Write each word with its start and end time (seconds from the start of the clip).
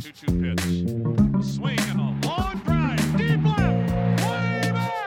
2 0.00 0.12
2 0.12 0.26
pitch. 0.40 0.64
A 1.38 1.42
swing 1.42 1.78
and 1.78 2.00
a 2.00 2.26
long 2.26 2.58
drive. 2.64 3.18
Deep 3.18 3.44
left. 3.44 3.92
Way 4.24 4.70
back. 4.72 4.98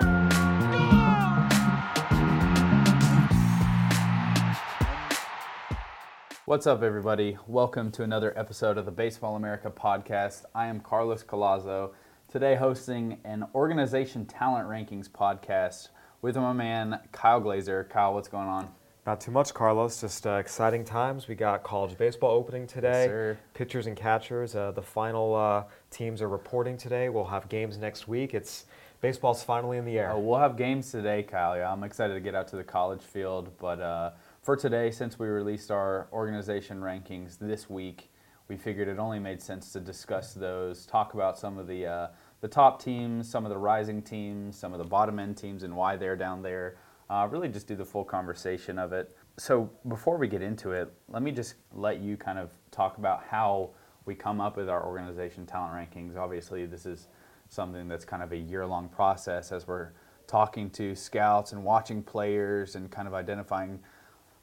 What's 6.46 6.68
up, 6.68 6.84
everybody? 6.84 7.40
Welcome 7.48 7.90
to 7.94 8.04
another 8.04 8.38
episode 8.38 8.78
of 8.78 8.86
the 8.86 8.92
Baseball 8.92 9.36
America 9.36 9.71
podcast. 9.71 10.45
I 10.54 10.68
am 10.68 10.79
Carlos 10.79 11.23
Collazo, 11.23 11.94
today 12.28 12.54
hosting 12.54 13.18
an 13.25 13.48
organization 13.55 14.28
talent 14.28 14.70
rankings 14.70 15.10
podcast 15.10 15.88
with 16.21 16.36
my 16.36 16.54
man 16.54 17.00
Kyle 17.12 17.39
Glaser. 17.39 17.84
Kyle, 17.86 18.14
what's 18.14 18.28
going 18.28 18.48
on? 18.48 18.70
Not 19.05 19.20
too 19.20 19.31
much, 19.31 19.54
Carlos. 19.54 19.99
Just 19.99 20.25
uh, 20.25 20.35
exciting 20.35 20.85
times. 20.85 21.27
We 21.27 21.35
got 21.35 21.61
college 21.63 21.97
baseball 21.97 22.31
opening 22.31 22.65
today. 22.65 23.07
sir. 23.07 23.38
Pitchers 23.53 23.85
and 23.85 23.97
catchers. 23.97 24.55
Uh, 24.55 24.71
the 24.71 24.81
final 24.81 25.35
uh, 25.35 25.66
teams 25.89 26.21
are 26.21 26.30
reporting 26.30 26.77
today. 26.77 27.09
We'll 27.09 27.25
have 27.25 27.49
games 27.49 27.77
next 27.77 28.08
week. 28.08 28.34
It's 28.34 28.63
baseball's 29.02 29.44
finally 29.44 29.77
in 29.77 29.84
the 29.84 29.99
air. 29.99 30.11
Uh, 30.13 30.17
we'll 30.20 30.39
have 30.39 30.55
games 30.55 30.89
today, 30.89 31.21
Kyle. 31.21 31.58
Yeah, 31.58 31.70
I'm 31.70 31.84
excited 31.84 32.13
to 32.13 32.21
get 32.21 32.34
out 32.34 32.47
to 32.49 32.55
the 32.55 32.63
college 32.63 33.02
field. 33.02 33.52
But 33.59 33.81
uh, 33.81 34.11
for 34.41 34.55
today, 34.55 34.89
since 34.89 35.20
we 35.20 35.27
released 35.27 35.70
our 35.70 36.08
organization 36.13 36.80
rankings 36.80 37.38
this 37.38 37.70
week, 37.70 38.09
we 38.47 38.55
figured 38.55 38.88
it 38.88 38.99
only 38.99 39.20
made 39.20 39.41
sense 39.41 39.73
to 39.73 39.81
discuss 39.81 40.33
those, 40.33 40.85
talk 40.85 41.13
about 41.13 41.38
some 41.38 41.58
of 41.58 41.67
the 41.67 41.85
uh, 41.85 42.08
the 42.39 42.47
top 42.47 42.81
teams, 42.81 43.30
some 43.30 43.45
of 43.45 43.49
the 43.49 43.58
rising 43.58 44.02
teams, 44.02 44.58
some 44.58 44.72
of 44.72 44.80
the 44.80 44.85
bottom 44.85 45.20
end 45.20 45.35
teams, 45.35 45.63
and 45.63 45.75
why 45.75 45.97
they're 45.97 46.16
down 46.16 46.41
there. 46.41 46.77
Uh, 47.09 47.27
really, 47.30 47.49
just 47.49 47.67
do 47.67 47.75
the 47.75 47.85
full 47.85 48.03
conversation 48.03 48.80
of 48.80 48.93
it. 48.93 49.16
So 49.38 49.70
before 49.88 50.17
we 50.17 50.27
get 50.27 50.41
into 50.41 50.71
it, 50.71 50.91
let 51.09 51.21
me 51.21 51.31
just 51.31 51.55
let 51.73 51.99
you 51.99 52.17
kind 52.17 52.39
of 52.39 52.52
talk 52.71 52.98
about 52.98 53.23
how 53.23 53.71
we 54.05 54.16
come 54.16 54.41
up 54.41 54.57
with 54.57 54.70
our 54.70 54.85
organization 54.85 55.45
talent 55.45 55.73
rankings. 55.73 56.17
Obviously, 56.17 56.66
this 56.66 56.85
is 56.85 57.08
something 57.49 57.88
that's 57.88 58.05
kind 58.05 58.23
of 58.23 58.31
a 58.31 58.38
year 58.38 58.66
long 58.66 58.89
process 58.89 59.52
as 59.52 59.67
we're 59.67 59.89
talking 60.28 60.69
to 60.72 60.95
scouts 60.95 61.52
and 61.52 61.63
watching 61.63 62.02
players 62.02 62.75
and 62.75 62.89
kind 62.89 63.08
of 63.08 63.13
identifying 63.13 63.80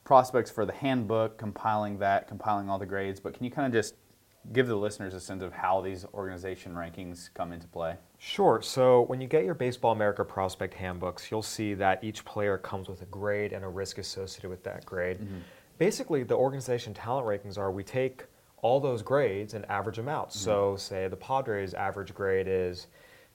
prospects 0.04 0.50
for 0.50 0.64
the 0.64 0.72
handbook, 0.72 1.38
compiling 1.38 1.98
that, 1.98 2.28
compiling 2.28 2.68
all 2.68 2.78
the 2.78 2.86
grades. 2.86 3.20
But 3.20 3.34
can 3.34 3.44
you 3.44 3.50
kind 3.50 3.66
of 3.66 3.72
just 3.72 3.94
give 4.52 4.66
the 4.66 4.76
listeners 4.76 5.14
a 5.14 5.20
sense 5.20 5.42
of 5.42 5.52
how 5.52 5.80
these 5.80 6.04
organization 6.14 6.74
rankings 6.74 7.32
come 7.34 7.52
into 7.52 7.66
play? 7.68 7.96
Sure. 8.18 8.60
So 8.62 9.02
when 9.02 9.20
you 9.20 9.28
get 9.28 9.44
your 9.44 9.54
Baseball 9.54 9.92
America 9.92 10.24
prospect 10.24 10.74
handbooks, 10.74 11.30
you'll 11.30 11.42
see 11.42 11.74
that 11.74 12.02
each 12.02 12.24
player 12.24 12.58
comes 12.58 12.88
with 12.88 13.02
a 13.02 13.06
grade 13.06 13.52
and 13.52 13.64
a 13.64 13.68
risk 13.68 13.98
associated 13.98 14.50
with 14.50 14.64
that 14.64 14.84
grade. 14.84 15.18
Mm-hmm. 15.18 15.38
Basically, 15.78 16.22
the 16.24 16.36
organization 16.36 16.92
talent 16.92 17.26
rankings 17.26 17.56
are 17.56 17.70
we 17.70 17.82
take 17.82 18.24
all 18.62 18.80
those 18.80 19.02
grades 19.02 19.54
and 19.54 19.64
average 19.70 19.96
them 19.96 20.08
out. 20.08 20.32
So, 20.32 20.72
mm-hmm. 20.72 20.78
say 20.78 21.08
the 21.08 21.16
Padres' 21.16 21.72
average 21.72 22.14
grade 22.14 22.46
is 22.48 22.88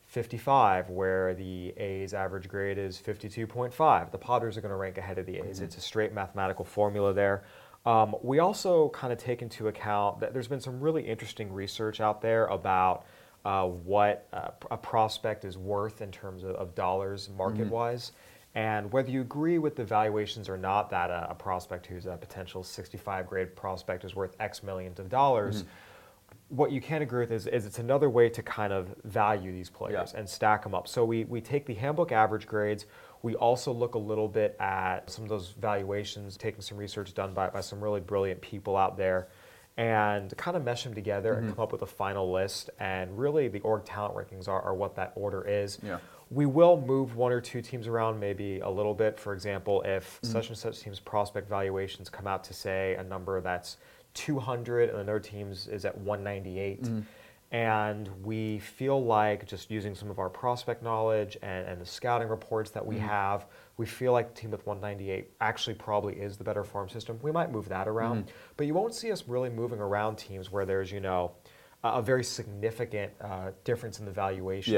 55, 0.06 0.90
where 0.90 1.34
the 1.34 1.69
A's 1.78 2.14
average 2.14 2.47
grade 2.47 2.78
is 2.78 3.02
52.5. 3.03 4.12
The 4.12 4.17
Padres 4.17 4.58
are 4.58 4.62
going 4.62 4.72
to 4.72 4.75
rank 4.75 4.97
ahead 4.97 5.17
of 5.17 5.25
the 5.25 5.38
A's. 5.38 5.56
Mm-hmm. 5.56 5.66
It's 5.66 5.78
a 5.78 5.81
straight 5.81 6.14
mathematical 6.14 6.64
formula 6.64 7.14
there. 7.14 7.44
Um, 7.86 8.16
we 8.23 8.39
also 8.39 8.89
kind 8.89 9.14
of 9.14 9.19
take 9.19 9.41
into 9.41 9.67
account 9.67 10.19
that 10.19 10.33
there's 10.33 10.47
been 10.47 10.61
some 10.61 10.80
really 10.80 11.03
interesting 11.03 11.53
research 11.53 12.02
out 12.02 12.22
there 12.22 12.45
about 12.47 13.05
uh, 13.45 13.67
what 13.67 14.28
uh, 14.33 14.50
a 14.72 14.78
prospect 14.78 15.45
is 15.45 15.58
worth 15.58 16.02
in 16.02 16.11
terms 16.11 16.44
of, 16.44 16.56
of 16.56 16.73
dollars 16.73 17.30
market 17.38 17.67
wise. 17.69 18.11
And 18.56 18.91
whether 18.91 19.11
you 19.11 19.22
agree 19.22 19.58
with 19.59 19.75
the 19.75 19.83
valuations 19.83 20.47
or 20.50 20.58
not, 20.58 20.89
that 20.89 21.11
a, 21.11 21.28
a 21.30 21.36
prospect 21.36 21.86
who's 21.86 22.06
a 22.06 22.16
potential 22.17 22.63
65 22.63 23.28
grade 23.28 23.56
prospect 23.56 24.03
is 24.06 24.16
worth 24.16 24.36
X 24.39 24.63
millions 24.63 24.97
of 25.00 25.09
dollars, 25.09 25.66
what 26.49 26.71
you 26.71 26.79
can 26.79 27.01
agree 27.01 27.21
with 27.21 27.31
is, 27.31 27.47
is 27.47 27.65
it's 27.65 27.79
another 27.79 28.09
way 28.09 28.29
to 28.29 28.43
kind 28.43 28.71
of 28.71 28.93
value 29.03 29.51
these 29.51 29.69
players 29.69 30.11
Yeah. 30.13 30.19
and 30.19 30.29
stack 30.29 30.63
them 30.63 30.75
up. 30.75 30.88
So 30.88 31.03
we, 31.03 31.23
we 31.25 31.41
take 31.41 31.65
the 31.65 31.73
handbook 31.73 32.11
average 32.11 32.45
grades. 32.47 32.85
We 33.23 33.33
also 33.35 33.71
look 33.71 33.95
a 33.95 34.00
little 34.00 34.28
bit 34.28 34.55
at 34.59 35.09
some 35.09 35.23
of 35.23 35.29
those 35.29 35.55
valuations, 35.59 36.38
taking 36.38 36.61
some 36.61 36.78
research 36.78 37.13
done 37.16 37.34
by, 37.34 37.50
by 37.50 37.61
some 37.61 37.84
really 37.84 38.00
brilliant 38.00 38.41
people 38.41 38.78
out 38.78 38.95
there, 38.97 39.28
and 39.78 40.35
kind 40.38 40.55
of 40.55 40.63
mesh 40.63 40.84
them 40.84 40.94
together 40.94 41.34
and 41.34 41.50
come 41.50 41.61
up 41.63 41.72
with 41.72 41.81
a 41.81 41.85
final 41.88 42.31
list. 42.31 42.69
And 42.79 43.17
really, 43.17 43.47
the 43.47 43.59
org 43.61 43.84
talent 43.84 44.16
rankings 44.16 44.47
are, 44.47 44.61
are 44.61 44.73
what 44.75 44.95
that 44.95 45.11
order 45.16 45.41
is. 45.47 45.79
Yeah. 45.84 45.97
We 46.31 46.45
will 46.45 46.79
move 46.79 47.16
one 47.16 47.31
or 47.31 47.41
two 47.41 47.61
teams 47.61 47.88
around 47.88 48.19
maybe 48.19 48.59
a 48.59 48.69
little 48.69 48.94
bit. 48.94 49.19
For 49.19 49.34
example, 49.34 49.81
if 49.84 50.19
Mm-hmm. 50.22 50.31
such 50.31 50.47
and 50.50 50.57
such 50.57 50.79
team's 50.79 51.00
prospect 51.00 51.50
valuations 51.50 52.09
come 52.09 52.28
out 52.28 52.44
to 52.45 52.53
say 52.53 52.95
a 52.95 53.03
number 53.03 53.41
that's 53.41 53.78
200 54.16 54.90
and 54.90 55.00
another 55.00 55.20
team's 55.20 55.68
is 55.68 55.86
at 55.86 55.96
198, 55.98 56.81
Mm-hmm. 56.84 57.00
and 57.52 58.09
we 58.24 58.58
feel 58.59 59.03
like 59.06 59.46
just 59.46 59.70
using 59.70 59.94
some 59.94 60.09
of 60.09 60.18
our 60.18 60.30
prospect 60.30 60.81
knowledge 60.81 61.38
and, 61.44 61.68
and 61.68 61.80
the 61.80 61.86
scouting 61.86 62.28
reports 62.28 62.72
that 62.72 62.86
we 62.86 62.98
have, 62.98 63.46
we 63.78 63.86
feel 63.86 64.12
like 64.14 64.34
the 64.34 64.42
team 64.42 64.52
with 64.52 64.66
198 64.66 65.30
actually 65.42 65.76
probably 65.76 66.16
is 66.16 66.38
the 66.38 66.44
better 66.44 66.64
farm 66.64 66.90
system. 66.90 67.20
We 67.22 67.31
might 67.31 67.52
move 67.52 67.70
that 67.70 67.88
around, 67.88 68.31
but 68.58 68.66
you 68.68 68.74
won't 68.74 68.96
see 68.96 69.12
us 69.12 69.26
really 69.28 69.50
moving 69.50 69.80
around 69.80 70.16
teams 70.16 70.52
where 70.52 70.66
there's, 70.66 70.92
you 70.92 71.00
know, 71.02 71.34
a 71.84 72.02
very 72.02 72.24
significant 72.24 73.12
uh, 73.22 73.52
difference 73.64 74.00
in 74.00 74.06
the 74.06 74.12
valuations. 74.12 74.74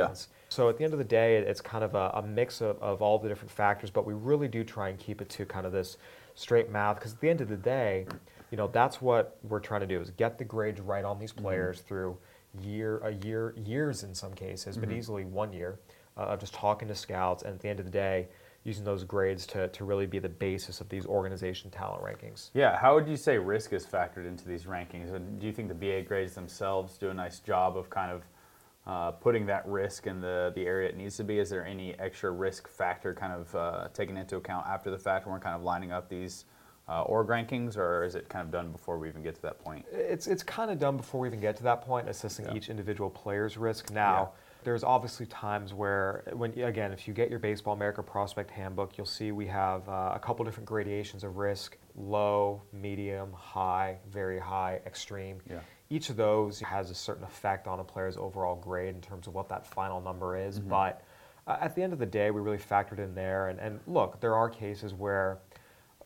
So 0.50 0.68
at 0.68 0.78
the 0.78 0.84
end 0.84 0.92
of 0.94 1.00
the 1.00 1.06
day, 1.06 1.38
it's 1.38 1.62
kind 1.62 1.84
of 1.84 1.96
a, 1.96 2.12
a 2.16 2.22
mix 2.22 2.60
of, 2.62 2.82
of 2.82 3.02
all 3.02 3.18
the 3.18 3.30
different 3.30 3.52
factors, 3.52 3.90
but 3.90 4.06
we 4.06 4.14
really 4.14 4.50
do 4.50 4.64
try 4.66 4.90
and 4.90 5.00
keep 5.00 5.22
it 5.22 5.30
to 5.30 5.46
kind 5.46 5.66
of 5.66 5.72
this 5.72 5.98
straight 6.36 6.70
math 6.70 6.96
because 6.98 7.14
at 7.14 7.22
the 7.22 7.30
end 7.30 7.40
of 7.40 7.48
the 7.48 7.56
day, 7.56 8.06
you 8.52 8.58
know, 8.58 8.68
that's 8.68 9.02
what 9.02 9.38
we're 9.44 9.60
trying 9.60 9.82
to 9.82 9.88
do 9.88 10.00
is 10.00 10.12
get 10.12 10.38
the 10.38 10.46
grades 10.46 10.80
right 10.80 11.04
on 11.04 11.20
these 11.20 11.34
players 11.34 11.82
through 11.82 12.18
year, 12.62 13.00
a 13.00 13.12
year, 13.26 13.54
years 13.58 14.04
in 14.04 14.14
some 14.14 14.34
cases, 14.34 14.78
but 14.78 14.92
easily 14.92 15.26
one 15.26 15.54
year 15.54 15.80
uh, 16.18 16.22
of 16.22 16.40
just 16.40 16.54
talking 16.54 16.88
to 16.88 16.96
scouts, 16.96 17.44
and 17.44 17.54
at 17.54 17.60
the 17.60 17.70
end 17.70 17.80
of 17.80 17.86
the 17.86 17.92
day, 17.92 18.28
using 18.64 18.84
those 18.84 19.04
grades 19.04 19.46
to, 19.48 19.68
to 19.70 19.86
really 19.86 20.06
be 20.06 20.20
the 20.20 20.28
basis 20.28 20.82
of 20.82 20.90
these 20.90 21.06
organization 21.06 21.70
talent 21.70 22.04
rankings. 22.04 22.50
Yeah, 22.54 22.78
how 22.78 22.96
would 22.96 23.08
you 23.08 23.16
say 23.16 23.38
risk 23.38 23.72
is 23.72 23.86
factored 23.86 24.28
into 24.28 24.46
these 24.46 24.66
rankings? 24.66 25.14
And 25.14 25.40
do 25.40 25.48
you 25.48 25.54
think 25.54 25.70
the 25.70 25.76
BA 25.76 26.02
grades 26.02 26.34
themselves 26.34 26.98
do 26.98 27.10
a 27.10 27.14
nice 27.14 27.40
job 27.40 27.78
of 27.78 27.90
kind 27.90 28.12
of 28.12 28.24
uh, 28.86 29.12
putting 29.12 29.46
that 29.46 29.66
risk 29.68 30.08
in 30.08 30.20
the, 30.20 30.52
the 30.56 30.66
area 30.66 30.90
it 30.90 30.98
needs 30.98 31.16
to 31.18 31.24
be? 31.24 31.40
Is 31.40 31.50
there 31.50 31.66
any 31.66 31.98
extra 32.00 32.32
risk 32.32 32.68
factor 32.68 33.14
kind 33.14 33.32
of 33.32 33.56
uh, 33.56 33.88
taken 33.94 34.18
into 34.18 34.36
account 34.36 34.68
after 34.68 34.92
the 34.92 35.00
fact 35.00 35.26
when 35.26 35.34
we're 35.34 35.40
kind 35.40 35.56
of 35.56 35.62
lining 35.62 35.94
up 35.94 36.10
these 36.10 36.46
uh, 36.90 37.02
org 37.04 37.28
rankings, 37.28 37.78
or 37.78 38.04
is 38.04 38.16
it 38.16 38.30
kind 38.30 38.46
of 38.46 38.52
done 38.52 38.72
before 38.72 38.98
we 38.98 39.10
even 39.10 39.22
get 39.22 39.36
to 39.36 39.42
that 39.42 39.60
point? 39.60 39.86
It's 39.92 40.28
it's 40.28 40.44
kind 40.44 40.72
of 40.72 40.80
done 40.80 40.98
before 40.98 41.20
we 41.22 41.28
even 41.28 41.42
get 41.42 41.58
to 41.58 41.64
that 41.64 41.82
point, 41.82 42.08
assessing 42.08 42.46
Yeah. 42.46 42.56
each 42.56 42.70
individual 42.70 43.10
player's 43.10 43.58
risk. 43.58 43.92
Now, 43.92 44.32
there's 44.64 44.84
obviously 44.84 45.26
times 45.26 45.74
where, 45.74 46.24
when 46.34 46.52
again, 46.60 46.92
if 46.92 47.08
you 47.08 47.14
get 47.14 47.30
your 47.30 47.40
Baseball 47.40 47.74
America 47.74 48.02
Prospect 48.02 48.50
Handbook, 48.52 48.98
you'll 48.98 49.06
see 49.06 49.32
we 49.32 49.48
have 49.48 49.88
uh, 49.90 50.12
a 50.16 50.20
couple 50.20 50.46
different 50.46 50.68
gradations 50.68 51.24
of 51.24 51.38
risk: 51.38 51.78
low, 51.96 52.62
medium, 52.72 53.34
high, 53.34 53.98
very 54.10 54.40
high, 54.40 54.80
extreme. 54.86 55.40
Yeah. 55.50 55.60
Each 55.90 56.10
of 56.10 56.18
those 56.18 56.60
has 56.60 56.90
a 56.90 56.96
certain 56.96 57.24
effect 57.24 57.68
on 57.68 57.80
a 57.80 57.84
player's 57.84 58.18
overall 58.18 58.56
grade 58.56 58.96
in 58.96 59.02
terms 59.02 59.28
of 59.28 59.34
what 59.34 59.48
that 59.50 59.66
final 59.66 60.02
number 60.02 60.38
is. 60.38 60.60
Mm-hmm. 60.60 60.70
But 60.70 61.02
uh, 61.48 61.56
at 61.62 61.76
the 61.76 61.82
end 61.82 61.94
of 61.94 62.00
the 62.00 62.06
day, 62.06 62.30
we 62.30 62.42
really 62.42 62.58
factored 62.58 63.00
in 63.00 63.16
there. 63.16 63.48
And, 63.48 63.58
and 63.60 63.80
look, 63.88 64.20
there 64.20 64.36
are 64.36 64.50
cases 64.50 64.94
where 64.94 65.38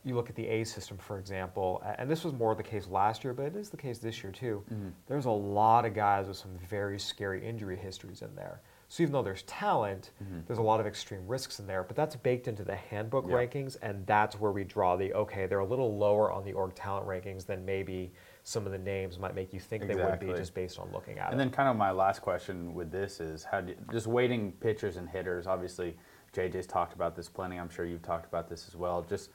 you 0.04 0.14
look 0.14 0.28
at 0.28 0.34
the 0.34 0.46
A 0.48 0.64
system, 0.64 0.98
for 0.98 1.18
example, 1.18 1.82
and 1.98 2.10
this 2.10 2.24
was 2.24 2.32
more 2.32 2.54
the 2.54 2.62
case 2.62 2.88
last 2.88 3.22
year, 3.22 3.32
but 3.32 3.46
it 3.46 3.56
is 3.56 3.70
the 3.70 3.76
case 3.76 3.98
this 3.98 4.22
year 4.22 4.32
too. 4.32 4.64
Mm-hmm. 4.72 4.88
There's 5.06 5.26
a 5.26 5.30
lot 5.30 5.84
of 5.84 5.94
guys 5.94 6.26
with 6.26 6.36
some 6.36 6.58
very 6.68 6.98
scary 6.98 7.46
injury 7.46 7.76
histories 7.76 8.22
in 8.22 8.34
there. 8.34 8.60
So 8.88 9.02
even 9.02 9.12
though 9.12 9.22
there's 9.22 9.42
talent, 9.44 10.10
mm-hmm. 10.22 10.40
there's 10.46 10.58
a 10.58 10.62
lot 10.62 10.78
of 10.78 10.86
extreme 10.86 11.26
risks 11.26 11.60
in 11.60 11.66
there, 11.66 11.82
but 11.82 11.96
that's 11.96 12.14
baked 12.16 12.46
into 12.46 12.62
the 12.62 12.74
handbook 12.74 13.24
Yeah. 13.26 13.36
rankings, 13.36 13.76
and 13.80 14.06
that's 14.06 14.38
where 14.38 14.52
we 14.52 14.64
draw 14.64 14.96
the 14.96 15.14
okay, 15.14 15.46
they're 15.46 15.60
a 15.60 15.64
little 15.64 15.96
lower 15.96 16.30
on 16.30 16.44
the 16.44 16.52
org 16.52 16.74
talent 16.74 17.06
rankings 17.06 17.46
than 17.46 17.64
maybe 17.64 18.12
some 18.42 18.66
of 18.66 18.72
the 18.72 18.78
names 18.78 19.18
might 19.18 19.34
make 19.34 19.52
you 19.54 19.60
think 19.60 19.86
they 19.86 19.94
would 19.94 20.18
be 20.18 20.26
just 20.34 20.52
based 20.52 20.78
on 20.78 20.90
looking 20.92 21.18
at 21.18 21.26
And 21.26 21.28
it. 21.28 21.32
And 21.32 21.40
then, 21.40 21.50
kind 21.50 21.68
of 21.68 21.76
my 21.76 21.92
last 21.92 22.20
question 22.20 22.74
with 22.74 22.90
this 22.90 23.20
is 23.20 23.44
how 23.44 23.60
do 23.60 23.70
you, 23.70 23.76
just 23.92 24.08
weighting 24.08 24.52
pitchers 24.60 24.96
and 24.96 25.08
hitters. 25.08 25.46
Obviously, 25.46 25.96
JJ's 26.34 26.66
talked 26.66 26.92
about 26.92 27.14
this 27.14 27.28
plenty. 27.28 27.58
I'm 27.58 27.70
sure 27.70 27.84
you've 27.84 28.02
talked 28.02 28.26
about 28.26 28.48
this 28.48 28.66
as 28.66 28.74
well. 28.74 29.02
Just 29.08 29.30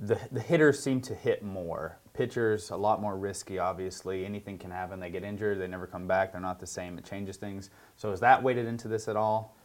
the 0.00 0.18
the 0.30 0.40
hitters 0.40 0.82
seem 0.82 1.00
to 1.02 1.14
hit 1.14 1.42
more. 1.42 1.98
Pitchers 2.12 2.70
a 2.70 2.76
lot 2.76 3.00
more 3.00 3.16
risky. 3.16 3.58
Obviously, 3.58 4.24
anything 4.24 4.58
can 4.58 4.70
happen. 4.70 5.00
They 5.00 5.10
get 5.10 5.24
injured. 5.24 5.60
They 5.60 5.66
never 5.66 5.86
come 5.86 6.06
back. 6.06 6.32
They're 6.32 6.40
not 6.40 6.60
the 6.60 6.66
same. 6.66 6.98
It 6.98 7.04
changes 7.04 7.36
things. 7.36 7.70
So 7.96 8.10
is 8.10 8.20
that 8.20 8.42
weighted 8.42 8.66
into 8.66 8.88
this 8.88 9.08
at 9.08 9.16
all? 9.16 9.56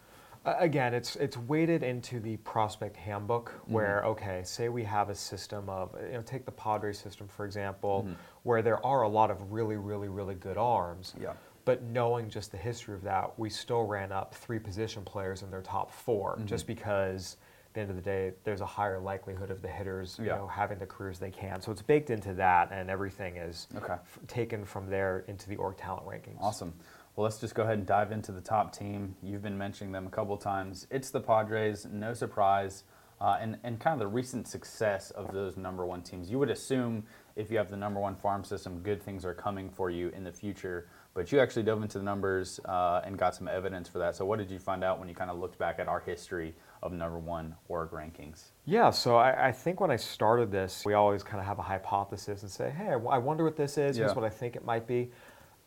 Uh, 0.45 0.55
Again, 0.59 0.93
it's 0.93 1.15
it's 1.15 1.37
weighted 1.37 1.83
into 1.83 2.19
the 2.19 2.37
prospect 2.37 2.97
handbook 2.97 3.53
where 3.65 4.03
okay, 4.05 4.41
say 4.43 4.69
we 4.69 4.83
have 4.83 5.09
a 5.09 5.15
system 5.15 5.69
of 5.69 5.95
you 6.05 6.13
know 6.13 6.21
take 6.21 6.45
the 6.45 6.51
Padres 6.51 6.99
system 6.99 7.27
for 7.27 7.45
example, 7.45 8.07
where 8.43 8.61
there 8.61 8.83
are 8.85 9.03
a 9.03 9.09
lot 9.09 9.31
of 9.31 9.51
really 9.51 9.77
really 9.77 10.09
really 10.09 10.35
good 10.35 10.57
arms. 10.57 11.13
Yeah. 11.19 11.33
But 11.65 11.83
knowing 11.83 12.29
just 12.29 12.51
the 12.51 12.57
history 12.57 12.93
of 12.93 13.03
that, 13.03 13.39
we 13.39 13.49
still 13.49 13.83
ran 13.83 14.11
up 14.11 14.35
three 14.35 14.59
position 14.59 15.03
players 15.03 15.43
in 15.43 15.49
their 15.49 15.61
top 15.61 15.89
4 15.91 16.41
just 16.43 16.67
because 16.67 17.37
the 17.73 17.81
end 17.81 17.89
of 17.89 17.95
the 17.95 18.01
day, 18.01 18.33
there's 18.43 18.61
a 18.61 18.65
higher 18.65 18.99
likelihood 18.99 19.51
of 19.51 19.61
the 19.61 19.67
hitters, 19.67 20.17
you 20.19 20.27
know, 20.27 20.47
having 20.47 20.77
the 20.79 20.85
careers 20.85 21.19
they 21.19 21.31
can. 21.31 21.61
So 21.61 21.71
it's 21.71 21.81
baked 21.81 22.09
into 22.09 22.33
that, 22.35 22.71
and 22.71 22.89
everything 22.89 23.37
is 23.37 23.67
Okay. 23.75 23.93
f- 23.93 24.19
taken 24.27 24.63
from 24.65 24.89
there 24.89 25.23
into 25.27 25.49
the 25.49 25.55
org 25.57 25.77
talent 25.77 26.05
rankings. 26.05 26.37
Awesome. 26.39 26.73
Well, 27.15 27.23
let's 27.25 27.39
just 27.39 27.53
go 27.55 27.63
ahead 27.63 27.77
and 27.77 27.85
dive 27.87 28.11
into 28.11 28.31
the 28.31 28.41
top 28.41 28.75
team. 28.75 29.15
You've 29.21 29.43
been 29.43 29.57
mentioning 29.57 29.91
them 29.91 30.07
a 30.07 30.09
couple 30.09 30.35
times. 30.37 30.87
It's 30.89 31.09
the 31.11 31.21
Padres, 31.21 31.85
no 31.91 32.13
surprise. 32.13 32.83
Uh, 33.21 33.37
and, 33.39 33.57
and 33.63 33.79
kind 33.79 33.93
of 33.93 33.99
the 33.99 34.07
recent 34.07 34.47
success 34.47 35.11
of 35.11 35.31
those 35.31 35.55
number 35.55 35.85
one 35.85 36.01
teams. 36.01 36.29
You 36.29 36.39
would 36.39 36.49
assume 36.49 37.05
if 37.37 37.49
you 37.49 37.57
have 37.57 37.69
the 37.69 37.77
number 37.77 37.99
one 37.99 38.15
farm 38.15 38.43
system, 38.43 38.79
good 38.79 39.01
things 39.01 39.23
are 39.23 39.33
coming 39.33 39.69
for 39.69 39.89
you 39.89 40.09
in 40.09 40.23
the 40.25 40.31
future. 40.31 40.89
But 41.15 41.31
you 41.31 41.39
actually 41.39 41.63
dove 41.63 41.81
into 41.83 41.99
the 41.99 42.03
numbers 42.03 42.59
uh, 42.65 43.01
and 43.05 43.17
got 43.17 43.35
some 43.35 43.47
evidence 43.47 43.87
for 43.87 43.99
that. 43.99 44.15
So, 44.15 44.25
what 44.25 44.39
did 44.39 44.49
you 44.49 44.57
find 44.57 44.83
out 44.83 44.99
when 44.99 45.07
you 45.07 45.13
kind 45.13 45.29
of 45.29 45.37
looked 45.37 45.59
back 45.59 45.77
at 45.77 45.87
our 45.87 45.99
history 45.99 46.55
of 46.81 46.91
number 46.91 47.19
one 47.19 47.55
org 47.67 47.91
rankings? 47.91 48.45
Yeah, 48.65 48.89
so 48.89 49.17
I, 49.17 49.49
I 49.49 49.51
think 49.51 49.79
when 49.79 49.91
I 49.91 49.95
started 49.95 50.51
this, 50.51 50.83
we 50.85 50.93
always 50.93 51.21
kind 51.21 51.39
of 51.39 51.45
have 51.45 51.59
a 51.59 51.63
hypothesis 51.63 52.41
and 52.41 52.49
say, 52.49 52.71
hey, 52.71 52.89
I 52.89 53.17
wonder 53.17 53.43
what 53.43 53.55
this 53.55 53.77
is. 53.77 53.97
Here's 53.97 54.15
what 54.15 54.25
I 54.25 54.29
think 54.29 54.55
it 54.55 54.65
might 54.65 54.87
be. 54.87 55.11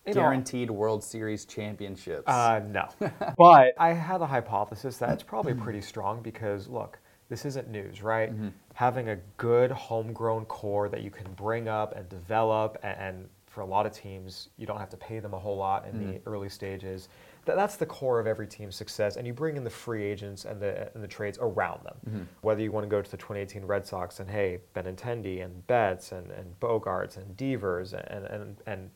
You 0.04 0.14
know, 0.14 0.20
Guaranteed 0.20 0.70
World 0.70 1.02
Series 1.02 1.44
championships. 1.44 2.28
Uh, 2.28 2.60
no. 2.68 2.88
but 3.38 3.74
I 3.78 3.92
had 3.92 4.20
a 4.20 4.26
hypothesis 4.26 4.98
that 4.98 5.10
it's 5.10 5.22
probably 5.22 5.54
pretty 5.64 5.80
strong 5.80 6.22
because, 6.22 6.68
look, 6.68 6.98
this 7.28 7.44
isn't 7.44 7.68
news, 7.68 8.02
right? 8.02 8.32
Having 8.74 9.08
a 9.08 9.16
good 9.36 9.72
homegrown 9.72 10.44
core 10.44 10.88
that 10.88 11.02
you 11.02 11.10
can 11.10 11.32
bring 11.32 11.66
up 11.66 11.96
and 11.96 12.08
develop, 12.08 12.78
and, 12.84 12.98
and 13.00 13.28
for 13.56 13.62
a 13.62 13.66
lot 13.66 13.86
of 13.86 13.92
teams, 13.92 14.50
you 14.58 14.66
don't 14.66 14.76
have 14.78 14.90
to 14.90 14.98
pay 14.98 15.18
them 15.18 15.32
a 15.32 15.38
whole 15.38 15.56
lot 15.56 15.86
in 15.86 15.98
the 15.98 16.18
mm. 16.18 16.20
early 16.26 16.50
stages. 16.50 17.08
That, 17.46 17.56
that's 17.56 17.76
the 17.76 17.86
core 17.86 18.20
of 18.20 18.26
every 18.26 18.46
team's 18.46 18.76
success, 18.76 19.16
and 19.16 19.26
you 19.26 19.32
bring 19.32 19.56
in 19.56 19.64
the 19.64 19.70
free 19.70 20.04
agents 20.04 20.44
and 20.44 20.60
the 20.60 20.90
and 20.92 21.02
the 21.02 21.08
trades 21.08 21.38
around 21.40 21.82
them. 21.82 21.96
Mm-hmm. 22.06 22.22
Whether 22.42 22.60
you 22.60 22.70
want 22.70 22.84
to 22.84 22.90
go 22.90 23.00
to 23.00 23.10
the 23.10 23.16
2018 23.16 23.64
Red 23.64 23.86
Sox 23.86 24.20
and 24.20 24.28
hey, 24.28 24.58
Benintendi 24.74 25.42
and 25.42 25.66
Betts 25.66 26.12
and, 26.12 26.30
and 26.32 26.60
Bogaerts 26.60 27.16
and 27.16 27.34
Devers 27.34 27.94
and 27.94 28.26
and 28.26 28.56
and 28.66 28.90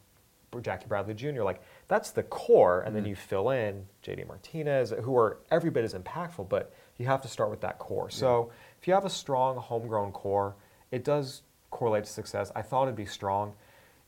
Jackie 0.61 0.89
Bradley 0.89 1.15
Jr. 1.15 1.43
Like 1.43 1.62
that's 1.89 2.11
the 2.11 2.25
core, 2.25 2.83
and 2.83 2.95
then 2.95 3.05
mm. 3.05 3.09
you 3.09 3.17
fill 3.17 3.49
in 3.49 3.87
JD 4.05 4.29
Martinez, 4.29 4.93
who 5.03 5.17
are 5.17 5.39
every 5.51 5.71
bit 5.71 5.85
as 5.85 5.95
impactful, 5.95 6.51
but 6.51 6.75
you 6.99 7.07
have 7.07 7.23
to 7.23 7.29
start 7.29 7.49
with 7.49 7.62
that 7.62 7.79
core. 7.79 8.11
So 8.11 8.51
if 8.79 8.87
you 8.87 8.93
have 8.93 9.07
a 9.07 9.11
strong 9.11 9.57
homegrown 9.57 10.12
core, 10.12 10.55
it 10.91 11.03
does 11.03 11.45
correlate 11.71 12.05
to 12.05 12.12
success. 12.12 12.53
I 12.55 12.61
thought 12.61 12.83
it'd 12.83 12.95
be 12.95 13.07
strong. 13.07 13.55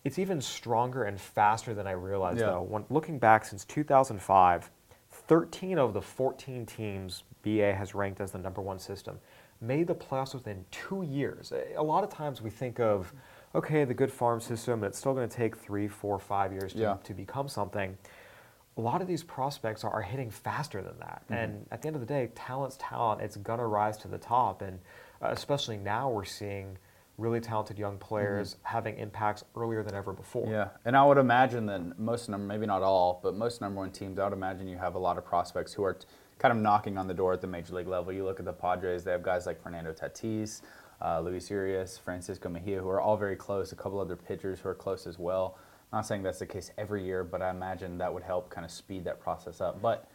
It's 0.05 0.19
even 0.19 0.41
stronger 0.41 1.05
and 1.05 1.21
faster 1.21 1.75
than 1.75 1.87
I 1.87 1.93
realized, 1.93 2.41
Yeah. 2.41 2.47
though. 2.47 2.63
When 2.63 2.85
looking 2.91 3.19
back 3.19 3.45
since 3.45 3.65
2005, 3.65 4.71
13 5.11 5.79
of 5.79 5.93
the 5.93 6.03
14 6.03 6.67
teams 6.67 7.23
BA 7.43 7.75
has 7.75 7.95
ranked 7.95 8.21
as 8.21 8.33
the 8.33 8.39
number 8.39 8.61
one 8.61 8.79
system 8.79 9.21
made 9.61 9.87
the 9.87 9.95
playoffs 9.95 10.35
within 10.35 10.65
two 10.73 11.03
years. 11.03 11.53
A- 11.77 11.81
lot 11.83 12.03
of 12.03 12.11
times 12.11 12.43
we 12.43 12.51
think 12.51 12.81
of, 12.81 13.13
okay, 13.55 13.85
the 13.85 13.95
good 13.95 14.11
farm 14.11 14.41
system, 14.41 14.83
it's 14.83 14.99
still 14.99 15.15
going 15.15 15.29
to 15.29 15.37
take 15.37 15.57
three, 15.57 15.87
four, 15.87 16.19
five 16.19 16.53
years 16.53 16.73
to, 16.73 16.79
Yeah. 16.81 16.97
to 17.05 17.15
become 17.15 17.47
something. 17.49 17.97
A 18.77 18.81
lot 18.81 19.01
of 19.03 19.07
these 19.07 19.23
prospects 19.23 19.85
are, 19.85 19.93
are 19.93 20.03
hitting 20.03 20.31
faster 20.31 20.83
than 20.83 20.99
that. 20.99 21.23
Mm-hmm. 21.27 21.35
And 21.35 21.67
at 21.71 21.83
the 21.83 21.87
end 21.89 21.95
of 21.95 22.01
the 22.01 22.07
day, 22.07 22.31
talent's 22.35 22.77
talent. 22.81 23.21
It's 23.21 23.37
going 23.37 23.61
to 23.61 23.67
rise 23.67 23.97
to 23.99 24.09
the 24.09 24.19
top. 24.19 24.63
And 24.63 24.81
uh, 25.23 25.29
especially 25.31 25.77
now, 25.77 26.11
we're 26.11 26.25
seeing 26.25 26.77
really 27.19 27.41
talented 27.41 27.79
young 27.79 27.99
players 27.99 28.57
having 28.63 28.97
impacts 28.97 29.45
earlier 29.57 29.83
than 29.83 29.95
ever 29.95 30.13
before. 30.13 30.45
Mm-hmm. 30.45 30.53
Yeah, 30.53 30.69
and 30.85 30.97
I 30.97 31.05
would 31.05 31.19
imagine 31.19 31.67
that 31.67 31.99
most 31.99 32.29
number, 32.29 32.47
maybe 32.47 32.67
not 32.67 32.83
all, 32.83 33.21
but 33.23 33.35
most 33.35 33.61
number 33.61 33.81
one 33.81 33.91
teams, 33.91 34.19
I 34.19 34.25
would 34.25 34.33
imagine 34.33 34.67
you 34.67 34.79
have 34.79 34.95
a 34.95 34.99
lot 34.99 35.19
of 35.19 35.25
prospects 35.25 35.73
who 35.73 35.85
are 35.85 35.95
t- 35.95 36.07
kind 36.39 36.53
of 36.53 36.59
knocking 36.63 36.99
on 36.99 37.07
the 37.07 37.15
door 37.15 37.33
at 37.33 37.41
the 37.41 37.47
major 37.47 37.75
league 37.75 37.87
level. 37.87 38.13
You 38.13 38.25
look 38.25 38.39
at 38.39 38.47
the 38.47 38.53
Padres; 38.53 39.05
they 39.05 39.13
have 39.13 39.23
guys 39.23 39.47
like 39.47 39.63
Fernando 39.63 39.93
Tatis, 39.93 40.63
uh, 41.01 41.21
Luis 41.21 41.51
Urias, 41.51 41.99
Francisco 41.99 42.49
Mejia, 42.49 42.81
who 42.81 42.89
are 42.89 43.01
all 43.01 43.17
very 43.17 43.37
close. 43.37 43.73
A 43.73 43.77
couple 43.77 44.01
other 44.01 44.17
pitchers 44.17 44.61
who 44.61 44.69
are 44.69 44.75
close 44.75 45.07
as 45.07 45.19
well. 45.19 45.59
not 45.93 46.07
saying 46.07 46.23
that's 46.23 46.39
the 46.39 46.47
case 46.47 46.71
every 46.79 47.05
year, 47.05 47.23
but 47.23 47.43
I 47.43 47.51
imagine 47.51 47.99
that 47.99 48.13
would 48.13 48.23
help 48.23 48.49
kind 48.49 48.65
of 48.65 48.71
speed 48.71 49.05
that 49.05 49.21
process 49.21 49.61
up. 49.61 49.83
But 49.83 50.09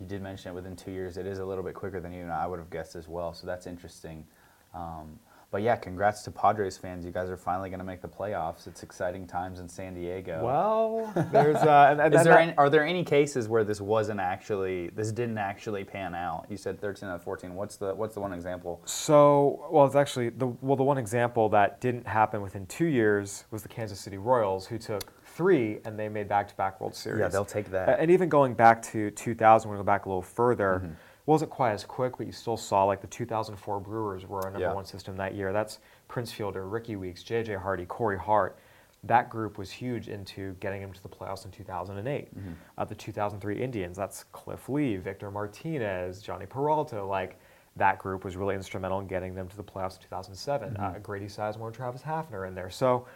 you 0.00 0.06
did 0.06 0.22
mention 0.22 0.50
it 0.50 0.54
within 0.54 0.74
two 0.74 0.90
years. 0.90 1.16
It 1.16 1.26
is 1.26 1.38
a 1.38 1.44
little 1.44 1.62
bit 1.62 1.74
quicker 1.74 2.00
than 2.00 2.12
you 2.12 2.20
even 2.20 2.30
I 2.30 2.46
would 2.46 2.58
have 2.58 2.70
guessed 2.70 2.96
as 2.96 3.06
well. 3.06 3.32
So 3.32 3.46
that's 3.46 3.66
interesting. 3.66 4.26
Um, 4.74 5.20
but 5.54 5.62
yeah, 5.62 5.76
congrats 5.76 6.24
to 6.24 6.32
Padres 6.32 6.76
fans. 6.76 7.04
You 7.06 7.12
guys 7.12 7.30
are 7.30 7.36
finally 7.36 7.70
going 7.70 7.78
to 7.78 7.84
make 7.84 8.02
the 8.02 8.08
playoffs. 8.08 8.66
It's 8.66 8.82
exciting 8.82 9.24
times 9.24 9.60
in 9.60 9.68
San 9.68 9.94
Diego. 9.94 10.44
Well, 10.44 11.12
there's 11.30 11.58
uh, 11.58 11.86
and, 11.92 12.00
and 12.00 12.12
Is 12.12 12.24
there 12.24 12.32
that- 12.34 12.42
any, 12.42 12.56
are 12.56 12.68
there 12.68 12.84
any 12.84 13.04
cases 13.04 13.46
where 13.46 13.62
this 13.62 13.80
wasn't 13.80 14.18
actually 14.18 14.88
this 14.88 15.12
didn't 15.12 15.38
actually 15.38 15.84
pan 15.84 16.12
out? 16.12 16.46
You 16.50 16.56
said 16.56 16.80
13 16.80 17.08
out 17.08 17.14
of 17.14 17.22
14. 17.22 17.54
What's 17.54 17.76
the 17.76 17.94
what's 17.94 18.14
the 18.14 18.20
one 18.20 18.32
example? 18.32 18.82
So, 18.84 19.64
well, 19.70 19.86
it's 19.86 19.94
actually 19.94 20.30
the 20.30 20.48
well, 20.60 20.74
the 20.74 20.82
one 20.82 20.98
example 20.98 21.48
that 21.50 21.80
didn't 21.80 22.04
happen 22.04 22.42
within 22.42 22.66
two 22.66 22.86
years 22.86 23.44
was 23.52 23.62
the 23.62 23.68
Kansas 23.68 24.00
City 24.00 24.18
Royals, 24.18 24.66
who 24.66 24.76
took 24.76 25.04
three 25.24 25.78
and 25.84 25.96
they 25.96 26.08
made 26.08 26.26
back-to-back 26.28 26.80
World 26.80 26.96
Series. 26.96 27.20
Yeah, 27.20 27.28
they'll 27.28 27.44
take 27.44 27.70
that. 27.70 28.00
And 28.00 28.10
even 28.10 28.28
going 28.28 28.54
back 28.54 28.82
to 28.90 29.12
2000, 29.12 29.68
when 29.70 29.78
we 29.78 29.80
go 29.84 29.86
back 29.86 30.06
a 30.06 30.08
little 30.08 30.20
further, 30.20 30.80
Mm-hmm. 30.82 30.94
Wasn't 31.26 31.50
quite 31.50 31.72
as 31.72 31.84
quick, 31.84 32.18
but 32.18 32.26
you 32.26 32.32
still 32.32 32.56
saw 32.56 32.84
like 32.84 33.00
the 33.00 33.06
2004 33.06 33.80
Brewers 33.80 34.26
were 34.26 34.40
a 34.40 34.44
number 34.44 34.60
Yeah. 34.60 34.74
one 34.74 34.84
system 34.84 35.16
that 35.16 35.34
year. 35.34 35.52
That's 35.52 35.78
Prince 36.08 36.30
Fielder, 36.32 36.66
Rickie 36.68 36.96
Weeks, 36.96 37.22
J.J. 37.22 37.54
Hardy, 37.54 37.86
Corey 37.86 38.18
Hart. 38.18 38.58
That 39.04 39.30
group 39.30 39.58
was 39.58 39.70
huge 39.70 40.08
into 40.08 40.54
getting 40.60 40.80
him 40.82 40.92
to 40.92 41.02
the 41.02 41.08
playoffs 41.08 41.44
in 41.44 41.50
2008. 41.50 42.34
Mm-hmm. 42.38 42.52
Uh, 42.76 42.84
the 42.84 42.94
2003 42.94 43.62
Indians, 43.62 43.96
that's 43.96 44.24
Cliff 44.32 44.68
Lee, 44.68 44.96
Victor 44.96 45.30
Martinez, 45.30 46.22
Jhonny 46.22 46.48
Peralta. 46.48 47.02
Like 47.02 47.38
that 47.76 47.98
group 47.98 48.24
was 48.24 48.36
really 48.36 48.54
instrumental 48.54 49.00
in 49.00 49.06
getting 49.06 49.34
them 49.34 49.48
to 49.48 49.56
the 49.56 49.64
playoffs 49.64 49.96
in 49.96 50.02
2007. 50.02 50.74
Mm-hmm. 50.74 50.82
Uh, 50.82 50.98
Grady 51.00 51.26
Sizemore 51.26 51.66
and 51.66 51.74
Travis 51.74 52.02
Hafner 52.02 52.46
in 52.46 52.54
there. 52.54 52.70
So 52.70 53.06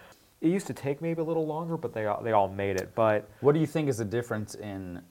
it 0.41 0.49
used 0.49 0.67
to 0.69 0.75
take 0.75 1.01
maybe 1.03 1.21
a 1.21 1.25
little 1.25 1.47
longer, 1.47 1.77
but 1.77 1.93
they 1.93 2.07
all, 2.07 2.23
they 2.23 2.33
all 2.33 2.49
made 2.49 2.77
it. 2.77 2.95
But 2.95 3.29
What 3.41 3.53
do 3.53 3.61
you 3.61 3.67
think 3.67 3.89
is 3.89 3.99
the 3.99 4.05
difference 4.05 4.55
in 4.55 5.03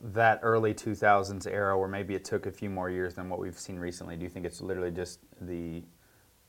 that 0.00 0.40
early 0.42 0.74
2000s 0.74 1.46
era, 1.46 1.78
where 1.78 1.88
maybe 1.88 2.14
it 2.14 2.24
took 2.24 2.46
a 2.46 2.50
few 2.52 2.68
more 2.70 2.90
years 2.90 3.14
than 3.14 3.28
what 3.28 3.38
we've 3.40 3.58
seen 3.58 3.78
recently? 3.78 4.16
Do 4.16 4.24
you 4.24 4.28
think 4.30 4.44
it's 4.46 4.60
literally 4.60 4.90
just 4.90 5.20
the 5.40 5.82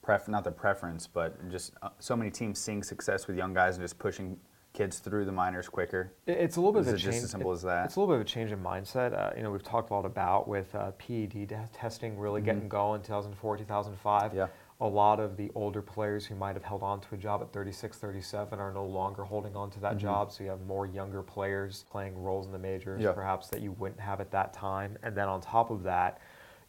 pref 0.02 0.28
not 0.28 0.44
the 0.44 0.52
preference, 0.52 1.08
but 1.08 1.50
just 1.50 1.74
uh, 1.82 1.90
so 2.00 2.16
many 2.16 2.30
teams 2.32 2.60
seeing 2.60 2.84
success 2.84 3.28
with 3.28 3.38
young 3.38 3.54
guys 3.54 3.76
and 3.78 3.84
just 3.84 3.98
pushing 4.00 4.38
kids 4.74 5.00
through 5.00 5.26
the 5.26 5.32
minors 5.32 5.68
quicker? 5.70 6.14
It's 6.28 6.58
a 6.58 6.60
little 6.62 6.74
bit 6.74 6.82
Is 6.82 6.88
of 6.88 6.94
a 6.94 6.96
it 6.96 7.00
just 7.00 7.12
change. 7.14 7.24
as 7.24 7.32
simple 7.32 7.52
it- 7.52 7.56
as 7.56 7.62
that? 7.64 7.86
It's 7.86 7.96
a 7.96 8.00
little 8.00 8.14
bit 8.14 8.22
of 8.22 8.28
a 8.28 8.30
change 8.30 8.52
in 8.52 8.60
mindset. 8.62 9.14
Uh, 9.18 9.32
you 9.36 9.44
know, 9.44 9.52
we've 9.52 9.64
talked 9.64 9.90
a 9.90 9.94
lot 9.94 10.06
about 10.06 10.48
with 10.48 10.74
uh, 10.76 10.92
PED 10.92 11.32
te- 11.32 11.48
testing 11.74 12.18
really 12.18 12.42
getting 12.42 12.68
going 12.68 13.02
2004, 13.02 13.58
2005. 13.58 14.22
Mm-hmm. 14.32 14.38
Yeah. 14.38 14.48
A 14.80 14.88
lot 14.88 15.20
of 15.20 15.38
the 15.38 15.50
older 15.56 15.82
players 15.82 16.26
who 16.28 16.36
might 16.36 16.56
have 16.56 16.64
held 16.64 16.84
on 16.84 17.02
to 17.02 17.08
a 17.16 17.18
job 17.18 17.42
at 17.42 17.52
36, 17.52 17.98
37 17.98 18.60
are 18.60 18.72
no 18.72 18.86
longer 18.86 19.24
holding 19.24 19.56
on 19.56 19.72
to 19.72 19.80
that 19.80 19.94
Mm-hmm. 19.94 20.00
job. 20.00 20.32
So 20.32 20.44
you 20.44 20.52
have 20.52 20.62
more 20.68 20.86
younger 20.86 21.24
players 21.24 21.86
playing 21.90 22.22
roles 22.22 22.46
in 22.46 22.52
the 22.52 22.60
majors, 22.60 23.02
Yeah. 23.02 23.14
perhaps 23.14 23.48
that 23.48 23.62
you 23.62 23.72
wouldn't 23.72 24.00
have 24.00 24.22
at 24.22 24.30
that 24.32 24.54
time. 24.54 24.98
And 25.02 25.16
then 25.16 25.28
on 25.28 25.42
top 25.42 25.72
of 25.72 25.82
that, 25.84 26.20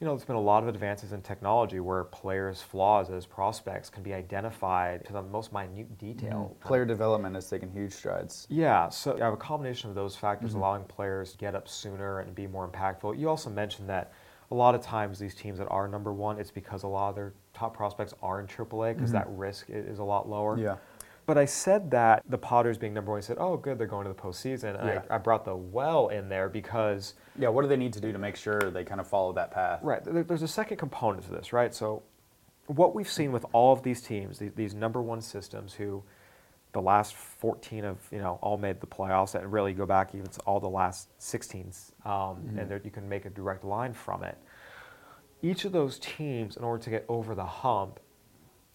you 0.01 0.07
know, 0.07 0.15
there's 0.15 0.25
been 0.25 0.37
a 0.37 0.41
lot 0.41 0.63
of 0.63 0.69
advances 0.69 1.13
in 1.13 1.21
technology 1.21 1.81
where 1.81 2.05
players' 2.05 2.63
flaws 2.63 3.11
as 3.11 3.27
prospects 3.27 3.91
can 3.91 4.03
be 4.05 4.15
identified 4.15 5.05
to 5.07 5.13
the 5.13 5.23
most 5.23 5.53
minute 5.53 5.99
detail. 5.99 6.57
Player 6.61 6.87
development 6.87 7.35
has 7.35 7.51
taken 7.51 7.69
huge 7.73 7.93
strides. 7.93 8.47
Yeah, 8.49 8.89
so 8.91 9.17
you 9.17 9.23
have 9.23 9.35
a 9.35 9.37
combination 9.37 9.91
of 9.91 9.97
those 9.97 10.17
factors 10.17 10.51
Mm-hmm. 10.53 10.61
allowing 10.61 10.85
players 10.85 11.33
to 11.33 11.39
get 11.39 11.55
up 11.55 11.69
sooner 11.69 12.21
and 12.21 12.35
be 12.35 12.47
more 12.47 12.67
impactful. 12.69 13.19
You 13.19 13.29
also 13.29 13.51
mentioned 13.51 13.89
that 13.91 14.13
a 14.51 14.55
lot 14.55 14.75
of 14.75 14.81
times 14.81 15.19
these 15.19 15.35
teams 15.35 15.59
that 15.59 15.67
are 15.69 15.87
number 15.89 16.11
one, 16.13 16.39
it's 16.39 16.51
because 16.53 16.85
a 16.85 16.89
lot 16.89 17.11
of 17.11 17.15
their 17.17 17.35
top 17.59 17.77
prospects 17.77 18.15
are 18.23 18.41
in 18.41 18.47
AAA 18.47 18.95
because 18.95 19.13
that 19.13 19.27
risk 19.31 19.67
is 19.69 19.99
a 19.99 20.05
lot 20.05 20.29
lower. 20.29 20.55
Mm-hmm. 20.55 20.65
Yeah. 20.65 20.77
But 21.27 21.37
I 21.37 21.45
said 21.45 21.91
that 21.91 22.23
the 22.27 22.39
Padres 22.39 22.79
being 22.79 22.95
number 22.95 23.11
one, 23.11 23.19
I 23.19 23.21
said, 23.21 23.37
oh, 23.39 23.59
good, 23.59 23.77
they're 23.77 23.87
going 23.87 24.07
to 24.07 24.09
the 24.09 24.19
postseason. 24.19 24.79
And 24.81 24.89
Yeah. 24.89 25.03
I, 25.11 25.17
I 25.17 25.19
brought 25.19 25.45
the 25.45 25.55
well 25.55 26.09
in 26.09 26.29
there 26.31 26.49
because 26.49 27.15
Yeah, 27.39 27.49
what 27.49 27.63
do 27.63 27.69
they 27.69 27.77
need 27.77 27.93
to 27.95 28.01
do 28.01 28.13
to 28.13 28.19
make 28.19 28.35
sure 28.37 28.59
they 28.71 28.85
kind 28.85 29.01
of 29.01 29.07
follow 29.07 29.33
that 29.35 29.51
path? 29.51 29.81
Right. 29.83 30.01
There's 30.03 30.43
a 30.43 30.49
second 30.49 30.79
component 30.79 31.25
to 31.25 31.31
this, 31.33 31.53
right? 31.53 31.75
So, 31.75 32.03
what 32.67 32.95
we've 32.95 33.11
seen 33.11 33.33
with 33.33 33.45
all 33.53 33.73
of 33.73 33.83
these 33.83 34.01
teams, 34.03 34.39
these, 34.39 34.53
these 34.55 34.75
number 34.75 35.03
one 35.03 35.21
systems, 35.21 35.75
who 35.75 36.03
the 36.73 36.81
last 36.83 37.15
14 37.15 37.85
of 37.85 37.99
you 38.13 38.19
know 38.19 38.39
all 38.43 38.59
made 38.59 38.81
the 38.81 38.87
playoffs, 38.87 39.35
and 39.35 39.51
really 39.53 39.73
go 39.73 39.87
back 39.87 40.15
even 40.15 40.29
to 40.29 40.41
all 40.41 40.61
the 40.61 40.69
last 40.69 41.09
16s, 41.19 41.93
um, 42.07 42.43
and 42.59 42.69
there, 42.71 42.81
you 42.85 42.91
can 42.91 43.09
make 43.09 43.25
a 43.25 43.31
direct 43.31 43.65
line 43.65 43.93
from 43.93 44.23
it. 44.23 44.37
Each 45.43 45.65
of 45.65 45.73
those 45.73 45.99
teams, 45.99 46.57
in 46.57 46.65
order 46.65 46.83
to 46.83 46.91
get 46.91 47.05
over 47.09 47.35
the 47.35 47.45
hump, 47.45 48.01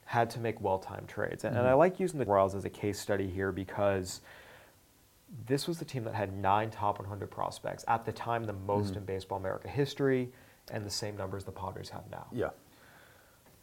had 0.05 0.29
to 0.32 0.39
make 0.39 0.62
well-timed 0.62 1.08
trades, 1.08 1.43
and, 1.43 1.55
and 1.55 1.65
I 1.65 1.72
mm-hmm. 1.72 1.79
like 1.79 2.00
using 2.00 2.20
the 2.20 2.25
Royals 2.25 2.55
as 2.55 2.65
a 2.65 2.70
case 2.70 3.00
study 3.00 3.29
here 3.29 3.51
because 3.51 4.22
this 5.48 5.67
was 5.67 5.79
the 5.79 5.86
team 5.86 6.03
that 6.03 6.13
had 6.13 6.36
nine 6.38 6.70
top 6.70 7.00
100 7.00 7.29
prospects 7.32 7.84
at 7.88 8.05
the 8.05 8.12
time, 8.12 8.43
the 8.43 8.53
most 8.53 8.89
mm-hmm. 8.89 9.00
in 9.00 9.05
Baseball 9.05 9.39
America 9.39 9.67
history, 9.67 10.29
and 10.72 10.86
the 10.86 10.89
same 10.89 11.17
numbers 11.17 11.43
the 11.43 11.51
Padres 11.51 11.89
have 11.89 12.03
now. 12.12 12.27
Yeah. 12.32 12.50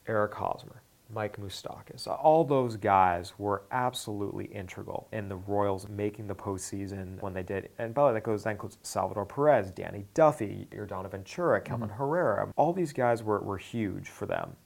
Eric 0.07 0.35
Hosmer, 0.35 0.83
Mike 1.13 1.39
Moustakas. 1.39 2.07
All 2.07 2.45
those 2.45 2.77
guys 2.77 3.33
were 3.39 3.63
absolutely 3.71 4.47
integral 4.47 5.09
in 5.13 5.29
the 5.29 5.37
Royals 5.37 5.89
making 5.89 6.27
the 6.27 6.35
postseason 6.35 7.21
when 7.21 7.33
they 7.33 7.43
did. 7.43 7.71
And 7.79 7.95
by 7.95 8.03
the 8.03 8.07
way, 8.09 8.15
that 8.15 8.25
goes 8.25 8.45
that 8.45 8.51
includes 8.51 8.79
Salvador 8.83 9.27
Perez, 9.27 9.71
Danny 9.71 10.07
Duffy, 10.15 10.69
Yordano 10.71 11.11
Ventura, 11.11 11.59
mm-hmm. 11.59 11.67
Kelvin 11.67 11.89
Herrera. 11.89 12.53
All 12.57 12.73
these 12.73 12.93
guys 12.93 13.23
were, 13.23 13.41
were 13.41 13.59
huge 13.59 14.09
for 14.09 14.27
them. 14.27 14.57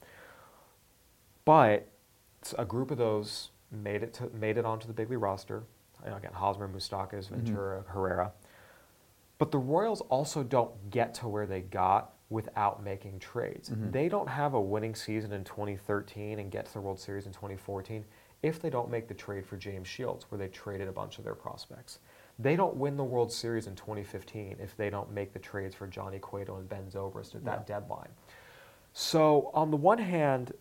But 1.45 1.89
a 2.59 2.65
group 2.65 2.91
of 2.91 2.99
those 2.99 3.51
made 3.71 4.03
it 4.03 4.15
to, 4.15 4.31
made 4.31 4.59
it 4.59 4.65
onto 4.65 4.87
the 4.87 4.93
big 4.93 5.11
league 5.11 5.21
roster. 5.21 5.65
You 6.05 6.11
know, 6.11 6.17
again, 6.17 6.33
Hosmer, 6.35 6.69
Moustakas, 6.69 7.27
mm-hmm. 7.27 7.37
Ventura, 7.37 7.85
Herrera. 7.87 8.33
But 9.39 9.51
the 9.51 9.59
Royals 9.59 10.01
also 10.03 10.43
don't 10.43 10.91
get 10.91 11.15
to 11.15 11.29
where 11.29 11.47
they 11.47 11.61
got 11.61 12.14
without 12.31 12.83
making 12.83 13.19
trades. 13.19 13.71
Mm-hmm. 13.71 13.91
They 13.91 14.09
don't 14.09 14.29
have 14.29 14.55
a 14.55 14.61
winning 14.61 14.95
season 14.95 15.33
in 15.33 15.45
2013 15.45 16.39
and 16.39 16.51
get 16.51 16.67
to 16.67 16.73
the 16.73 16.81
World 16.81 16.99
Series 16.99 17.27
in 17.27 17.33
2014 17.33 18.05
if 18.43 18.61
they 18.61 18.71
don't 18.71 18.91
make 18.91 19.09
the 19.09 19.15
trade 19.15 19.47
for 19.47 19.57
James 19.57 19.89
Shields, 19.89 20.27
where 20.29 20.39
they 20.39 20.49
traded 20.49 20.89
a 20.89 20.93
bunch 20.93 21.19
of 21.19 21.25
their 21.25 21.35
prospects. 21.35 22.01
They 22.39 22.57
don't 22.57 22.77
win 22.77 22.97
the 22.97 23.05
World 23.05 23.33
Series 23.33 23.67
in 23.67 23.75
2015 23.75 24.57
if 24.61 24.77
they 24.77 24.91
don't 24.91 25.11
make 25.13 25.33
the 25.33 25.39
trades 25.39 25.75
for 25.75 25.87
Johnny 25.87 26.19
Cueto 26.19 26.57
and 26.57 26.69
Ben 26.69 26.85
Zobrist 26.93 27.35
at 27.35 27.45
that 27.45 27.67
deadline. 27.67 28.11
So, 28.93 29.51
on 29.55 29.71
the 29.71 29.77
one 29.77 29.99
hand, 29.99 30.53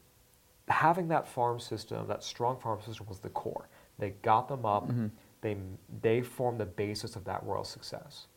having 0.69 1.07
that 1.09 1.27
farm 1.27 1.59
system, 1.59 2.07
that 2.07 2.23
strong 2.23 2.59
farm 2.59 2.79
system, 2.85 3.05
was 3.07 3.19
the 3.19 3.29
core. 3.29 3.67
They 3.99 4.11
got 4.21 4.47
them 4.47 4.65
up. 4.65 4.87
Mm-hmm. 4.87 5.07
They 5.41 5.57
they 6.01 6.21
formed 6.21 6.59
the 6.59 6.65
basis 6.65 7.15
of 7.15 7.25
that 7.25 7.43
royal 7.43 7.63
success. 7.63 8.27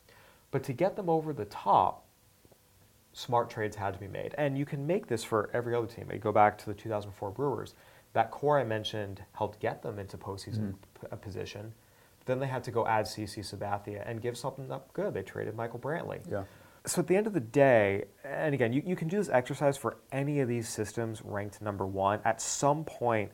But 0.50 0.62
to 0.64 0.72
get 0.72 0.96
them 0.96 1.08
over 1.08 1.32
the 1.32 1.44
top, 1.46 2.05
smart 3.16 3.48
trades 3.48 3.74
had 3.74 3.94
to 3.94 3.98
be 3.98 4.06
made, 4.06 4.34
and 4.36 4.58
you 4.58 4.66
can 4.66 4.86
make 4.86 5.06
this 5.06 5.24
for 5.24 5.48
every 5.54 5.74
other 5.74 5.86
team. 5.86 6.06
You 6.12 6.18
go 6.18 6.32
back 6.32 6.58
to 6.58 6.66
the 6.66 6.74
2004 6.74 7.30
Brewers. 7.30 7.74
That 8.12 8.30
core 8.30 8.60
I 8.60 8.64
mentioned 8.64 9.22
helped 9.32 9.58
get 9.58 9.82
them 9.82 9.98
into 9.98 10.18
postseason 10.18 10.58
mm-hmm. 10.58 11.00
p- 11.00 11.06
a 11.10 11.16
position. 11.16 11.72
Then 12.26 12.40
they 12.40 12.46
had 12.46 12.62
to 12.64 12.70
go 12.70 12.86
add 12.86 13.06
CC 13.06 13.38
Sabathia 13.38 14.02
and 14.06 14.20
give 14.20 14.36
something 14.36 14.70
up 14.70 14.92
good. 14.92 15.14
They 15.14 15.22
traded 15.22 15.56
Michael 15.56 15.78
Brantley. 15.78 16.20
Yeah. 16.30 16.44
So 16.84 17.00
at 17.00 17.06
the 17.06 17.16
end 17.16 17.26
of 17.26 17.32
the 17.32 17.40
day, 17.40 18.04
and 18.22 18.54
again, 18.54 18.72
you, 18.72 18.82
you 18.84 18.96
can 18.96 19.08
do 19.08 19.16
this 19.16 19.30
exercise 19.30 19.78
for 19.78 19.96
any 20.12 20.40
of 20.40 20.48
these 20.48 20.68
systems 20.68 21.22
ranked 21.24 21.62
number 21.62 21.86
one. 21.86 22.20
At 22.24 22.42
some 22.42 22.84
point, 22.84 23.32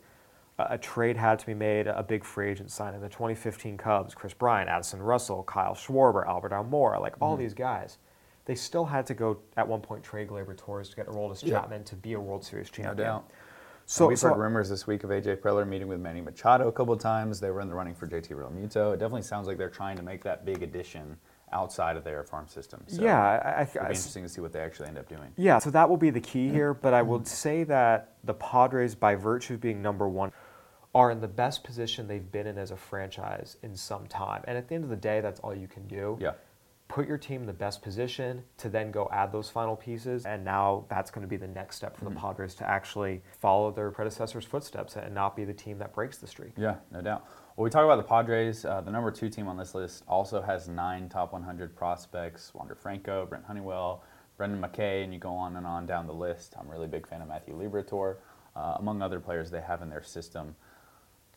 a, 0.59 0.75
a 0.75 0.79
trade 0.79 1.17
had 1.17 1.41
to 1.41 1.47
be 1.47 1.55
made, 1.55 1.89
a 1.89 2.05
big 2.05 2.25
free 2.25 2.51
agent 2.51 2.71
signing. 2.71 3.01
The 3.01 3.09
2015 3.09 3.77
Cubs, 3.79 4.15
Kris 4.15 4.33
Bryant, 4.33 4.71
Addison 4.71 5.03
Russell, 5.03 5.43
Kyle 5.43 5.75
Schwarber, 5.75 6.25
Albert 6.27 6.53
Almora, 6.53 7.01
like 7.01 7.17
all 7.21 7.33
mm-hmm. 7.33 7.43
these 7.43 7.55
guys, 7.55 7.99
they 8.44 8.54
still 8.54 8.84
had 8.84 9.06
to 9.06 9.14
go 9.14 9.38
at 9.56 9.66
one 9.66 9.80
point 9.80 10.02
trade 10.02 10.28
Gleyber 10.28 10.56
Torres 10.56 10.88
to 10.90 10.96
get 10.96 11.06
Yeah. 11.08 11.61
Chapman 11.61 11.84
to 11.84 11.96
be 11.96 12.14
a 12.14 12.20
World 12.20 12.44
Series 12.44 12.70
champion. 12.70 12.96
No 12.96 13.02
doubt. 13.04 13.30
So, 13.84 14.06
we've 14.06 14.18
so 14.18 14.28
heard 14.28 14.38
rumors 14.38 14.68
this 14.68 14.87
week 14.87 15.04
of 15.04 15.11
AJ 15.11 15.40
Preller 15.40 15.66
meeting 15.66 15.88
with 15.88 16.00
Manny 16.00 16.20
Machado 16.20 16.68
a 16.68 16.72
couple 16.72 16.94
of 16.94 17.00
times. 17.00 17.40
They 17.40 17.50
were 17.50 17.61
in 17.61 17.68
the 17.68 17.75
running 17.75 17.94
for 17.94 18.06
JT 18.06 18.28
Realmuto. 18.28 18.94
It 18.94 18.99
definitely 18.99 19.22
sounds 19.22 19.49
like 19.49 19.58
they're 19.58 19.68
trying 19.68 19.96
to 19.96 20.02
make 20.02 20.22
that 20.25 20.44
big 20.44 20.62
addition 20.62 21.16
outside 21.52 21.96
of 21.96 22.04
their 22.04 22.22
farm 22.25 22.49
system. 22.49 22.82
So 22.87 23.02
yeah, 23.02 23.20
I, 23.20 23.34
I, 23.34 23.62
it'll 23.62 23.82
be 23.82 23.88
interesting 23.88 24.22
to 24.22 24.28
see 24.28 24.40
what 24.40 24.52
they 24.52 24.61
actually 24.61 24.88
end 24.88 24.99
up 24.99 25.08
doing. 25.08 25.32
Yeah, 25.37 25.58
so 25.58 25.70
that 25.70 25.88
will 25.88 25.96
be 25.96 26.11
the 26.11 26.20
key 26.20 26.49
here. 26.49 26.75
But 26.75 26.94
I 26.94 27.02
would 27.02 27.26
say 27.26 27.64
that 27.64 28.14
the 28.25 28.34
Padres, 28.34 28.94
by 28.94 29.14
virtue 29.14 29.54
of 29.54 29.61
being 29.61 29.82
number 29.82 30.08
one, 30.08 30.32
are 30.94 31.11
in 31.11 31.20
the 31.20 31.28
best 31.28 31.64
position 31.64 32.06
they've 32.06 32.32
been 32.32 32.46
in 32.46 32.58
as 32.58 32.70
a 32.70 32.76
franchise 32.76 33.56
in 33.62 33.76
some 33.76 34.06
time. 34.06 34.42
And 34.46 34.58
at 34.58 34.68
the 34.68 34.75
end 34.75 34.84
of 34.84 34.90
the 34.90 34.96
day, 34.96 35.20
that's 35.20 35.40
all 35.40 35.54
you 35.54 35.68
can 35.68 35.87
do. 35.87 36.18
Yeah. 36.20 36.32
Put 36.92 37.08
your 37.08 37.16
team 37.16 37.40
in 37.40 37.46
the 37.46 37.54
best 37.54 37.80
position 37.80 38.42
to 38.58 38.68
then 38.68 38.90
go 38.90 39.08
add 39.11 39.32
those 39.32 39.49
final 39.49 39.75
pieces. 39.75 40.26
And 40.26 40.44
now 40.44 40.84
that's 40.90 41.11
going 41.11 41.22
to 41.22 41.28
be 41.28 41.38
the 41.38 41.49
next 41.49 41.76
step 41.76 41.96
Mm-hmm. 41.96 42.04
for 42.06 42.11
the 42.12 42.20
Padres 42.20 42.54
to 42.56 42.68
actually 42.68 43.22
follow 43.40 43.70
their 43.70 43.90
predecessors' 43.90 44.44
footsteps 44.44 44.96
and 44.96 45.14
not 45.14 45.34
be 45.34 45.46
the 45.46 45.54
team 45.54 45.78
that 45.78 45.94
breaks 45.94 46.18
the 46.18 46.26
streak. 46.26 46.52
Yeah, 46.58 46.76
no 46.90 47.00
doubt. 47.00 47.25
Well, 47.56 47.64
we 47.64 47.70
talk 47.70 47.87
about 47.87 47.96
the 47.96 48.02
Padres. 48.02 48.66
Uh, 48.66 48.82
the 48.82 48.90
number 48.90 49.11
two 49.11 49.30
team 49.30 49.49
on 49.49 49.56
this 49.56 49.75
list 49.75 50.04
also 50.06 50.42
has 50.42 50.68
nine 50.68 51.08
top 51.08 51.32
100 51.32 51.75
prospects: 51.75 52.52
Wander 52.52 52.75
Franco, 52.75 53.25
Brent 53.25 53.46
Honeywell, 53.46 54.04
Brendan 54.37 54.61
McKay, 54.61 55.02
and 55.02 55.14
you 55.14 55.18
go 55.18 55.32
on 55.32 55.56
and 55.56 55.66
on 55.66 55.87
down 55.87 56.06
the 56.06 56.12
list. 56.12 56.54
I'm 56.61 56.68
a 56.68 56.70
really 56.70 56.88
big 56.88 57.06
fan 57.06 57.22
of 57.22 57.28
Matthew 57.28 57.54
Liberatore, 57.58 58.16
uh, 58.54 58.75
among 58.78 59.00
other 59.00 59.18
players 59.18 59.50
they 59.50 59.62
have 59.62 59.80
in 59.80 59.88
their 59.88 60.02
system. 60.02 60.56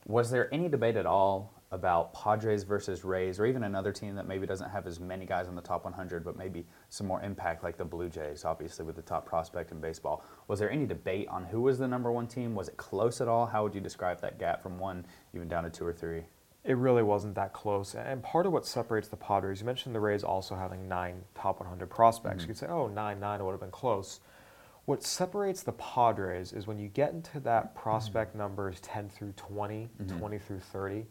Was 0.06 0.32
there 0.32 0.54
any 0.54 0.68
debate 0.68 0.98
at 0.98 1.06
all 1.06 1.54
about 1.76 2.14
Padres 2.14 2.64
versus 2.64 3.04
Rays, 3.04 3.40
or 3.40 3.46
even 3.46 3.64
another 3.64 3.92
team 3.92 4.16
that 4.16 4.28
maybe 4.28 4.48
doesn't 4.48 4.70
have 4.70 4.88
as 4.88 5.00
many 5.00 5.26
guys 5.26 5.48
in 5.48 5.56
the 5.56 5.62
top 5.62 5.84
100, 5.84 6.24
but 6.24 6.38
maybe 6.38 6.66
some 6.90 7.06
more 7.06 7.22
impact, 7.22 7.64
like 7.64 7.78
the 7.78 7.86
Blue 7.86 8.10
Jays, 8.10 8.46
obviously 8.46 8.86
with 8.86 8.96
the 8.96 9.02
top 9.02 9.26
prospect 9.26 9.72
in 9.72 9.80
baseball? 9.80 10.24
Was 10.48 10.58
there 10.58 10.72
any 10.72 10.86
debate 10.86 11.28
on 11.28 11.44
who 11.44 11.62
was 11.62 11.78
the 11.78 11.88
number 11.88 12.12
one 12.12 12.28
team? 12.28 12.56
Was 12.56 12.70
it 12.70 12.78
close 12.78 13.22
at 13.22 13.28
all? 13.28 13.46
How 13.46 13.62
would 13.64 13.76
you 13.76 13.82
describe 13.82 14.22
that 14.22 14.40
gap 14.40 14.64
from 14.64 14.80
one 14.80 15.06
even 15.36 15.48
down 15.48 15.66
to 15.66 15.70
two 15.70 15.86
or 15.86 15.94
three? 15.94 16.24
It 16.64 16.78
really 16.78 17.04
wasn't 17.04 17.36
that 17.36 17.54
close. 17.54 17.94
And 17.94 18.24
part 18.24 18.48
of 18.48 18.54
what 18.54 18.66
separates 18.66 19.08
the 19.08 19.18
Padres, 19.18 19.60
you 19.60 19.68
mentioned 19.68 19.94
the 19.94 20.00
Rays 20.00 20.24
also 20.24 20.56
having 20.56 20.88
nine 20.88 21.22
top 21.36 21.60
100 21.60 21.88
prospects. 21.90 22.38
Mm-hmm. 22.38 22.42
You 22.42 22.48
could 22.48 22.58
say, 22.58 22.68
oh, 22.68 22.88
9 22.88 23.20
9, 23.20 23.40
it 23.40 23.44
would 23.44 23.52
have 23.52 23.60
been 23.60 23.70
close. 23.70 24.22
What 24.86 25.04
separates 25.04 25.64
the 25.64 25.74
Padres 25.74 26.54
is 26.54 26.68
when 26.68 26.80
you 26.80 26.88
get 26.88 27.12
into 27.12 27.40
that 27.42 27.66
mm-hmm. 27.66 27.80
prospect 27.80 28.36
numbers 28.36 28.80
10 28.82 29.10
through 29.10 29.34
20, 29.34 29.90
mm-hmm. 30.02 30.20
20 30.20 30.40
through 30.40 30.60
30, 30.60 31.06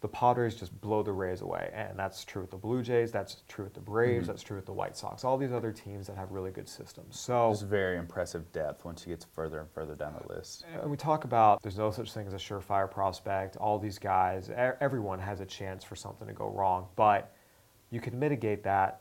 the 0.00 0.08
Padres 0.08 0.54
just 0.54 0.78
blow 0.80 1.02
the 1.02 1.12
Rays 1.12 1.40
away. 1.40 1.70
And 1.74 1.98
that's 1.98 2.24
true 2.24 2.42
with 2.42 2.50
the 2.50 2.56
Blue 2.56 2.82
Jays, 2.82 3.10
that's 3.10 3.42
true 3.48 3.64
with 3.64 3.74
the 3.74 3.80
Braves, 3.80 4.24
mm-hmm. 4.24 4.32
that's 4.32 4.42
true 4.42 4.56
with 4.56 4.66
the 4.66 4.72
White 4.72 4.96
Sox, 4.96 5.24
all 5.24 5.38
these 5.38 5.52
other 5.52 5.72
teams 5.72 6.06
that 6.06 6.16
have 6.16 6.32
really 6.32 6.50
good 6.50 6.68
systems. 6.68 7.18
So, 7.18 7.50
It's 7.50 7.62
very 7.62 7.96
impressive 7.96 8.50
depth 8.52 8.84
once 8.84 9.06
you 9.06 9.14
get 9.14 9.24
further 9.34 9.60
and 9.60 9.70
further 9.70 9.94
down 9.94 10.14
the 10.20 10.34
list. 10.34 10.64
and 10.80 10.90
we 10.90 10.96
talk 10.96 11.24
about 11.24 11.62
there's 11.62 11.78
no 11.78 11.90
such 11.90 12.12
thing 12.12 12.26
as 12.26 12.34
a 12.34 12.38
surefire 12.38 12.90
prospect. 12.90 13.56
All 13.56 13.78
these 13.78 13.98
guys, 13.98 14.50
everyone 14.80 15.18
has 15.18 15.40
a 15.40 15.46
chance 15.46 15.82
for 15.82 15.96
something 15.96 16.28
to 16.28 16.34
go 16.34 16.48
wrong, 16.48 16.88
but 16.94 17.34
you 17.90 18.00
can 18.00 18.18
mitigate 18.18 18.62
that 18.64 19.00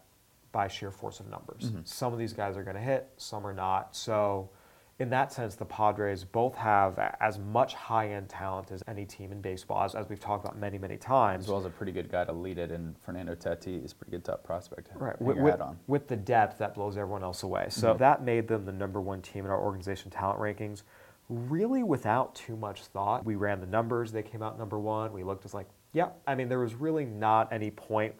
by 0.53 0.69
sheer 0.69 0.91
force 0.91 1.19
of 1.19 1.27
numbers. 1.27 1.65
Mm-hmm. 1.65 1.81
Some 1.83 2.13
of 2.13 2.19
these 2.19 2.31
guys 2.31 2.55
are 2.55 2.63
going 2.63 2.77
to 2.77 2.81
hit, 2.81 3.09
some 3.17 3.45
are 3.45 3.53
not. 3.53 3.93
So, 3.93 4.49
in 4.97 5.09
that 5.09 5.33
sense, 5.33 5.55
the 5.55 5.65
Padres 5.65 6.23
both 6.23 6.55
have 6.55 6.97
as 7.19 7.37
much 7.37 7.73
high-end 7.73 8.29
talent 8.29 8.71
as 8.71 8.81
any 8.87 9.05
team 9.05 9.33
in 9.33 9.41
baseball, 9.41 9.83
as, 9.83 9.93
as 9.93 10.07
we've 10.07 10.21
talked 10.21 10.45
about 10.45 10.57
many, 10.57 10.77
many 10.77 10.95
times. 10.95 11.45
As 11.45 11.49
well 11.49 11.59
as 11.59 11.65
a 11.65 11.69
pretty 11.69 11.91
good 11.91 12.09
guy 12.09 12.23
to 12.23 12.31
lead 12.31 12.57
it, 12.57 12.71
and 12.71 12.95
Fernando 13.01 13.35
Tati 13.35 13.75
is 13.75 13.91
a 13.91 13.95
pretty 13.95 14.11
good 14.11 14.23
top 14.23 14.43
prospect. 14.43 14.89
Right, 14.95 15.21
with, 15.21 15.37
with, 15.37 15.59
with 15.87 16.07
the 16.07 16.15
depth 16.15 16.59
that 16.59 16.75
blows 16.75 16.95
everyone 16.95 17.23
else 17.23 17.43
away. 17.43 17.65
So 17.69 17.93
Mhm. 17.93 17.97
that 17.97 18.23
made 18.23 18.47
them 18.47 18.63
the 18.63 18.71
number 18.71 19.01
one 19.01 19.21
team 19.21 19.43
in 19.43 19.51
our 19.51 19.59
organization 19.59 20.11
talent 20.11 20.39
rankings. 20.39 20.83
Really, 21.27 21.83
without 21.83 22.33
too 22.33 22.55
much 22.55 22.85
thought, 22.85 23.25
we 23.25 23.35
ran 23.35 23.59
the 23.59 23.65
numbers. 23.67 24.13
They 24.13 24.23
came 24.23 24.41
out 24.41 24.57
number 24.57 24.79
one. 24.79 25.11
We 25.11 25.23
looked 25.23 25.43
as 25.43 25.53
like, 25.53 25.67
yeah. 25.91 26.09
I 26.25 26.35
mean, 26.35 26.47
there 26.47 26.59
was 26.59 26.73
really 26.75 27.03
not 27.03 27.51
any 27.51 27.71
point. 27.71 28.15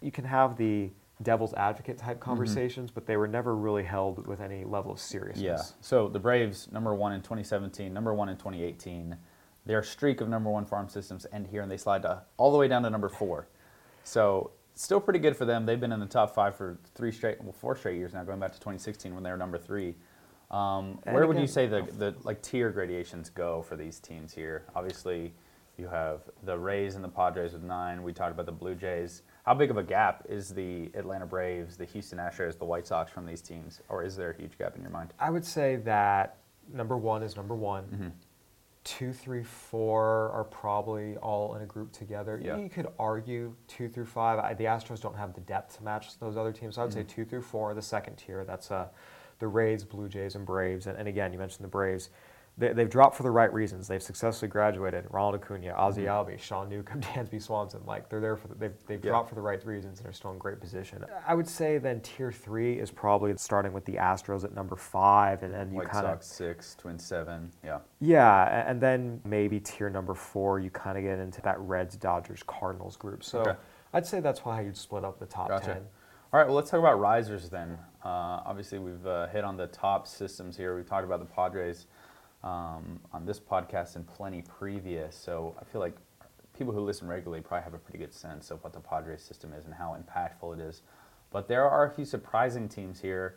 You 0.00 0.10
can 0.10 0.24
have 0.24 0.56
the 0.56 0.90
devil's 1.22 1.54
advocate 1.54 1.98
type 1.98 2.20
conversations, 2.20 2.90
but 2.90 3.06
they 3.06 3.16
were 3.16 3.28
never 3.28 3.56
really 3.56 3.82
held 3.82 4.26
with 4.26 4.40
any 4.40 4.64
level 4.64 4.92
of 4.92 5.00
seriousness. 5.00 5.42
Yeah. 5.42 5.76
So 5.80 6.08
the 6.08 6.18
Braves, 6.18 6.68
number 6.70 6.94
one 6.94 7.12
in 7.12 7.20
2017, 7.20 7.92
number 7.92 8.12
one 8.14 8.28
in 8.28 8.36
2018. 8.36 9.16
Their 9.64 9.82
streak 9.82 10.20
of 10.20 10.28
number 10.28 10.50
one 10.50 10.64
farm 10.64 10.88
systems 10.88 11.26
end 11.32 11.48
here, 11.48 11.62
and 11.62 11.70
they 11.70 11.76
slide 11.76 12.02
to, 12.02 12.22
all 12.36 12.52
the 12.52 12.58
way 12.58 12.68
down 12.68 12.82
to 12.82 12.90
number 12.90 13.08
four. 13.08 13.48
So 14.04 14.52
still 14.74 15.00
pretty 15.00 15.18
good 15.18 15.36
for 15.36 15.44
them. 15.44 15.66
They've 15.66 15.80
been 15.80 15.90
in 15.90 16.00
the 16.00 16.06
top 16.06 16.34
five 16.34 16.54
for 16.54 16.78
three 16.94 17.10
straight, 17.10 17.42
well, 17.42 17.52
four 17.52 17.74
straight 17.74 17.96
years 17.96 18.14
now, 18.14 18.22
going 18.22 18.38
back 18.38 18.52
to 18.52 18.58
2016 18.58 19.12
when 19.12 19.24
they 19.24 19.30
were 19.30 19.36
number 19.36 19.58
three. 19.58 19.96
Um, 20.50 21.00
where 21.02 21.26
would 21.26 21.38
you 21.38 21.48
say 21.48 21.66
the, 21.66 21.82
the 21.98 22.14
like 22.22 22.40
tier 22.42 22.70
gradations 22.70 23.30
go 23.30 23.62
for 23.62 23.74
these 23.74 23.98
teams 23.98 24.32
here? 24.32 24.64
Obviously, 24.76 25.32
you 25.76 25.88
have 25.88 26.20
the 26.44 26.56
Rays 26.56 26.94
and 26.94 27.02
the 27.02 27.08
Padres 27.08 27.52
with 27.52 27.64
nine. 27.64 28.02
We 28.02 28.12
talked 28.12 28.32
about 28.32 28.46
the 28.46 28.52
Blue 28.52 28.76
Jays. 28.76 29.22
How 29.46 29.54
big 29.54 29.70
of 29.70 29.76
a 29.76 29.82
gap 29.84 30.24
is 30.28 30.48
the 30.48 30.90
Atlanta 30.94 31.24
Braves, 31.24 31.76
the 31.76 31.84
Houston 31.84 32.18
Astros, 32.18 32.58
the 32.58 32.64
White 32.64 32.84
Sox 32.84 33.12
from 33.12 33.24
these 33.24 33.40
teams, 33.40 33.80
or 33.88 34.02
is 34.02 34.16
there 34.16 34.30
a 34.30 34.36
huge 34.36 34.58
gap 34.58 34.74
in 34.74 34.82
your 34.82 34.90
mind? 34.90 35.14
I 35.20 35.30
would 35.30 35.44
say 35.44 35.76
that 35.84 36.38
number 36.72 36.96
one 36.96 37.22
is 37.22 37.36
number 37.36 37.54
one. 37.54 37.84
Mm-hmm. 37.84 38.08
Two, 38.82 39.12
three, 39.12 39.44
four 39.44 40.30
are 40.32 40.42
probably 40.44 41.16
all 41.18 41.54
in 41.54 41.62
a 41.62 41.66
group 41.66 41.92
together. 41.92 42.40
Yeah. 42.44 42.56
You 42.56 42.68
could 42.68 42.88
argue 42.98 43.54
two 43.68 43.88
through 43.88 44.06
five. 44.06 44.40
I, 44.40 44.54
the 44.54 44.64
Astros 44.64 45.00
don't 45.00 45.16
have 45.16 45.32
the 45.32 45.40
depth 45.42 45.76
to 45.78 45.84
match 45.84 46.18
those 46.18 46.36
other 46.36 46.52
teams. 46.52 46.74
So 46.74 46.82
I 46.82 46.84
would 46.84 46.94
Mm-hmm. 46.94 47.08
say 47.08 47.14
two 47.14 47.24
through 47.24 47.42
four 47.42 47.70
are 47.70 47.74
the 47.74 47.82
second 47.82 48.16
tier. 48.16 48.44
That's 48.44 48.72
uh, 48.72 48.88
the 49.38 49.46
Rays, 49.46 49.84
Blue 49.84 50.08
Jays, 50.08 50.34
and 50.34 50.44
Braves. 50.44 50.88
And, 50.88 50.98
and 50.98 51.06
again, 51.06 51.32
you 51.32 51.38
mentioned 51.38 51.62
the 51.64 51.68
Braves. 51.68 52.10
They, 52.58 52.72
they've 52.72 52.88
dropped 52.88 53.16
for 53.16 53.22
the 53.22 53.30
right 53.30 53.52
reasons. 53.52 53.86
They've 53.86 54.02
successfully 54.02 54.48
graduated. 54.48 55.04
Ronald 55.10 55.34
Acuna, 55.34 55.72
Ozzie 55.74 56.04
Albies, 56.04 56.38
Sean 56.40 56.70
Newcomb, 56.70 57.00
Dansby 57.02 57.42
Swanson. 57.42 57.82
Like 57.86 58.08
they're 58.08 58.20
there 58.20 58.34
for 58.36 58.48
the, 58.48 58.54
they've, 58.54 58.72
they've 58.86 59.04
Yeah. 59.04 59.10
dropped 59.10 59.28
for 59.28 59.34
the 59.34 59.42
right 59.42 59.64
reasons 59.66 59.98
and 60.00 60.08
are 60.08 60.12
still 60.14 60.30
in 60.30 60.38
great 60.38 60.58
position. 60.58 61.04
I 61.26 61.34
would 61.34 61.46
say 61.46 61.76
then 61.76 62.00
tier 62.00 62.32
three 62.32 62.78
is 62.78 62.90
probably 62.90 63.36
starting 63.36 63.74
with 63.74 63.84
the 63.84 63.94
Astros 63.96 64.42
at 64.44 64.54
number 64.54 64.74
five, 64.76 65.42
and 65.42 65.52
then 65.52 65.70
you 65.70 65.76
White 65.78 65.90
kind 65.90 66.06
of 66.06 66.22
six, 66.22 66.74
Twins 66.76 67.04
seven. 67.04 67.52
Yeah. 67.62 67.80
yeah, 68.00 68.46
a- 68.46 68.68
and 68.70 68.80
then 68.80 69.20
maybe 69.26 69.60
tier 69.60 69.90
number 69.90 70.14
four, 70.14 70.58
you 70.58 70.70
kind 70.70 70.96
of 70.96 71.04
get 71.04 71.18
into 71.18 71.42
that 71.42 71.58
Reds, 71.60 71.96
Dodgers, 71.96 72.42
Cardinals 72.46 72.96
group. 72.96 73.22
So 73.22 73.40
Okay. 73.40 73.54
I'd 73.92 74.06
say 74.06 74.20
that's 74.20 74.40
how 74.40 74.58
you'd 74.60 74.76
split 74.78 75.04
up 75.04 75.18
the 75.18 75.26
top 75.26 75.48
Gotcha. 75.48 75.66
10. 75.66 75.76
All 76.32 76.40
right, 76.40 76.46
well, 76.46 76.56
let's 76.56 76.70
talk 76.70 76.80
about 76.80 76.98
risers 76.98 77.48
then. 77.50 77.78
Uh, 78.04 78.40
obviously, 78.44 78.78
we've 78.78 79.06
uh, 79.06 79.26
hit 79.28 79.44
on 79.44 79.56
the 79.56 79.68
top 79.68 80.06
systems 80.08 80.56
here. 80.56 80.74
We've 80.76 80.86
talked 80.88 81.04
about 81.04 81.20
the 81.20 81.24
Padres. 81.26 81.86
Um, 82.42 83.00
on 83.12 83.24
this 83.26 83.40
podcast 83.40 83.96
and 83.96 84.06
plenty 84.06 84.42
previous. 84.42 85.16
So 85.16 85.56
I 85.60 85.64
feel 85.64 85.80
like 85.80 85.96
people 86.56 86.72
who 86.72 86.80
listen 86.80 87.08
regularly 87.08 87.42
probably 87.42 87.64
have 87.64 87.74
a 87.74 87.78
pretty 87.78 87.98
good 87.98 88.14
sense 88.14 88.50
of 88.50 88.62
what 88.64 88.72
the 88.72 88.80
Padres 88.80 89.22
system 89.22 89.52
is 89.52 89.64
and 89.64 89.74
how 89.74 89.96
impactful 89.96 90.58
it 90.58 90.60
is. 90.60 90.82
But 91.30 91.48
there 91.48 91.68
are 91.68 91.86
a 91.86 91.90
few 91.90 92.04
surprising 92.04 92.68
teams 92.68 93.00
here. 93.00 93.36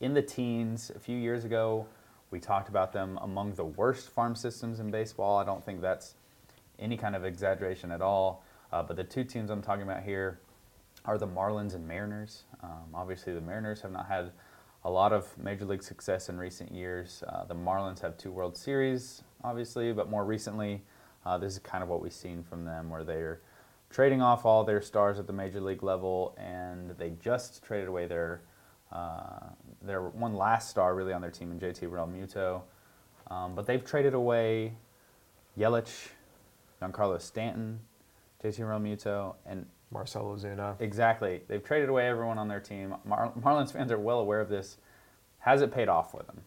In 0.00 0.14
the 0.14 0.22
teens, 0.22 0.90
a 0.94 0.98
few 0.98 1.16
years 1.16 1.44
ago, 1.44 1.86
we 2.30 2.40
talked 2.40 2.68
about 2.68 2.92
them 2.92 3.18
among 3.22 3.54
the 3.54 3.64
worst 3.64 4.10
farm 4.10 4.34
systems 4.34 4.80
in 4.80 4.90
baseball. 4.90 5.38
I 5.38 5.44
don't 5.44 5.64
think 5.64 5.80
that's 5.80 6.14
any 6.78 6.96
kind 6.96 7.14
of 7.14 7.24
exaggeration 7.24 7.90
at 7.90 8.00
all. 8.00 8.44
Uh, 8.72 8.82
but 8.82 8.96
the 8.96 9.04
two 9.04 9.24
teams 9.24 9.50
I'm 9.50 9.62
talking 9.62 9.82
about 9.82 10.02
here 10.02 10.40
are 11.04 11.18
the 11.18 11.26
Marlins 11.26 11.74
and 11.74 11.86
Mariners. 11.86 12.44
Um, 12.62 12.94
obviously, 12.94 13.34
the 13.34 13.40
Mariners 13.40 13.80
have 13.82 13.92
not 13.92 14.06
had 14.06 14.32
a 14.84 14.90
lot 14.90 15.12
of 15.12 15.26
major 15.38 15.64
league 15.64 15.82
success 15.82 16.28
in 16.28 16.38
recent 16.38 16.72
years. 16.72 17.22
Uh, 17.28 17.44
the 17.44 17.54
Marlins 17.54 18.00
have 18.00 18.16
two 18.16 18.32
World 18.32 18.56
Series, 18.56 19.22
obviously, 19.44 19.92
but 19.92 20.10
more 20.10 20.24
recently, 20.24 20.82
uh, 21.24 21.38
this 21.38 21.52
is 21.52 21.58
kind 21.60 21.82
of 21.82 21.88
what 21.88 22.02
we've 22.02 22.12
seen 22.12 22.42
from 22.42 22.64
them, 22.64 22.90
where 22.90 23.04
they're 23.04 23.40
trading 23.90 24.20
off 24.20 24.44
all 24.44 24.64
their 24.64 24.80
stars 24.80 25.18
at 25.18 25.26
the 25.26 25.32
major 25.32 25.60
league 25.60 25.82
level, 25.82 26.34
and 26.36 26.90
they 26.98 27.10
just 27.22 27.62
traded 27.62 27.88
away 27.88 28.06
their 28.06 28.40
uh, 28.90 29.48
their 29.80 30.02
one 30.02 30.34
last 30.34 30.68
star 30.68 30.94
really 30.94 31.14
on 31.14 31.22
their 31.22 31.30
team 31.30 31.50
in 31.50 31.58
JT 31.58 31.88
Realmuto. 31.88 32.62
Um, 33.30 33.54
but 33.54 33.66
they've 33.66 33.82
traded 33.82 34.12
away 34.12 34.74
Yelich, 35.58 36.08
Giancarlo 36.80 37.20
Stanton, 37.20 37.80
JT 38.44 38.58
Realmuto, 38.60 39.36
and 39.46 39.66
Marcell 39.92 40.24
Ozuna. 40.24 40.74
exactly 40.80 41.42
they've 41.48 41.62
traded 41.62 41.88
away 41.88 42.08
everyone 42.08 42.38
on 42.38 42.48
their 42.48 42.60
team. 42.60 42.94
Mar- 43.04 43.32
Marlins 43.40 43.72
fans 43.72 43.92
are 43.92 43.98
well 43.98 44.20
aware 44.20 44.40
of 44.40 44.48
this. 44.48 44.78
Has 45.40 45.60
it 45.62 45.72
paid 45.72 45.88
off 45.88 46.10
for 46.10 46.22
them? 46.22 46.40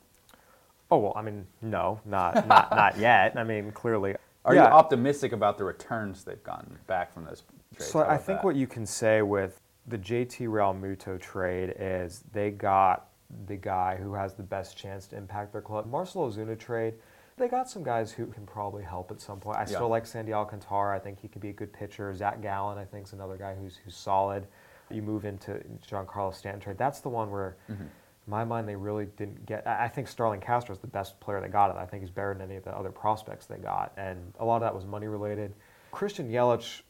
Oh 0.91 0.97
well, 0.97 1.13
I 1.15 1.21
mean, 1.21 1.45
no, 1.61 1.99
not 2.05 2.47
not 2.47 2.71
not 2.71 2.97
yet. 2.99 3.37
I 3.37 3.43
mean, 3.43 3.71
clearly. 3.71 4.15
Are 4.43 4.53
Yeah. 4.53 4.67
you 4.67 4.73
optimistic 4.73 5.31
about 5.31 5.57
the 5.57 5.63
returns 5.63 6.23
they've 6.23 6.43
gotten 6.43 6.77
back 6.87 7.11
from 7.13 7.25
those 7.25 7.43
trades? 7.75 7.91
So 7.91 8.01
I 8.01 8.17
think 8.17 8.39
that? 8.39 8.45
what 8.45 8.55
you 8.55 8.67
can 8.67 8.85
say 8.85 9.21
with 9.21 9.59
the 9.87 9.97
JT 9.97 10.47
Realmuto 10.47 11.19
trade 11.19 11.73
is 11.79 12.23
they 12.31 12.51
got 12.51 13.07
the 13.47 13.55
guy 13.55 13.95
who 13.95 14.13
has 14.13 14.33
the 14.35 14.43
best 14.43 14.77
chance 14.77 15.07
to 15.07 15.17
impact 15.17 15.51
their 15.51 15.61
club. 15.61 15.87
Marcelo 15.87 16.29
Ozuna 16.29 16.57
trade, 16.57 16.93
they 17.38 17.48
got 17.48 17.70
some 17.70 17.84
guys 17.84 18.12
who 18.12 18.25
can 18.27 18.46
probably 18.46 18.84
help 18.84 19.12
at 19.12 19.20
some 19.20 19.39
point. 19.39 19.58
I 19.58 19.62
Yeah. 19.62 19.65
still 19.65 19.89
like 19.89 20.06
Sandy 20.06 20.34
Alcantara. 20.34 20.96
I 20.96 21.00
think 21.00 21.20
he 21.20 21.27
could 21.27 21.42
be 21.42 21.50
a 21.50 21.54
good 21.54 21.74
pitcher. 21.74 22.13
Zach 22.13 22.42
Gallen, 22.42 22.77
I 22.77 22.86
think, 22.86 23.08
is 23.08 23.13
another 23.13 23.38
guy 23.38 23.56
who's 23.56 23.77
who's 23.77 23.96
solid. 23.96 24.48
You 24.89 25.01
move 25.01 25.25
into 25.25 25.54
Giancarlo 25.86 26.34
Stanton 26.34 26.62
trade. 26.62 26.77
That's 26.77 27.00
the 27.01 27.10
one 27.10 27.32
where, 27.32 27.58
Mm-hmm. 27.70 27.82
in 27.84 27.89
my 28.27 28.44
mind, 28.46 28.68
they 28.70 28.75
really 28.75 29.08
didn't 29.18 29.46
get. 29.46 29.68
I 29.68 29.86
I 29.86 29.88
think 29.89 30.08
Starlin 30.08 30.39
Castro 30.39 30.74
is 30.74 30.80
the 30.80 30.88
best 30.88 31.20
player 31.20 31.42
they 31.42 31.48
got 31.50 31.72
it. 31.72 31.77
I 31.77 31.86
think 31.86 32.01
he's 32.04 32.12
better 32.12 32.34
than 32.34 32.42
any 32.44 32.56
of 32.56 32.63
the 32.63 32.75
other 32.75 32.92
prospects 32.92 33.46
they 33.48 33.58
got, 33.58 33.92
and 33.98 34.34
a 34.39 34.46
lot 34.46 34.56
of 34.58 34.62
that 34.62 34.74
was 34.75 34.86
money 34.86 35.08
related. 35.08 35.54
Christian 35.92 36.30
Yelich, 36.30 36.84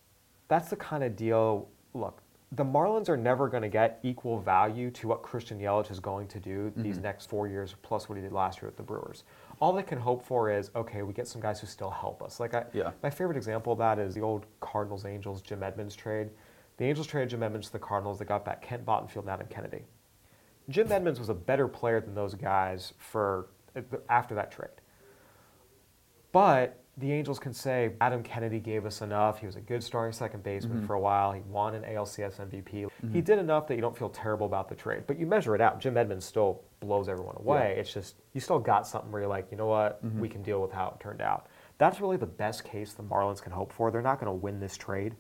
that's 0.48 0.70
the 0.70 0.76
kind 0.76 1.04
of 1.04 1.16
deal. 1.16 1.68
Look, 1.94 2.22
the 2.52 2.64
Marlins 2.64 3.10
are 3.10 3.18
never 3.18 3.50
going 3.50 3.64
to 3.64 3.70
get 3.70 4.00
equal 4.04 4.40
value 4.40 4.92
to 4.92 5.08
what 5.08 5.24
Christian 5.24 5.60
Yelich 5.60 5.92
is 5.92 6.00
going 6.00 6.28
to 6.28 6.40
do 6.40 6.72
these 6.76 6.96
mm-hmm. 6.96 7.04
next 7.04 7.30
four 7.30 7.48
years, 7.48 7.76
plus 7.82 8.08
what 8.08 8.16
he 8.16 8.22
did 8.22 8.32
last 8.32 8.62
year 8.62 8.68
with 8.68 8.78
the 8.78 8.84
Brewers. 8.84 9.24
All 9.60 9.74
they 9.74 9.84
can 9.84 10.00
hope 10.00 10.26
for 10.26 10.52
is 10.52 10.70
okay, 10.76 11.02
we 11.02 11.14
get 11.14 11.28
some 11.28 11.42
guys 11.42 11.60
who 11.60 11.68
still 11.68 11.90
help 11.90 12.22
us. 12.22 12.40
Like 12.40 12.54
I, 12.54 12.66
Yeah. 12.72 12.92
my 13.02 13.10
favorite 13.10 13.38
example 13.38 13.74
of 13.74 13.80
that 13.80 14.00
is 14.00 14.14
the 14.14 14.22
old 14.22 14.46
Cardinals 14.60 15.06
Angels 15.06 15.42
Jim 15.42 15.64
Edmonds 15.64 15.96
trade. 15.96 16.30
The 16.78 16.86
Angels 16.86 17.08
traded 17.08 17.30
Jim 17.30 17.42
Edmonds 17.44 17.68
to 17.68 17.74
the 17.74 17.80
Cardinals. 17.80 18.20
They 18.20 18.26
got 18.26 18.46
back 18.46 18.62
Kent 18.62 18.86
Bottenfield 18.86 19.22
and 19.22 19.30
Adam 19.30 19.48
Kennedy. 19.50 19.84
Jim 20.70 20.92
Edmonds 20.92 21.20
was 21.20 21.30
a 21.30 21.34
better 21.34 21.68
player 21.68 22.02
than 22.02 22.16
those 22.16 22.36
guys 22.36 22.94
for 22.98 23.48
uh, 23.76 23.82
after 24.10 24.36
that 24.36 24.52
trade. 24.52 24.70
But 26.32 26.84
the 26.98 27.12
Angels 27.12 27.40
can 27.40 27.54
say 27.54 27.92
Adam 28.00 28.24
Kennedy 28.24 28.60
gave 28.60 28.86
us 28.86 29.02
enough. 29.02 29.40
He 29.40 29.46
was 29.46 29.58
a 29.58 29.62
good 29.62 29.84
starting 29.84 30.14
second 30.14 30.44
baseman 30.44 30.78
mm-hmm. 30.78 30.88
for 30.88 30.94
a 30.94 31.00
while. 31.00 31.34
He 31.34 31.42
won 31.42 31.76
an 31.76 31.84
ALCS 31.84 32.40
MVP. 32.40 32.70
He 32.70 32.84
mm-hmm. 32.86 33.20
did 33.20 33.38
enough 33.38 33.68
that 33.68 33.76
you 33.76 33.82
don't 33.82 33.98
feel 33.98 34.10
terrible 34.10 34.46
about 34.46 34.70
the 34.70 34.76
trade. 34.76 35.04
But 35.06 35.20
you 35.20 35.26
measure 35.26 35.56
it 35.56 35.62
out. 35.62 35.82
Jim 35.82 35.98
Edmonds 35.98 36.26
still 36.26 36.62
blows 36.80 37.10
everyone 37.10 37.36
away. 37.38 37.76
It's 37.78 37.94
just 37.94 38.16
you 38.34 38.40
still 38.40 38.60
got 38.60 38.88
something 38.88 39.12
where 39.12 39.22
you're 39.22 39.30
like, 39.30 39.48
you 39.52 39.58
know 39.58 39.66
what, 39.66 40.04
mm-hmm. 40.06 40.22
we 40.22 40.30
can 40.30 40.42
deal 40.42 40.62
with 40.62 40.72
how 40.72 40.94
it 40.96 41.02
turned 41.02 41.22
out. 41.22 41.48
That's 41.78 42.00
really 42.00 42.18
the 42.18 42.26
best 42.26 42.64
case 42.64 42.94
the 42.94 43.04
Marlins 43.04 43.42
can 43.42 43.52
hope 43.52 43.74
for. 43.74 43.92
They're 43.92 44.02
not 44.02 44.20
going 44.20 44.32
to 44.32 44.44
win 44.44 44.62
this 44.62 44.78
trade. 44.78 45.16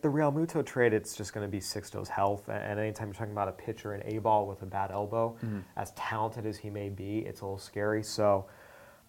The 0.00 0.08
Realmuto 0.08 0.64
trade, 0.64 0.94
it's 0.94 1.14
just 1.14 1.34
going 1.34 1.46
to 1.46 1.50
be 1.50 1.58
Sixto's 1.58 2.08
health. 2.08 2.48
And 2.48 2.78
anytime 2.78 3.08
you're 3.08 3.14
talking 3.14 3.32
about 3.32 3.48
a 3.48 3.52
pitcher 3.52 3.94
in 3.94 4.02
A 4.14 4.18
ball 4.20 4.46
with 4.46 4.62
a 4.62 4.66
bad 4.66 4.92
elbow, 4.92 5.36
as 5.76 5.90
talented 5.90 6.46
as 6.46 6.56
he 6.56 6.70
may 6.70 6.88
be, 6.88 7.18
it's 7.18 7.40
a 7.40 7.44
little 7.44 7.58
scary. 7.58 8.02
So, 8.02 8.46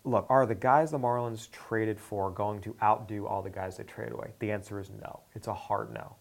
look, 0.04 0.26
are 0.30 0.46
the 0.46 0.56
guys 0.56 0.92
the 0.92 1.00
Marlins 1.00 1.50
traded 1.52 2.00
for 2.00 2.32
going 2.32 2.62
to 2.62 2.76
outdo 2.82 3.28
all 3.28 3.42
the 3.42 3.50
guys 3.50 3.78
they 3.78 3.84
traded 3.84 4.14
away? 4.14 4.34
The 4.40 4.52
answer 4.52 4.80
is 4.80 4.90
no. 4.90 5.22
It's 5.36 5.48
a 5.48 5.54
hard 5.54 5.94
no. 5.94 6.16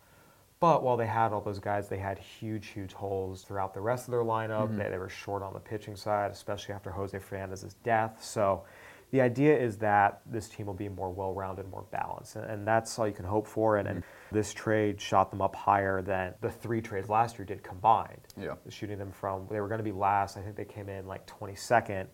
But 0.61 0.83
while 0.83 0.97
they 0.97 1.07
had 1.07 1.33
all 1.33 1.41
those 1.41 1.61
guys, 1.61 1.88
they 1.88 1.99
had 1.99 2.19
huge, 2.19 2.69
huge 2.69 2.93
holes 2.93 3.43
throughout 3.43 3.75
the 3.75 3.81
rest 3.81 4.09
of 4.09 4.12
their 4.12 4.25
lineup. 4.25 4.69
Mm-hmm. 4.69 4.79
They, 4.79 4.88
they 4.91 4.99
were 4.99 5.09
short 5.09 5.43
on 5.43 5.53
the 5.53 5.61
pitching 5.61 5.95
side, 5.95 6.33
especially 6.33 6.75
after 6.75 6.91
Jose 6.91 7.17
Fernandez's 7.17 7.75
death. 7.85 8.19
So 8.21 8.64
the 9.12 9.21
idea 9.21 9.57
is 9.57 9.77
that 9.79 10.21
this 10.27 10.49
team 10.49 10.67
will 10.67 10.75
be 10.75 10.88
more 10.88 11.11
well-rounded, 11.11 11.71
more 11.71 11.87
balanced, 11.93 12.37
and, 12.37 12.45
and 12.45 12.67
that's 12.67 12.99
all 12.99 13.07
you 13.07 13.14
can 13.14 13.25
hope 13.25 13.47
for. 13.47 13.77
And, 13.77 13.87
and 13.87 13.99
mm-hmm. 14.01 14.35
this 14.35 14.53
trade 14.53 15.01
shot 15.01 15.31
them 15.31 15.41
up 15.41 15.55
higher 15.55 16.03
than 16.03 16.35
the 16.41 16.51
three 16.51 16.83
trades 16.83 17.09
last 17.09 17.38
year 17.38 17.47
did 17.47 17.62
combined. 17.62 18.21
Yeah. 18.37 18.55
Shooting 18.69 18.99
them 18.99 19.12
from 19.12 19.47
they 19.51 19.61
were 19.61 19.69
going 19.69 19.79
to 19.79 19.85
be 19.85 19.93
last. 19.93 20.37
I 20.37 20.43
think 20.43 20.57
they 20.57 20.64
came 20.64 20.88
in 20.88 21.07
like 21.07 21.25
22nd. 21.27 22.07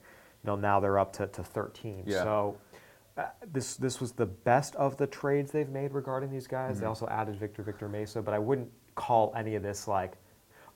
You 0.45 0.51
know, 0.51 0.57
now 0.57 0.79
they're 0.79 0.99
up 0.99 1.13
to, 1.15 1.27
to 1.27 1.43
13. 1.43 2.05
Yeah. 2.07 2.23
So 2.23 2.57
uh, 3.17 3.25
this 3.53 3.77
this 3.77 4.01
was 4.01 4.13
the 4.13 4.27
best 4.27 4.75
of 4.77 4.97
the 4.97 5.07
trades 5.07 5.53
they've 5.53 5.69
made 5.69 5.93
regarding 5.93 6.31
these 6.31 6.47
guys. 6.47 6.73
Mm-hmm. 6.73 6.81
They 6.81 6.87
also 6.87 7.07
added 7.09 7.37
Victor 7.37 7.63
Victor 7.63 7.89
Mesa, 7.89 8.21
but 8.21 8.35
I 8.35 8.39
wouldn't 8.39 8.71
call 8.95 9.33
any 9.37 9.55
of 9.55 9.63
this 9.63 9.89
like, 9.89 10.17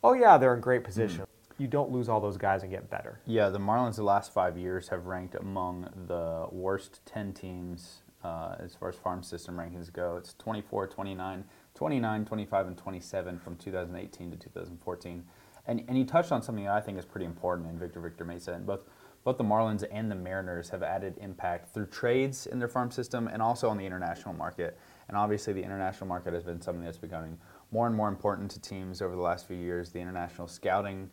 oh 0.02 0.14
yeah, 0.14 0.38
they're 0.38 0.54
in 0.54 0.60
great 0.60 0.84
position. 0.84 1.24
You 1.58 1.66
don't 1.66 1.90
lose 1.90 2.08
all 2.08 2.20
those 2.20 2.36
guys 2.36 2.62
and 2.62 2.70
get 2.70 2.88
better. 2.88 3.20
Yeah, 3.26 3.48
the 3.48 3.58
Marlins 3.58 3.96
the 3.96 4.04
last 4.04 4.32
five 4.32 4.56
years 4.56 4.88
have 4.88 5.06
ranked 5.06 5.34
among 5.34 5.90
the 6.06 6.46
worst 6.52 7.00
10 7.04 7.32
teams 7.32 8.02
uh, 8.22 8.54
as 8.60 8.76
far 8.76 8.88
as 8.88 8.94
farm 8.94 9.24
system 9.24 9.56
rankings 9.56 9.92
go. 9.92 10.16
It's 10.16 10.34
24, 10.34 10.86
29, 10.86 11.44
29, 11.74 12.24
25, 12.24 12.66
and 12.68 12.78
27 12.78 13.38
from 13.40 13.56
2018 13.56 14.30
to 14.30 14.36
2014. 14.36 15.24
And, 15.66 15.84
and 15.88 15.98
you 15.98 16.04
touched 16.04 16.30
on 16.30 16.42
something 16.42 16.64
that 16.64 16.72
I 16.72 16.80
think 16.80 16.96
is 16.96 17.04
pretty 17.04 17.26
important 17.26 17.68
in 17.68 17.76
Victor 17.78 18.00
Victor 18.00 18.24
Mesa. 18.24 18.52
And 18.52 18.64
both, 18.64 18.80
both 19.24 19.36
the 19.36 19.44
Marlins 19.44 19.84
and 19.90 20.10
the 20.10 20.14
Mariners 20.14 20.70
have 20.70 20.82
added 20.82 21.16
impact 21.20 21.74
through 21.74 21.86
trades 21.86 22.46
in 22.46 22.58
their 22.58 22.68
farm 22.68 22.90
system 22.90 23.28
and 23.28 23.42
also 23.42 23.68
on 23.68 23.76
the 23.76 23.84
international 23.84 24.34
market. 24.34 24.78
And 25.08 25.16
obviously, 25.16 25.52
the 25.52 25.62
international 25.62 26.06
market 26.06 26.32
has 26.34 26.44
been 26.44 26.60
something 26.60 26.84
that's 26.84 26.98
becoming 26.98 27.38
more 27.70 27.86
and 27.86 27.94
more 27.94 28.08
important 28.08 28.50
to 28.52 28.60
teams 28.60 29.02
over 29.02 29.14
the 29.14 29.22
last 29.22 29.46
few 29.46 29.56
years. 29.56 29.90
The 29.90 30.00
international 30.00 30.48
scouting 30.48 31.10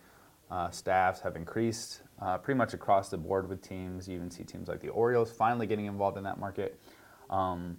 uh, 0.51 0.69
staffs 0.69 1.19
have 1.21 1.35
increased 1.35 2.01
uh, 2.21 2.37
pretty 2.37 2.57
much 2.57 2.73
across 2.73 3.09
the 3.09 3.17
board 3.17 3.49
with 3.49 3.61
teams. 3.61 4.07
You 4.07 4.15
even 4.15 4.31
see 4.31 4.43
teams 4.43 4.67
like 4.67 4.79
the 4.79 4.89
Orioles 4.89 5.31
finally 5.31 5.67
getting 5.67 5.85
involved 5.85 6.17
in 6.17 6.23
that 6.23 6.39
market. 6.39 6.79
Um, 7.29 7.77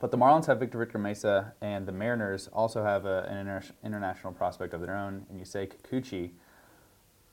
but 0.00 0.10
the 0.10 0.18
Marlins 0.18 0.46
have 0.46 0.60
Victor 0.60 0.78
Victor 0.78 0.98
Mesa, 0.98 1.54
and 1.60 1.86
the 1.86 1.92
Mariners 1.92 2.48
also 2.52 2.82
have 2.82 3.06
a, 3.06 3.26
an 3.30 3.38
inter- 3.38 3.62
international 3.84 4.32
prospect 4.32 4.74
of 4.74 4.80
their 4.80 4.96
own, 4.96 5.24
and 5.30 5.40
Yusei 5.40 5.70
Kikuchi. 5.72 6.32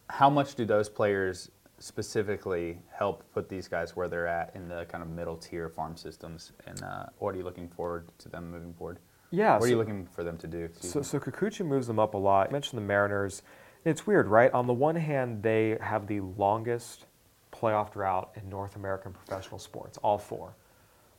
How 0.10 0.30
much 0.30 0.56
do 0.56 0.65
those 0.65 0.89
players 0.89 1.52
specifically 1.82 2.80
help 2.91 3.24
put 3.34 3.50
these 3.50 3.67
guys 3.67 3.96
where 3.96 4.08
they're 4.08 4.28
at 4.28 4.56
in 4.56 4.67
the 4.67 4.86
kind 4.86 5.04
of 5.04 5.10
middle 5.10 5.36
tier 5.36 5.67
farm 5.67 5.98
systems? 5.98 6.52
And 6.67 6.82
uh, 6.84 7.06
what 7.17 7.36
are 7.36 7.38
you 7.38 7.44
looking 7.44 7.67
forward 7.67 8.10
to 8.20 8.30
them 8.30 8.52
moving 8.52 8.74
forward? 8.74 9.00
Yeah. 9.32 9.58
What 9.58 9.65
are 9.65 9.70
you 9.70 9.78
looking 9.78 10.06
for 10.06 10.24
them 10.24 10.38
to 10.38 10.48
do? 10.48 10.70
So, 10.80 11.02
so 11.02 11.20
Kikuchi 11.20 11.65
moves 11.65 11.88
them 11.88 12.00
up 12.00 12.13
a 12.13 12.17
lot. 12.17 12.50
You 12.50 12.54
mentioned 12.54 12.78
the 12.78 12.86
Mariners. 12.86 13.41
It's 13.84 14.06
weird, 14.06 14.28
right? 14.28 14.52
On 14.54 14.67
the 14.67 14.74
one 14.74 14.96
hand, 14.96 15.41
they 15.41 15.78
have 15.82 16.06
the 16.08 16.20
longest 16.20 17.06
playoff 17.52 17.91
drought 17.94 18.32
in 18.36 18.50
North 18.50 18.76
American 18.76 19.13
professional 19.13 19.60
sports, 19.60 19.98
all 20.00 20.17
four. 20.17 20.56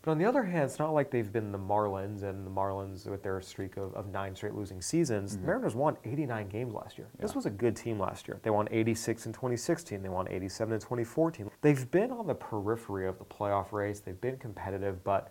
But 0.02 0.10
on 0.10 0.18
the 0.18 0.24
other 0.24 0.42
hand, 0.42 0.64
it's 0.64 0.80
not 0.80 0.92
like 0.92 1.10
they've 1.10 1.32
been 1.32 1.52
the 1.52 1.58
Marlins 1.58 2.24
and 2.24 2.44
the 2.44 2.50
Marlins 2.50 3.06
with 3.06 3.22
their 3.22 3.40
streak 3.40 3.76
of, 3.76 3.94
of 3.94 4.08
nine 4.08 4.34
straight 4.34 4.54
losing 4.54 4.82
seasons. 4.82 5.32
The 5.32 5.38
mm-hmm. 5.38 5.46
Mariners 5.46 5.76
won 5.76 5.96
89 6.04 6.48
games 6.48 6.74
last 6.74 6.98
year. 6.98 7.06
This 7.20 7.36
was 7.36 7.46
a 7.46 7.50
good 7.50 7.76
team 7.76 8.00
last 8.00 8.26
year. 8.26 8.40
They 8.42 8.50
won 8.50 8.68
86 8.72 9.26
in 9.26 9.32
2016. 9.32 10.02
They 10.02 10.08
won 10.08 10.26
87 10.28 10.74
in 10.74 10.80
2014. 10.80 11.50
They've 11.60 11.90
been 11.92 12.10
on 12.10 12.26
the 12.26 12.34
periphery 12.34 13.06
of 13.06 13.18
the 13.18 13.24
playoff 13.24 13.70
race. 13.70 14.00
They've 14.00 14.20
been 14.20 14.38
competitive, 14.38 15.04
but 15.04 15.30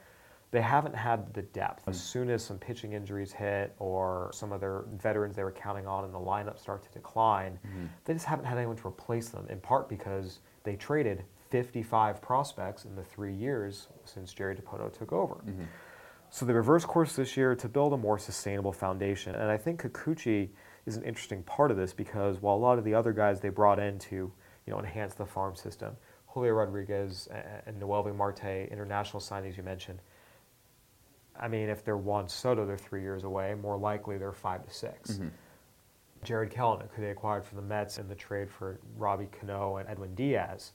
they 0.51 0.61
haven't 0.61 0.95
had 0.95 1.33
the 1.33 1.41
depth. 1.41 1.87
As 1.87 1.97
mm. 1.97 2.01
soon 2.01 2.29
as 2.29 2.43
some 2.43 2.57
pitching 2.57 2.93
injuries 2.93 3.33
hit 3.33 3.75
or 3.77 4.29
some 4.33 4.53
of 4.53 4.61
their 4.61 4.83
veterans 4.97 5.35
they 5.35 5.43
were 5.43 5.51
counting 5.51 5.87
on 5.87 6.05
in 6.05 6.11
the 6.13 6.19
lineup 6.19 6.57
start 6.57 6.81
to 6.83 6.89
decline, 6.91 7.59
mm-hmm. 7.67 7.85
they 8.05 8.13
just 8.13 8.25
haven't 8.25 8.45
had 8.45 8.57
anyone 8.57 8.77
to 8.77 8.87
replace 8.87 9.29
them, 9.29 9.47
in 9.49 9.59
part 9.59 9.89
because 9.89 10.39
they 10.63 10.77
traded 10.77 11.23
55 11.51 12.21
prospects 12.21 12.85
in 12.85 12.95
the 12.95 13.03
three 13.03 13.33
years 13.33 13.87
since 14.05 14.33
Jerry 14.33 14.55
Dipoto 14.55 14.91
took 14.97 15.13
over. 15.13 15.35
Mm-hmm. 15.35 15.63
So 16.29 16.45
the 16.45 16.53
reverse 16.53 16.85
course 16.85 17.15
this 17.15 17.35
year 17.35 17.55
to 17.55 17.67
build 17.67 17.93
a 17.93 17.97
more 17.97 18.17
sustainable 18.17 18.71
foundation. 18.71 19.35
And 19.35 19.51
I 19.51 19.57
think 19.57 19.81
Kikuchi 19.81 20.49
is 20.85 20.95
an 20.95 21.03
interesting 21.03 21.43
part 21.43 21.71
of 21.71 21.77
this 21.77 21.93
because 21.93 22.41
while 22.41 22.55
a 22.55 22.57
lot 22.57 22.79
of 22.79 22.85
the 22.85 22.93
other 22.93 23.11
guys 23.11 23.41
they 23.41 23.49
brought 23.49 23.79
in 23.79 23.99
to 23.99 24.15
you 24.15 24.73
know, 24.73 24.79
enhance 24.79 25.13
the 25.15 25.25
farm 25.25 25.55
system, 25.55 25.95
Julio 26.27 26.53
Rodriguez 26.53 27.27
and 27.65 27.79
Noelvi 27.79 28.15
Marte, 28.15 28.69
international 28.71 29.19
signings 29.19 29.57
you 29.57 29.63
mentioned. 29.63 29.99
I 31.37 31.47
mean, 31.47 31.69
if 31.69 31.83
they're 31.83 31.97
Juan 31.97 32.29
Soto, 32.29 32.65
they're 32.65 32.77
three 32.77 33.01
years 33.01 33.23
away. 33.23 33.53
More 33.55 33.77
likely, 33.77 34.17
they're 34.17 34.31
five 34.31 34.65
to 34.65 34.73
6 34.73 35.11
mm-hmm. 35.11 35.27
Jarred 36.23 36.51
Kelenic, 36.51 36.89
who 36.93 37.01
they 37.01 37.09
acquired 37.09 37.43
from 37.43 37.57
the 37.57 37.63
Mets 37.63 37.97
in 37.97 38.07
the 38.07 38.15
trade 38.15 38.49
for 38.49 38.79
Robbie 38.95 39.27
Cano 39.39 39.77
and 39.77 39.89
Edwin 39.89 40.13
Diaz. 40.13 40.71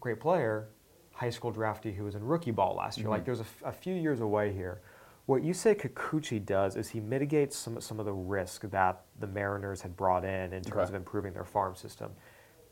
Great 0.00 0.20
player, 0.20 0.68
high 1.12 1.30
school 1.30 1.52
draftee 1.52 1.94
who 1.94 2.04
was 2.04 2.14
in 2.14 2.24
rookie 2.24 2.50
ball 2.52 2.74
last 2.76 2.98
year. 2.98 3.08
Like 3.08 3.20
mm-hmm. 3.20 3.26
there's 3.26 3.40
a, 3.40 3.42
f- 3.42 3.62
a 3.66 3.72
few 3.72 3.94
years 3.94 4.20
away 4.20 4.52
here. 4.52 4.80
What 5.26 5.42
Yusei 5.42 5.78
Kikuchi 5.78 6.44
does 6.44 6.76
is 6.76 6.88
he 6.88 7.00
mitigates 7.00 7.56
some, 7.56 7.80
some 7.80 7.98
of 8.00 8.06
the 8.06 8.12
risk 8.12 8.62
that 8.70 9.02
the 9.20 9.26
Mariners 9.26 9.82
had 9.82 9.96
brought 9.96 10.24
in 10.24 10.52
in 10.52 10.62
terms 10.62 10.76
Okay. 10.76 10.82
of 10.88 10.94
improving 10.94 11.32
their 11.34 11.44
farm 11.44 11.74
system. 11.74 12.12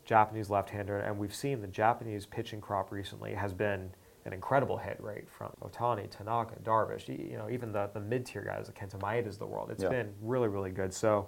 Japanese 0.05 0.49
left-hander, 0.49 0.99
and 0.99 1.17
we've 1.19 1.35
seen 1.35 1.61
the 1.61 1.67
Japanese 1.67 2.25
pitching 2.25 2.61
crop 2.61 2.91
recently 2.91 3.33
has 3.33 3.53
been 3.53 3.91
an 4.25 4.33
incredible 4.33 4.77
hit 4.77 4.97
rate 5.01 5.29
from 5.29 5.51
Ohtani, 5.61 6.09
Tanaka, 6.09 6.55
Darvish, 6.63 7.07
you 7.09 7.37
know, 7.37 7.49
even 7.49 7.71
the, 7.71 7.89
the 7.93 7.99
mid-tier 7.99 8.41
guys, 8.43 8.67
the 8.67 8.73
Kenta 8.73 8.99
Maedas 9.01 9.33
of 9.35 9.39
the 9.39 9.45
world. 9.45 9.69
It's 9.69 9.83
Yeah. 9.83 9.89
been 9.89 10.13
really, 10.21 10.47
really 10.47 10.71
good. 10.71 10.93
So 10.93 11.27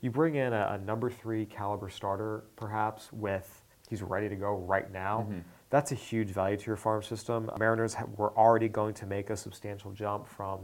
you 0.00 0.10
bring 0.10 0.36
in 0.36 0.52
a, 0.52 0.78
a 0.80 0.84
number 0.84 1.10
three 1.10 1.44
caliber 1.44 1.88
starter, 1.90 2.44
perhaps, 2.56 3.12
with 3.12 3.59
he's 3.90 4.02
ready 4.02 4.28
to 4.28 4.36
go 4.36 4.54
right 4.54 4.90
now. 4.90 5.28
That's 5.68 5.92
a 5.92 5.96
huge 5.96 6.28
value 6.28 6.56
to 6.56 6.66
your 6.66 6.76
farm 6.76 7.02
system. 7.02 7.50
Mariners 7.58 7.94
ha- 7.94 8.06
were 8.16 8.32
already 8.36 8.68
going 8.68 8.94
to 8.94 9.06
make 9.06 9.30
a 9.30 9.36
substantial 9.36 9.90
jump 9.92 10.26
from 10.26 10.60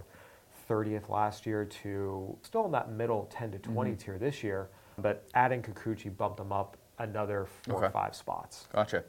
30th 0.70 1.08
last 1.08 1.44
year 1.46 1.64
to 1.64 2.36
still 2.42 2.64
in 2.66 2.72
that 2.72 2.90
middle 2.90 3.28
10 3.30 3.52
to 3.52 3.58
20 3.58 3.94
tier 3.96 4.18
this 4.18 4.42
year. 4.42 4.68
But 4.98 5.28
adding 5.34 5.62
Kikuchi 5.62 6.16
bumped 6.16 6.38
them 6.38 6.52
up 6.52 6.76
another 6.98 7.46
four 7.64 7.76
Okay. 7.76 7.86
or 7.86 7.90
five 7.90 8.14
spots. 8.16 8.66
Gotcha. 8.72 9.04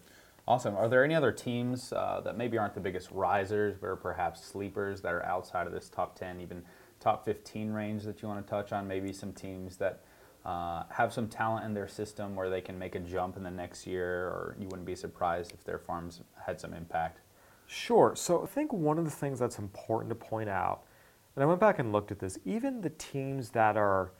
Awesome. 0.48 0.76
Are 0.76 0.88
there 0.88 1.04
any 1.04 1.16
other 1.16 1.32
teams 1.32 1.92
uh, 1.94 2.22
that 2.24 2.38
maybe 2.38 2.58
aren't 2.58 2.74
the 2.74 2.80
biggest 2.80 3.10
risers, 3.12 3.76
but 3.80 3.88
are 3.88 3.96
perhaps 3.96 4.44
sleepers 4.46 5.02
that 5.02 5.14
are 5.14 5.26
outside 5.26 5.68
of 5.68 5.74
this 5.74 5.90
top 5.90 6.18
10, 6.18 6.42
even 6.42 6.64
top 7.00 7.26
15 7.26 7.72
range 7.72 8.04
that 8.04 8.22
you 8.22 8.28
want 8.28 8.46
to 8.46 8.50
touch 8.50 8.72
on? 8.72 8.88
Maybe 8.88 9.12
some 9.14 9.34
teams 9.34 9.78
that 9.78 10.04
uh, 10.48 10.84
have 10.90 11.12
some 11.12 11.28
talent 11.28 11.66
in 11.66 11.74
their 11.74 11.90
system 11.90 12.34
where 12.34 12.50
they 12.50 12.62
can 12.62 12.80
make 12.80 12.96
a 12.96 13.00
jump 13.00 13.36
in 13.36 13.44
the 13.44 13.52
next 13.52 13.86
year, 13.86 14.28
or 14.28 14.56
you 14.58 14.66
wouldn't 14.68 14.86
be 14.86 14.96
surprised 14.96 15.52
if 15.52 15.62
their 15.66 15.78
farms 15.78 16.22
had 16.46 16.58
some 16.60 16.74
impact. 16.74 17.20
Sure. 17.68 18.14
So 18.16 18.44
I 18.44 18.46
think 18.46 18.72
one 18.72 18.98
of 18.98 19.04
the 19.04 19.12
things 19.12 19.40
that's 19.40 19.60
important 19.60 20.10
to 20.10 20.16
point 20.16 20.48
out, 20.48 20.84
and 21.36 21.44
I 21.44 21.46
went 21.46 21.60
back 21.60 21.80
and 21.80 21.92
looked 21.92 22.12
at 22.12 22.20
this, 22.20 22.40
even 22.46 22.80
the 22.80 22.92
teams 22.92 23.50
that 23.50 23.76
are 23.76 24.14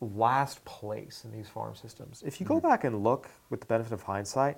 last 0.00 0.64
place 0.64 1.26
in 1.26 1.30
these 1.30 1.48
farm 1.48 1.74
systems, 1.74 2.22
if 2.26 2.40
you 2.40 2.46
go 2.46 2.58
back 2.58 2.84
and 2.84 3.04
look 3.04 3.28
with 3.50 3.60
the 3.60 3.66
benefit 3.66 3.92
of 3.92 4.02
hindsight, 4.02 4.56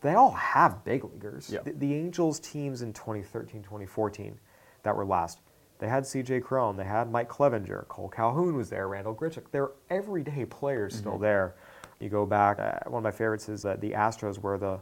they 0.00 0.14
all 0.14 0.30
have 0.30 0.84
big 0.84 1.02
leaguers. 1.02 1.50
Yeah. 1.52 1.62
The, 1.64 1.72
the 1.72 1.92
Angels 1.92 2.38
teams 2.38 2.82
in 2.82 2.92
2013, 2.92 3.64
2014 3.64 4.38
that 4.84 4.94
were 4.94 5.04
last, 5.04 5.40
they 5.82 5.88
had 5.88 6.04
CJ 6.04 6.44
Cron, 6.44 6.76
they 6.76 6.84
had 6.84 7.10
Mike 7.10 7.28
Clevinger, 7.28 7.88
Kole 7.88 8.08
Calhoun 8.08 8.54
was 8.54 8.70
there, 8.70 8.86
Randal 8.86 9.16
Grichuk. 9.16 9.50
They're 9.50 9.72
everyday 9.90 10.44
players 10.44 10.94
still 10.94 11.14
mm-hmm. 11.14 11.22
there. 11.22 11.56
You 11.98 12.08
go 12.08 12.24
back, 12.24 12.60
uh, 12.60 12.88
one 12.88 13.00
of 13.00 13.02
my 13.02 13.10
favorites 13.10 13.48
is 13.48 13.62
that 13.62 13.80
the 13.80 13.90
Astros 13.90 14.38
were 14.38 14.58
the 14.58 14.78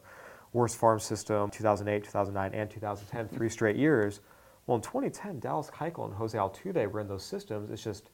worst 0.52 0.76
farm 0.76 1.00
system 1.00 1.48
2008, 1.48 2.04
2009, 2.04 2.52
and 2.52 2.70
2010, 2.70 3.24
mm-hmm. 3.24 3.34
three 3.34 3.48
straight 3.48 3.76
years. 3.76 4.20
Well, 4.66 4.76
in 4.76 4.82
2010, 4.82 5.40
Dallas 5.40 5.70
Keuchel 5.70 6.04
and 6.04 6.12
Jose 6.12 6.36
Altuve 6.36 6.92
were 6.92 7.00
in 7.00 7.08
those 7.08 7.24
systems. 7.24 7.70
It's 7.70 7.82
just 7.82 8.10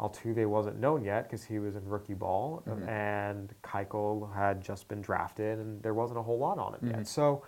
Altuve 0.00 0.48
wasn't 0.48 0.80
known 0.80 1.04
yet 1.04 1.30
because 1.30 1.44
he 1.44 1.60
was 1.60 1.76
in 1.76 1.88
rookie 1.88 2.14
ball, 2.14 2.64
um, 2.66 2.78
mm-hmm. 2.80 2.88
and 2.88 3.54
Keuchel 3.62 4.34
had 4.34 4.60
just 4.60 4.88
been 4.88 5.00
drafted, 5.00 5.60
and 5.60 5.80
there 5.80 5.94
wasn't 5.94 6.18
a 6.18 6.22
whole 6.24 6.40
lot 6.40 6.58
on 6.58 6.74
him 6.74 6.90
yet. 6.90 7.06
So 7.06 7.44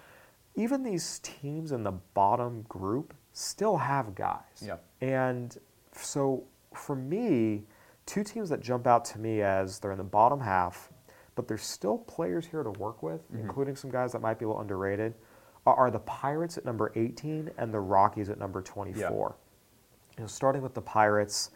even 0.54 0.84
these 0.84 1.18
teams 1.24 1.72
in 1.72 1.82
the 1.82 1.92
bottom 2.14 2.62
group 2.68 3.12
still 3.38 3.76
have 3.76 4.14
guys. 4.14 4.64
Yeah. 4.64 4.76
And 5.00 5.56
so 5.92 6.44
for 6.74 6.96
me, 6.96 7.62
two 8.06 8.24
teams 8.24 8.48
that 8.50 8.60
jump 8.60 8.86
out 8.86 9.04
to 9.06 9.18
me 9.18 9.42
as 9.42 9.78
they're 9.78 9.92
in 9.92 9.98
the 9.98 10.04
bottom 10.04 10.40
half, 10.40 10.90
but 11.34 11.46
there's 11.46 11.62
still 11.62 11.98
players 11.98 12.46
here 12.46 12.62
to 12.62 12.70
work 12.70 13.02
with, 13.02 13.22
mm-hmm. 13.30 13.42
including 13.42 13.76
some 13.76 13.90
guys 13.90 14.12
that 14.12 14.20
might 14.20 14.38
be 14.38 14.44
a 14.44 14.48
little 14.48 14.60
underrated, 14.60 15.14
are, 15.66 15.90
the 15.90 15.98
Pirates 16.00 16.56
at 16.56 16.64
number 16.64 16.90
18 16.94 17.50
and 17.58 17.74
the 17.74 17.78
Rockies 17.78 18.30
at 18.30 18.38
number 18.38 18.62
24. 18.62 19.36
You 20.16 20.22
know, 20.22 20.26
starting 20.26 20.62
with 20.62 20.72
the 20.72 20.80
Pirates, 20.80 21.50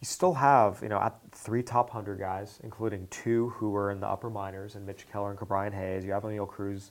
you 0.00 0.06
still 0.06 0.34
have, 0.34 0.80
you 0.82 0.88
know, 0.88 0.98
at 0.98 1.16
three 1.30 1.62
top 1.62 1.90
100 1.94 2.18
guys, 2.18 2.58
including 2.64 3.06
two 3.08 3.50
who 3.50 3.70
were 3.70 3.92
in 3.92 4.00
the 4.00 4.08
upper 4.08 4.30
minors, 4.30 4.74
and 4.74 4.84
Mitch 4.84 5.06
Keller 5.10 5.30
and 5.30 5.48
Brian 5.48 5.72
Hayes. 5.72 6.04
You 6.04 6.10
have 6.10 6.24
Oneil 6.24 6.48
Cruz. 6.48 6.90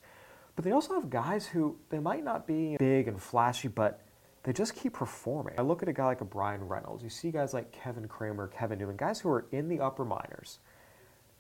But 0.56 0.64
they 0.64 0.72
also 0.72 0.94
have 0.94 1.10
guys 1.10 1.46
who, 1.46 1.78
they 1.90 2.00
might 2.00 2.24
not 2.24 2.48
be 2.48 2.78
big 2.80 3.10
and 3.10 3.22
flashy, 3.22 3.68
but 3.68 4.05
they 4.46 4.54
just 4.54 4.76
keep 4.76 4.94
performing. 4.94 5.56
I 5.58 5.64
look 5.64 5.82
at 5.82 5.90
a 5.90 5.94
guy 5.94 6.06
like 6.06 6.22
a 6.22 6.26
Bryan 6.26 6.64
Reynolds. 6.68 7.04
You 7.04 7.10
see 7.10 7.32
guys 7.32 7.52
like 7.52 7.72
Kevin 7.72 8.08
Kramer, 8.08 8.48
Kevin 8.48 8.78
Newman, 8.78 8.96
guys 8.96 9.20
who 9.20 9.30
are 9.30 9.48
in 9.52 9.68
the 9.68 9.80
upper 9.80 10.06
minors. 10.06 10.60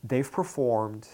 They've 0.03 0.29
performed. 0.29 1.07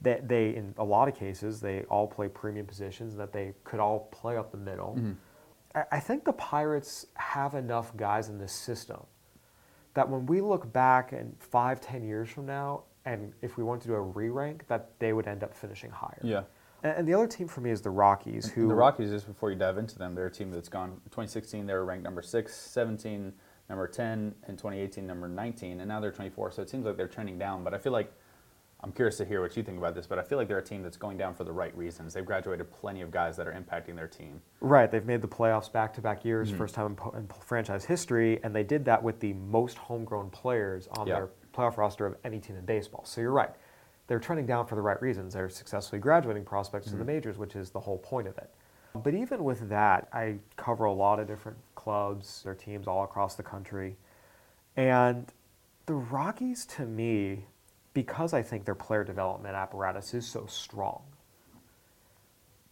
They, 0.00 0.20
they, 0.24 0.56
in 0.56 0.74
a 0.78 0.84
lot 0.84 1.08
of 1.08 1.14
cases, 1.14 1.60
they 1.60 1.82
all 1.90 2.06
play 2.06 2.28
premium 2.28 2.64
positions 2.64 3.12
and 3.12 3.20
that 3.20 3.34
they 3.34 3.52
could 3.64 3.80
all 3.80 4.08
play 4.12 4.38
up 4.38 4.50
the 4.50 4.56
middle. 4.56 4.96
Mm-hmm. 4.98 5.12
I, 5.74 5.84
I 5.92 6.00
think 6.00 6.24
the 6.24 6.32
Pirates 6.32 7.06
have 7.14 7.54
enough 7.54 7.94
guys 7.98 8.30
in 8.30 8.38
this 8.38 8.52
system 8.52 9.04
that 9.92 10.08
when 10.08 10.24
we 10.24 10.40
look 10.40 10.72
back 10.72 11.12
in 11.12 11.34
five, 11.38 11.82
ten 11.82 12.02
years 12.02 12.30
from 12.30 12.46
now, 12.46 12.84
and 13.04 13.34
if 13.42 13.58
we 13.58 13.64
wanted 13.64 13.82
to 13.82 13.88
do 13.88 13.94
a 13.94 14.00
re-rank, 14.00 14.66
that 14.68 14.98
they 14.98 15.12
would 15.12 15.26
end 15.26 15.44
up 15.44 15.54
finishing 15.54 15.90
higher. 15.90 16.20
Yeah. 16.22 16.42
And, 16.82 17.06
the 17.06 17.14
other 17.14 17.26
team 17.26 17.48
for 17.48 17.60
me 17.60 17.70
is 17.70 17.80
the 17.80 17.90
Rockies, 17.90 18.50
who 18.50 18.68
the 18.68 18.74
Rockies, 18.74 19.10
just 19.10 19.26
before 19.26 19.50
you 19.50 19.56
dive 19.56 19.78
into 19.78 19.98
them, 19.98 20.14
they're 20.14 20.26
a 20.26 20.30
team 20.30 20.50
that's 20.50 20.68
gone 20.68 20.90
2016, 21.06 21.66
they 21.66 21.72
were 21.72 21.84
ranked 21.84 22.04
number 22.04 22.22
6, 22.22 22.54
17, 22.54 23.32
number 23.68 23.88
10, 23.88 24.34
and 24.46 24.58
2018, 24.58 25.06
number 25.06 25.28
19, 25.28 25.80
and 25.80 25.88
now 25.88 26.00
they're 26.00 26.12
24. 26.12 26.52
So 26.52 26.62
it 26.62 26.70
seems 26.70 26.86
like 26.86 26.96
they're 26.96 27.08
trending 27.08 27.38
down, 27.38 27.64
but 27.64 27.74
I 27.74 27.78
feel 27.78 27.92
like 27.92 28.12
I'm 28.82 28.92
curious 28.92 29.16
to 29.16 29.24
hear 29.24 29.40
what 29.40 29.56
you 29.56 29.62
think 29.62 29.78
about 29.78 29.94
this, 29.94 30.06
but 30.06 30.18
I 30.18 30.22
feel 30.22 30.36
like 30.36 30.48
they're 30.48 30.58
a 30.58 30.64
team 30.64 30.82
that's 30.82 30.98
going 30.98 31.16
down 31.16 31.34
for 31.34 31.44
the 31.44 31.52
right 31.52 31.76
reasons. 31.76 32.12
They've 32.12 32.24
graduated 32.24 32.70
plenty 32.70 33.00
of 33.00 33.10
guys 33.10 33.36
that 33.38 33.48
are 33.48 33.52
impacting 33.52 33.96
their 33.96 34.06
team. 34.06 34.40
Right, 34.60 34.90
they've 34.90 35.04
made 35.04 35.22
the 35.22 35.28
playoffs 35.28 35.72
back-to-back 35.72 36.24
years, 36.24 36.48
mm-hmm. 36.48 36.58
first 36.58 36.74
time 36.74 36.86
in, 36.86 36.94
po- 36.94 37.14
in 37.16 37.26
franchise 37.40 37.84
history, 37.84 38.38
and 38.44 38.54
they 38.54 38.62
did 38.62 38.84
that 38.84 39.02
with 39.02 39.18
the 39.18 39.32
most 39.32 39.78
homegrown 39.78 40.30
players 40.30 40.88
on 40.92 41.06
Yeah. 41.06 41.14
their 41.14 41.28
playoff 41.54 41.78
roster 41.78 42.04
of 42.06 42.16
any 42.22 42.38
team 42.38 42.56
in 42.56 42.64
baseball. 42.66 43.04
So 43.06 43.20
you're 43.20 43.32
right, 43.32 43.50
they're 44.06 44.20
trending 44.20 44.46
down 44.46 44.66
for 44.66 44.74
the 44.74 44.82
right 44.82 45.00
reasons. 45.02 45.34
They're 45.34 45.48
successfully 45.48 46.00
graduating 46.00 46.44
prospects 46.44 46.86
to 46.86 46.92
the 46.92 46.98
mm-hmm. 46.98 47.06
majors, 47.06 47.38
which 47.38 47.56
is 47.56 47.70
the 47.70 47.80
whole 47.80 47.98
point 47.98 48.28
of 48.28 48.38
it. 48.38 48.50
But 48.94 49.14
even 49.14 49.44
with 49.44 49.68
that, 49.68 50.08
I 50.12 50.36
cover 50.56 50.84
a 50.84 50.92
lot 50.92 51.20
of 51.20 51.26
different 51.26 51.58
clubs 51.74 52.42
or 52.46 52.54
teams 52.54 52.86
all 52.86 53.04
across 53.04 53.34
the 53.34 53.42
country, 53.42 53.96
and 54.76 55.30
the 55.86 55.94
Rockies, 55.94 56.66
to 56.66 56.84
me, 56.84 57.44
because 57.94 58.34
I 58.34 58.42
think 58.42 58.64
their 58.64 58.74
player 58.74 59.04
development 59.04 59.54
apparatus 59.54 60.14
is 60.14 60.26
so 60.26 60.46
strong, 60.46 61.02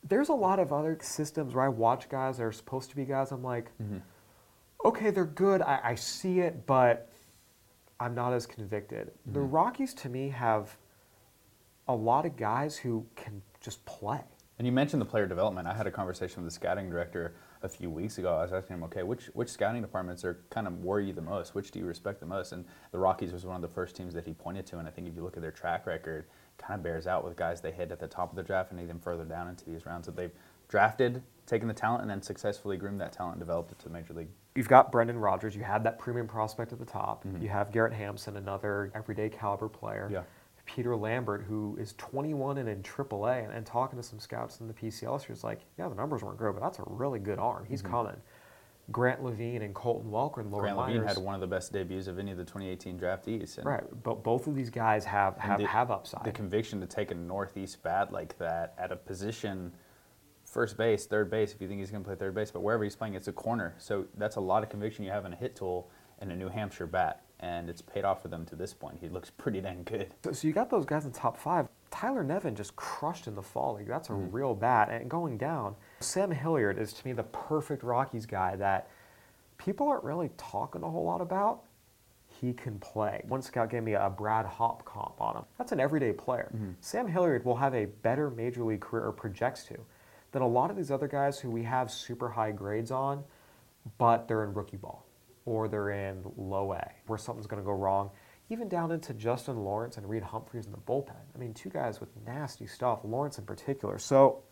there's 0.06 0.28
a 0.28 0.34
lot 0.34 0.58
of 0.58 0.72
other 0.72 0.98
systems 1.00 1.54
where 1.54 1.64
I 1.64 1.68
watch 1.68 2.08
guys 2.08 2.36
that 2.36 2.44
are 2.44 2.52
supposed 2.52 2.90
to 2.90 2.96
be 2.96 3.04
guys. 3.04 3.32
I'm 3.32 3.42
like, 3.42 3.70
mm-hmm. 3.82 3.98
okay, 4.84 5.10
they're 5.10 5.24
good. 5.24 5.62
I, 5.62 5.80
I 5.82 5.94
see 5.94 6.40
it, 6.40 6.66
but 6.66 7.10
I'm 7.98 8.14
not 8.14 8.34
as 8.34 8.44
convicted. 8.44 9.12
The 9.26 9.40
mm-hmm. 9.40 9.50
Rockies, 9.50 9.94
to 9.94 10.08
me, 10.08 10.28
have 10.28 10.76
a 11.88 11.94
lot 11.94 12.26
of 12.26 12.36
guys 12.36 12.76
who 12.76 13.06
can 13.16 13.42
just 13.60 13.84
play. 13.84 14.20
And 14.58 14.66
you 14.66 14.72
mentioned 14.72 15.02
the 15.02 15.06
player 15.06 15.26
development. 15.26 15.66
I 15.66 15.74
had 15.74 15.86
a 15.86 15.90
conversation 15.90 16.42
with 16.42 16.52
the 16.52 16.54
scouting 16.54 16.88
director 16.88 17.34
a 17.62 17.68
few 17.68 17.90
weeks 17.90 18.18
ago. 18.18 18.36
I 18.36 18.42
was 18.42 18.52
asking 18.52 18.76
him, 18.76 18.84
okay, 18.84 19.02
which 19.02 19.26
which 19.34 19.48
scouting 19.48 19.82
departments 19.82 20.24
are 20.24 20.44
kind 20.50 20.68
of 20.68 20.84
worry 20.84 21.06
you 21.06 21.12
the 21.12 21.22
most? 21.22 21.54
Which 21.54 21.72
do 21.72 21.80
you 21.80 21.86
respect 21.86 22.20
the 22.20 22.26
most? 22.26 22.52
And 22.52 22.64
the 22.92 22.98
Rockies 22.98 23.32
was 23.32 23.44
one 23.44 23.56
of 23.56 23.62
the 23.62 23.74
first 23.74 23.96
teams 23.96 24.14
that 24.14 24.24
he 24.24 24.32
pointed 24.32 24.64
to. 24.66 24.78
And 24.78 24.86
I 24.86 24.92
think 24.92 25.08
if 25.08 25.16
you 25.16 25.24
look 25.24 25.36
at 25.36 25.42
their 25.42 25.50
track 25.50 25.86
record, 25.86 26.26
kind 26.56 26.78
of 26.78 26.84
bears 26.84 27.08
out 27.08 27.24
with 27.24 27.36
guys 27.36 27.60
they 27.60 27.72
hit 27.72 27.90
at 27.90 27.98
the 27.98 28.06
top 28.06 28.30
of 28.30 28.36
the 28.36 28.42
draft 28.42 28.70
and 28.70 28.80
even 28.80 29.00
further 29.00 29.24
down 29.24 29.48
into 29.48 29.64
these 29.64 29.86
rounds 29.86 30.06
that 30.06 30.14
they've 30.14 30.32
drafted, 30.68 31.22
taken 31.46 31.66
the 31.66 31.74
talent, 31.74 32.02
and 32.02 32.10
then 32.10 32.22
successfully 32.22 32.76
groomed 32.76 33.00
that 33.00 33.12
talent 33.12 33.34
and 33.34 33.40
developed 33.40 33.72
it 33.72 33.78
to 33.80 33.84
the 33.86 33.90
major 33.90 34.14
league. 34.14 34.28
You've 34.54 34.68
got 34.68 34.92
Brendan 34.92 35.18
Rodgers. 35.18 35.56
You 35.56 35.64
had 35.64 35.82
that 35.82 35.98
premium 35.98 36.28
prospect 36.28 36.72
at 36.72 36.78
the 36.78 36.84
top. 36.84 37.24
Mm-hmm. 37.24 37.42
You 37.42 37.48
have 37.48 37.72
Garrett 37.72 37.92
Hampson, 37.92 38.36
another 38.36 38.92
everyday 38.94 39.28
caliber 39.28 39.68
player. 39.68 40.08
Yeah. 40.12 40.22
Peter 40.66 40.96
Lambert, 40.96 41.42
who 41.42 41.76
is 41.78 41.94
21 41.98 42.58
and 42.58 42.68
in 42.68 42.82
AAA, 42.82 43.44
and, 43.44 43.52
and 43.52 43.66
talking 43.66 43.98
to 43.98 44.02
some 44.02 44.18
scouts 44.18 44.60
in 44.60 44.68
the 44.68 44.74
PCL, 44.74 45.24
she 45.24 45.32
was 45.32 45.44
like, 45.44 45.60
"Yeah, 45.78 45.88
the 45.88 45.94
numbers 45.94 46.22
weren't 46.22 46.38
great, 46.38 46.54
but 46.54 46.62
that's 46.62 46.78
a 46.78 46.84
really 46.86 47.18
good 47.18 47.38
arm. 47.38 47.64
He's 47.68 47.82
mm-hmm. 47.82 47.92
coming." 47.92 48.16
Grant 48.92 49.24
Lavigne 49.24 49.64
and 49.64 49.74
Colton 49.74 50.10
Welker 50.10 50.38
and 50.38 50.50
lower 50.50 50.62
Grant 50.62 50.76
Lavigne 50.76 50.98
minors. 50.98 51.16
had 51.16 51.24
one 51.24 51.34
of 51.34 51.40
the 51.40 51.46
best 51.46 51.72
debuts 51.72 52.06
of 52.06 52.18
any 52.18 52.30
of 52.30 52.36
the 52.36 52.44
2018 52.44 52.98
draftees. 52.98 53.56
And 53.56 53.66
right, 53.66 53.82
but 54.02 54.22
both 54.22 54.46
of 54.46 54.54
these 54.54 54.70
guys 54.70 55.04
have 55.06 55.36
have, 55.38 55.58
the- 55.58 55.66
have 55.66 55.90
upside. 55.90 56.24
The 56.24 56.32
conviction 56.32 56.80
to 56.80 56.86
take 56.86 57.10
a 57.10 57.14
northeast 57.14 57.82
bat 57.82 58.12
like 58.12 58.36
that 58.38 58.74
at 58.76 58.92
a 58.92 58.96
position, 58.96 59.72
first 60.44 60.76
base, 60.76 61.06
third 61.06 61.30
base, 61.30 61.54
if 61.54 61.60
you 61.60 61.68
think 61.68 61.80
he's 61.80 61.90
going 61.90 62.02
to 62.02 62.06
play 62.06 62.16
third 62.16 62.34
base, 62.34 62.50
but 62.50 62.60
wherever 62.60 62.84
he's 62.84 62.96
playing, 62.96 63.14
it's 63.14 63.28
a 63.28 63.32
corner. 63.32 63.74
So 63.78 64.06
that's 64.18 64.36
a 64.36 64.40
lot 64.40 64.62
of 64.62 64.68
conviction 64.68 65.04
you 65.04 65.10
have 65.10 65.24
in 65.24 65.32
a 65.32 65.36
hit 65.36 65.56
tool 65.56 65.90
and 66.18 66.30
a 66.30 66.36
New 66.36 66.48
Hampshire 66.48 66.86
bat, 66.86 67.22
and 67.44 67.68
it's 67.68 67.82
paid 67.82 68.04
off 68.04 68.22
for 68.22 68.28
them 68.28 68.46
to 68.46 68.56
this 68.56 68.72
point. 68.72 68.96
He 69.00 69.08
looks 69.08 69.28
pretty 69.28 69.60
dang 69.60 69.82
good. 69.84 70.10
So, 70.24 70.32
so 70.32 70.48
you 70.48 70.54
got 70.54 70.70
those 70.70 70.86
guys 70.86 71.04
in 71.04 71.12
the 71.12 71.18
top 71.18 71.36
five. 71.36 71.68
Tyler 71.90 72.24
Nevin 72.24 72.54
just 72.54 72.74
crushed 72.74 73.26
in 73.26 73.34
the 73.34 73.42
fall 73.42 73.74
league. 73.74 73.86
That's 73.86 74.08
a 74.08 74.12
mm-hmm. 74.12 74.34
real 74.34 74.54
bat. 74.54 74.88
And 74.90 75.10
going 75.10 75.36
down, 75.36 75.76
Sam 76.00 76.30
Hilliard 76.30 76.78
is 76.78 76.94
to 76.94 77.06
me 77.06 77.12
the 77.12 77.24
perfect 77.24 77.82
Rockies 77.82 78.24
guy 78.24 78.56
that 78.56 78.88
people 79.58 79.86
aren't 79.86 80.04
really 80.04 80.30
talking 80.38 80.82
a 80.82 80.90
whole 80.90 81.04
lot 81.04 81.20
about. 81.20 81.64
He 82.26 82.54
can 82.54 82.78
play. 82.78 83.22
One 83.28 83.42
scout 83.42 83.70
gave 83.70 83.82
me 83.82 83.92
a 83.92 84.08
Brad 84.08 84.46
Hawpe 84.46 84.84
comp 84.84 85.20
on 85.20 85.36
him. 85.36 85.44
That's 85.58 85.72
an 85.72 85.80
everyday 85.80 86.12
player. 86.12 86.50
Mm-hmm. 86.54 86.70
Sam 86.80 87.06
Hilliard 87.06 87.44
will 87.44 87.56
have 87.56 87.74
a 87.74 87.84
better 87.84 88.30
major 88.30 88.64
league 88.64 88.80
career 88.80 89.04
or 89.04 89.12
projects 89.12 89.64
to 89.66 89.76
than 90.32 90.42
a 90.42 90.48
lot 90.48 90.70
of 90.70 90.76
these 90.76 90.90
other 90.90 91.06
guys 91.06 91.38
who 91.38 91.50
we 91.50 91.62
have 91.62 91.90
super 91.90 92.30
high 92.30 92.50
grades 92.52 92.90
on, 92.90 93.22
but 93.98 94.26
they're 94.26 94.42
in 94.44 94.54
rookie 94.54 94.78
ball 94.78 95.04
or 95.46 95.68
they're 95.68 95.90
in 95.90 96.22
low 96.36 96.72
A 96.72 96.90
where 97.06 97.18
something's 97.18 97.46
going 97.46 97.62
to 97.62 97.66
go 97.66 97.72
wrong. 97.72 98.10
Even 98.50 98.68
down 98.68 98.90
into 98.92 99.14
Justin 99.14 99.56
Lawrence 99.64 99.96
and 99.96 100.08
Reid 100.08 100.22
Humphreys 100.22 100.66
in 100.66 100.72
the 100.72 100.78
bullpen. 100.78 101.14
I 101.34 101.38
mean, 101.38 101.54
two 101.54 101.70
guys 101.70 101.98
with 102.00 102.10
nasty 102.26 102.66
stuff, 102.66 103.00
Lawrence 103.02 103.38
in 103.38 103.44
particular. 103.46 103.98
So, 103.98 104.42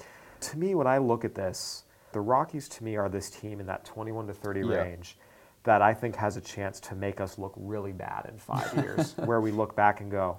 to 0.40 0.58
me, 0.58 0.74
when 0.74 0.86
I 0.86 0.98
look 0.98 1.24
at 1.26 1.34
this, 1.34 1.84
the 2.12 2.20
Rockies 2.20 2.68
to 2.70 2.84
me 2.84 2.96
are 2.96 3.08
this 3.10 3.28
team 3.30 3.60
in 3.60 3.66
that 3.66 3.84
21 3.84 4.26
to 4.28 4.32
30 4.34 4.60
Yeah. 4.60 4.66
range 4.66 5.18
that 5.64 5.80
I 5.82 5.94
think 5.94 6.16
has 6.16 6.36
a 6.36 6.40
chance 6.40 6.80
to 6.80 6.94
make 6.94 7.20
us 7.20 7.38
look 7.38 7.52
really 7.56 7.92
bad 7.92 8.26
in 8.32 8.38
five 8.38 8.72
years, 8.82 9.14
where 9.18 9.40
we 9.40 9.50
look 9.52 9.76
back 9.76 10.00
and 10.00 10.10
go, 10.10 10.38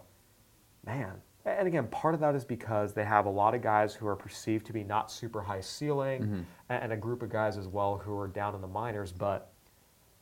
man. 0.85 1.21
And 1.45 1.67
again, 1.67 1.87
part 1.87 2.13
of 2.13 2.21
that 2.21 2.35
is 2.35 2.43
because 2.45 2.93
they 2.93 3.03
have 3.03 3.25
a 3.25 3.29
lot 3.29 3.53
of 3.53 3.61
guys 3.61 3.93
who 3.93 4.07
are 4.07 4.15
perceived 4.15 4.65
to 4.67 4.73
be 4.73 4.83
not 4.83 5.11
super 5.11 5.41
high 5.41 5.61
ceiling, 5.61 6.21
Mm-hmm. 6.23 6.41
and 6.69 6.91
a 6.93 6.97
group 6.97 7.21
of 7.21 7.29
guys 7.29 7.57
as 7.57 7.67
well 7.67 7.97
who 7.97 8.17
are 8.17 8.27
down 8.27 8.55
in 8.55 8.61
the 8.61 8.67
minors, 8.67 9.11
but 9.11 9.51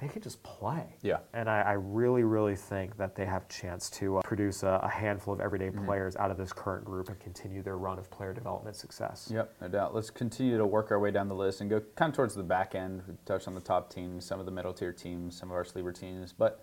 they 0.02 0.08
can 0.08 0.22
just 0.22 0.42
play. 0.42 0.96
Yeah. 1.04 1.18
And 1.34 1.48
I, 1.48 1.62
I 1.62 1.72
really, 1.74 2.24
really 2.24 2.56
think 2.56 2.98
that 2.98 3.16
they 3.16 3.26
have 3.26 3.44
a 3.44 3.54
chance 3.54 3.90
to 3.92 4.18
uh, 4.18 4.22
produce 4.22 4.64
a, 4.64 4.80
a 4.84 4.90
handful 4.90 5.34
of 5.34 5.40
everyday 5.40 5.62
Mm-hmm. 5.62 5.86
players 5.86 6.16
out 6.16 6.32
of 6.32 6.38
this 6.38 6.52
current 6.52 6.84
group 6.84 7.08
and 7.08 7.20
continue 7.20 7.62
their 7.62 7.78
run 7.78 8.00
of 8.00 8.10
player 8.10 8.34
development 8.34 8.76
success. 8.76 9.30
Yep, 9.32 9.54
no 9.62 9.68
doubt. 9.68 9.94
Let's 9.94 10.10
continue 10.10 10.58
to 10.58 10.66
work 10.66 10.90
our 10.92 11.00
way 11.00 11.12
down 11.12 11.28
the 11.28 11.36
list 11.36 11.62
and 11.62 11.70
go 11.70 11.82
kind 11.96 12.10
of 12.10 12.16
towards 12.16 12.34
the 12.34 12.42
back 12.44 12.74
end. 12.74 13.04
We 13.08 13.14
touched 13.26 13.48
on 13.48 13.54
the 13.54 13.62
top 13.62 13.94
teams, 13.94 14.26
some 14.26 14.40
of 14.40 14.48
the 14.48 14.52
middle 14.52 14.74
tier 14.74 14.92
teams, 14.92 15.38
some 15.38 15.50
of 15.50 15.56
our 15.56 15.64
sleeper 15.64 15.92
teams, 15.92 16.34
but 16.34 16.62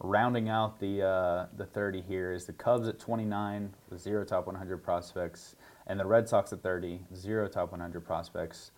rounding 0.00 0.48
out 0.48 0.80
the 0.80 1.02
uh, 1.02 1.46
the 1.56 1.64
30 1.66 2.00
here 2.02 2.32
is 2.32 2.44
the 2.44 2.52
Cubs 2.52 2.88
at 2.88 2.98
29 2.98 3.72
with 3.88 4.00
zero 4.00 4.24
top 4.24 4.46
100 4.46 4.78
prospects, 4.78 5.54
and 5.86 6.00
the 6.00 6.06
Red 6.06 6.28
Sox 6.28 6.52
at 6.52 6.62
30, 6.62 7.00
zero 7.14 7.46
top 7.48 7.70
100 7.70 8.00
prospects. 8.04 8.72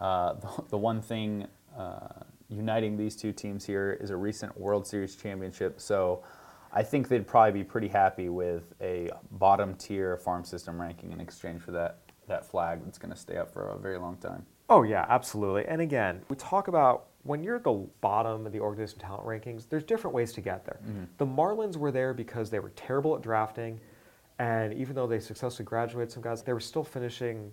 Uh, 0.00 0.34
the, 0.34 0.64
the 0.70 0.78
one 0.78 1.00
thing 1.00 1.46
uh, 1.78 2.08
uniting 2.48 2.96
these 2.96 3.16
two 3.16 3.32
teams 3.32 3.64
here 3.64 3.98
is 4.00 4.10
a 4.10 4.16
recent 4.16 4.58
World 4.58 4.86
Series 4.86 5.16
championship. 5.16 5.80
So 5.80 6.22
I 6.72 6.82
think 6.82 7.08
they'd 7.08 7.26
probably 7.26 7.52
be 7.52 7.64
pretty 7.64 7.88
happy 7.88 8.28
with 8.28 8.74
a 8.80 9.10
bottom 9.32 9.74
tier 9.74 10.16
farm 10.16 10.44
system 10.44 10.80
ranking 10.80 11.12
in 11.12 11.20
exchange 11.20 11.62
for 11.62 11.70
that, 11.72 11.98
that 12.26 12.44
flag 12.44 12.84
that's 12.84 12.98
going 12.98 13.12
to 13.12 13.18
stay 13.18 13.36
up 13.36 13.52
for 13.52 13.68
a 13.68 13.78
very 13.78 13.98
long 13.98 14.16
time. 14.16 14.44
Oh, 14.68 14.82
yeah, 14.82 15.04
absolutely. 15.08 15.66
And 15.66 15.80
again, 15.80 16.22
we 16.28 16.36
talk 16.36 16.68
about 16.68 17.06
when 17.22 17.42
you're 17.42 17.56
at 17.56 17.64
the 17.64 17.86
bottom 18.00 18.46
of 18.46 18.52
the 18.52 18.60
organization 18.60 18.98
talent 18.98 19.24
rankings, 19.26 19.68
there's 19.68 19.84
different 19.84 20.14
ways 20.14 20.32
to 20.32 20.40
get 20.40 20.64
there. 20.64 20.80
Mm-hmm. 20.84 21.04
The 21.18 21.26
Marlins 21.26 21.76
were 21.76 21.90
there 21.90 22.14
because 22.14 22.50
they 22.50 22.58
were 22.58 22.70
terrible 22.70 23.14
at 23.14 23.22
drafting, 23.22 23.80
and 24.38 24.74
even 24.74 24.94
though 24.94 25.06
they 25.06 25.20
successfully 25.20 25.64
graduated 25.64 26.12
some 26.12 26.22
guys, 26.22 26.42
they 26.42 26.52
were 26.52 26.60
still 26.60 26.84
finishing 26.84 27.52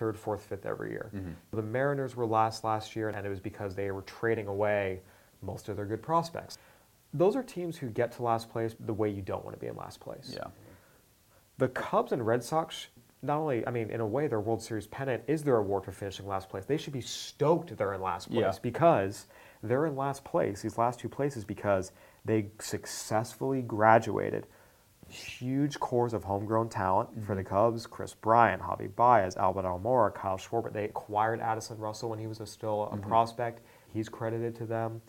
third, 0.00 0.16
fourth, 0.16 0.42
fifth 0.42 0.64
every 0.64 0.90
year. 0.90 1.10
Mm-hmm. 1.14 1.32
The 1.52 1.62
Mariners 1.62 2.16
were 2.16 2.24
last 2.24 2.64
last 2.64 2.96
year, 2.96 3.10
and 3.10 3.26
it 3.26 3.28
was 3.28 3.38
because 3.38 3.74
they 3.74 3.90
were 3.90 4.00
trading 4.02 4.46
away 4.46 5.02
most 5.42 5.68
of 5.68 5.76
their 5.76 5.84
good 5.84 6.02
prospects. 6.02 6.56
Those 7.12 7.36
are 7.36 7.42
teams 7.42 7.76
who 7.76 7.88
get 7.90 8.10
to 8.12 8.22
last 8.22 8.48
place 8.48 8.74
the 8.80 8.94
way 8.94 9.10
you 9.10 9.20
don't 9.20 9.44
want 9.44 9.54
to 9.54 9.60
be 9.60 9.66
in 9.66 9.76
last 9.76 10.00
place. 10.00 10.32
Yeah. 10.34 10.46
The 11.58 11.68
Cubs 11.68 12.12
and 12.12 12.26
Red 12.26 12.42
Sox, 12.42 12.86
not 13.20 13.36
only, 13.36 13.66
I 13.66 13.70
mean, 13.70 13.90
in 13.90 14.00
a 14.00 14.06
way, 14.06 14.26
their 14.26 14.40
World 14.40 14.62
Series 14.62 14.86
pennant 14.86 15.22
is 15.26 15.42
their 15.42 15.56
award 15.56 15.84
for 15.84 15.92
finishing 15.92 16.26
last 16.26 16.48
place. 16.48 16.64
They 16.64 16.78
should 16.78 16.94
be 16.94 17.02
stoked 17.02 17.76
they're 17.76 17.92
in 17.92 18.00
last 18.00 18.30
place 18.30 18.54
Yeah. 18.54 18.58
because 18.62 19.26
they're 19.62 19.84
in 19.84 19.96
last 19.96 20.24
place, 20.24 20.62
these 20.62 20.78
last 20.78 20.98
two 20.98 21.10
places, 21.10 21.44
because 21.44 21.92
they 22.24 22.52
successfully 22.58 23.60
graduated 23.60 24.46
huge 25.10 25.78
cores 25.80 26.12
of 26.14 26.24
homegrown 26.24 26.68
talent 26.68 27.10
for 27.14 27.20
Mm-hmm. 27.20 27.34
the 27.36 27.44
Cubs. 27.44 27.86
Kris 27.86 28.14
Bryant, 28.14 28.62
Javy 28.62 28.94
Baez, 28.94 29.36
Albert 29.36 29.64
Almora, 29.64 30.14
Kyle 30.14 30.38
Schwarber. 30.38 30.72
They 30.72 30.84
acquired 30.84 31.40
Addison 31.40 31.78
Russell 31.78 32.10
when 32.10 32.18
he 32.18 32.26
was 32.26 32.40
a, 32.40 32.46
still 32.46 32.84
a 32.84 32.96
Mm-hmm. 32.96 33.08
prospect. 33.08 33.60
He's 33.92 34.08
credited 34.08 34.54
to 34.56 34.66
them. 34.66 35.02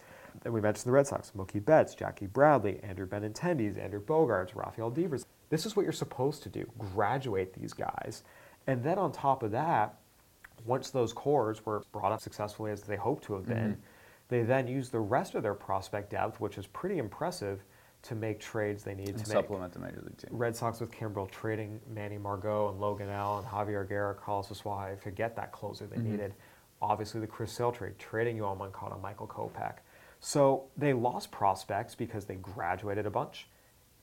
And 0.45 0.53
we 0.53 0.61
mentioned 0.61 0.85
the 0.87 0.91
Red 0.91 1.07
Sox, 1.07 1.31
Mookie 1.37 1.63
Betts, 1.63 1.93
Jackie 1.93 2.25
Bradley, 2.27 2.79
Andrew 2.83 3.05
Benintendi's, 3.07 3.77
Andrew 3.77 4.01
Bogaerts, 4.01 4.55
Rafael 4.55 4.89
Devers. 4.89 5.25
This 5.49 5.65
is 5.65 5.75
what 5.75 5.83
you're 5.83 5.91
supposed 5.91 6.41
to 6.43 6.49
do, 6.49 6.65
graduate 6.77 7.53
these 7.53 7.73
guys. 7.73 8.23
And 8.67 8.81
then 8.83 8.97
on 8.97 9.11
top 9.11 9.43
of 9.43 9.51
that, 9.51 9.95
once 10.65 10.89
those 10.89 11.11
cores 11.11 11.65
were 11.65 11.83
brought 11.91 12.11
up 12.11 12.21
successfully 12.21 12.71
as 12.71 12.81
they 12.83 12.95
hoped 12.95 13.25
to 13.25 13.33
have 13.33 13.45
been, 13.45 13.77
they 14.29 14.43
then 14.43 14.67
used 14.67 14.91
the 14.93 14.99
rest 14.99 15.35
of 15.35 15.43
their 15.43 15.53
prospect 15.55 16.11
depth, 16.11 16.39
which 16.39 16.57
is 16.57 16.65
pretty 16.67 16.97
impressive, 16.97 17.63
to 18.03 18.15
make 18.15 18.39
trades 18.39 18.83
they 18.83 18.95
needed 18.95 19.15
And 19.15 19.25
to 19.25 19.29
make. 19.29 19.37
supplement 19.37 19.73
the 19.73 19.79
major 19.79 20.01
league 20.01 20.17
team. 20.17 20.29
Red 20.31 20.55
Sox 20.55 20.79
with 20.79 20.91
Kimbrel 20.91 21.29
trading 21.29 21.79
Manny 21.87 22.17
Margot 22.17 22.69
and 22.69 22.79
Logan 22.79 23.09
Allen, 23.09 23.45
and 23.45 23.53
Javier 23.53 23.87
Guerra, 23.87 24.15
Carlos 24.15 24.47
Asuaje 24.47 25.01
to 25.03 25.11
get 25.11 25.35
that 25.35 25.51
closer 25.51 25.85
they 25.85 25.97
mm-hmm. 25.97 26.11
needed. 26.11 26.33
Obviously, 26.81 27.21
the 27.21 27.27
Chris 27.27 27.51
Sale 27.51 27.71
trade, 27.71 27.99
trading 27.99 28.37
Yoel 28.37 28.57
Moncada, 28.57 28.97
Michael 28.97 29.27
Kopech. 29.27 29.75
So 30.19 30.65
they 30.77 30.93
lost 30.93 31.31
prospects 31.31 31.93
because 31.93 32.25
they 32.25 32.35
graduated 32.35 33.05
a 33.05 33.11
bunch, 33.11 33.47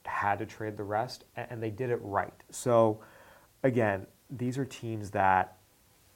had 0.05 0.39
to 0.39 0.45
trade 0.45 0.77
the 0.77 0.83
rest, 0.83 1.25
and 1.35 1.61
they 1.61 1.69
did 1.69 1.89
it 1.89 1.99
right. 2.01 2.33
So, 2.51 3.01
again, 3.63 4.07
these 4.29 4.57
are 4.57 4.65
teams 4.65 5.11
that 5.11 5.58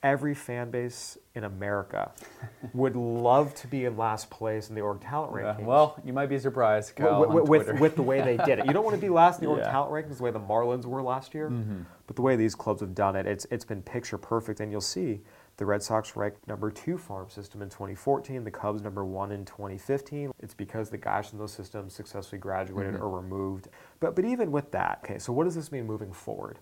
every 0.03 0.35
fan 0.35 0.69
base 0.69 1.17
in 1.33 1.45
America 1.45 2.11
would 2.73 2.95
love 2.95 3.55
to 3.55 3.67
be 3.67 3.85
in 3.85 3.97
last 3.97 4.29
place 4.29 4.69
in 4.69 4.75
the 4.75 4.81
org 4.81 5.01
talent 5.01 5.33
Yeah, 5.35 5.55
rankings 5.55 5.65
well, 5.65 5.99
you 6.03 6.13
might 6.13 6.27
be 6.27 6.37
surprised, 6.37 6.95
Kyle, 6.95 7.25
with, 7.25 7.47
with, 7.47 7.79
with, 7.79 7.95
the 7.95 8.03
way 8.03 8.21
they 8.21 8.37
did 8.37 8.59
it. 8.59 8.65
You 8.65 8.73
don't 8.73 8.83
want 8.83 8.95
to 8.95 9.01
be 9.01 9.09
last 9.21 9.39
in 9.39 9.45
the 9.45 9.49
org 9.49 9.61
Yeah. 9.61 9.71
talent 9.71 9.91
rankings 9.91 10.17
the 10.17 10.23
way 10.23 10.31
the 10.31 10.39
Marlins 10.39 10.85
were 10.85 11.01
last 11.01 11.33
year, 11.33 11.49
mm-hmm. 11.49 11.83
but 12.05 12.15
the 12.15 12.21
way 12.21 12.35
these 12.35 12.53
clubs 12.53 12.81
have 12.81 12.93
done 12.93 13.15
it, 13.15 13.25
it's 13.25 13.47
it's 13.49 13.65
been 13.65 13.81
picture 13.81 14.17
perfect. 14.17 14.59
And 14.59 14.71
you'll 14.71 14.81
see 14.81 15.21
the 15.57 15.65
Red 15.65 15.83
Sox 15.83 16.15
ranked 16.15 16.47
number 16.47 16.71
two 16.71 16.97
farm 16.97 17.29
system 17.29 17.61
in 17.61 17.69
2014, 17.69 18.43
the 18.43 18.51
Cubs 18.51 18.81
number 18.81 19.05
one 19.05 19.31
in 19.31 19.45
2015. 19.45 20.31
It's 20.39 20.53
because 20.53 20.89
the 20.89 20.97
guys 20.97 21.31
in 21.31 21.39
those 21.39 21.53
systems 21.53 21.93
successfully 21.93 22.39
graduated 22.39 22.95
mm-hmm. 22.95 23.03
or 23.03 23.21
removed. 23.21 23.67
But 23.99 24.15
but 24.15 24.25
even 24.25 24.51
with 24.51 24.71
that, 24.71 25.01
okay, 25.03 25.19
so 25.19 25.31
what 25.31 25.45
does 25.45 25.55
this 25.55 25.71
mean 25.71 25.85
moving 25.85 26.11
forward? 26.11 26.59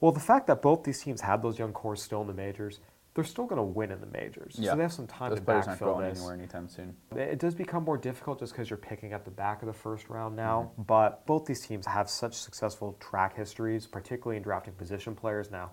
Well, 0.00 0.12
the 0.12 0.20
fact 0.20 0.46
that 0.46 0.62
both 0.62 0.84
these 0.84 1.02
teams 1.02 1.20
have 1.20 1.42
those 1.42 1.58
young 1.58 1.72
cores 1.72 2.02
still 2.02 2.20
in 2.22 2.26
the 2.26 2.34
majors, 2.34 2.80
they're 3.14 3.24
still 3.24 3.44
going 3.46 3.56
to 3.56 3.62
win 3.62 3.90
in 3.90 4.00
the 4.00 4.06
majors. 4.06 4.56
yeah. 4.58 4.70
So 4.70 4.76
they 4.76 4.82
have 4.82 4.92
some 4.92 5.06
time 5.06 5.30
Those 5.30 5.40
to 5.40 5.44
players 5.44 5.66
aren't 5.66 5.80
going 5.80 6.08
this. 6.08 6.18
anywhere 6.18 6.34
anytime 6.34 6.68
soon. 6.68 6.94
It 7.16 7.38
does 7.38 7.54
become 7.54 7.84
more 7.84 7.98
difficult 7.98 8.38
just 8.38 8.52
because 8.52 8.70
you're 8.70 8.76
picking 8.76 9.12
at 9.12 9.24
the 9.24 9.30
back 9.30 9.62
of 9.62 9.66
the 9.66 9.72
first 9.72 10.08
round 10.08 10.36
now. 10.36 10.70
Mm-hmm. 10.72 10.82
But 10.82 11.26
both 11.26 11.44
these 11.44 11.66
teams 11.66 11.86
have 11.86 12.08
such 12.08 12.34
successful 12.34 12.96
track 13.00 13.36
histories, 13.36 13.86
particularly 13.86 14.36
in 14.36 14.42
drafting 14.42 14.74
position 14.74 15.16
players. 15.16 15.50
Now, 15.50 15.72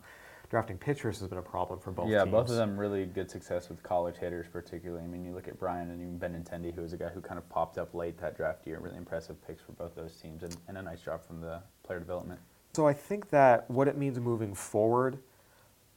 drafting 0.50 0.78
pitchers 0.78 1.20
has 1.20 1.28
been 1.28 1.38
a 1.38 1.44
problem 1.44 1.80
for 1.80 1.92
both 1.92 2.10
yeah, 2.10 2.24
teams. 2.24 2.32
both 2.32 2.50
of 2.50 2.56
them 2.56 2.78
really 2.78 3.06
good 3.06 3.30
success 3.30 3.70
with 3.70 3.84
college 3.84 4.16
hitters, 4.18 4.48
particularly. 4.52 5.04
I 5.04 5.08
mean, 5.08 5.24
you 5.24 5.34
look 5.34 5.48
at 5.48 5.60
Brian 5.60 5.92
and 5.92 6.02
even 6.02 6.20
Benintendi, 6.20 6.74
who 6.74 6.82
was 6.82 6.94
a 6.94 6.98
guy 6.98 7.10
who 7.10 7.22
kind 7.22 7.38
of 7.38 7.48
popped 7.50 7.78
up 7.78 7.94
late 7.94 8.18
that 8.20 8.36
draft 8.36 8.66
year. 8.66 8.80
Really 8.80 8.98
impressive 8.98 9.36
picks 9.46 9.62
for 9.62 9.74
both 9.74 9.96
those 9.96 10.16
teams, 10.16 10.42
and, 10.42 10.58
and 10.68 10.78
a 10.78 10.82
nice 10.82 11.02
job 11.02 11.24
from 11.24 11.40
the 11.40 11.62
player 11.84 12.00
development. 12.00 12.40
So 12.78 12.86
I 12.86 12.94
think 12.94 13.32
that 13.32 13.68
what 13.72 13.88
it 13.88 13.98
means 13.98 14.20
moving 14.20 14.54
forward, 14.54 15.18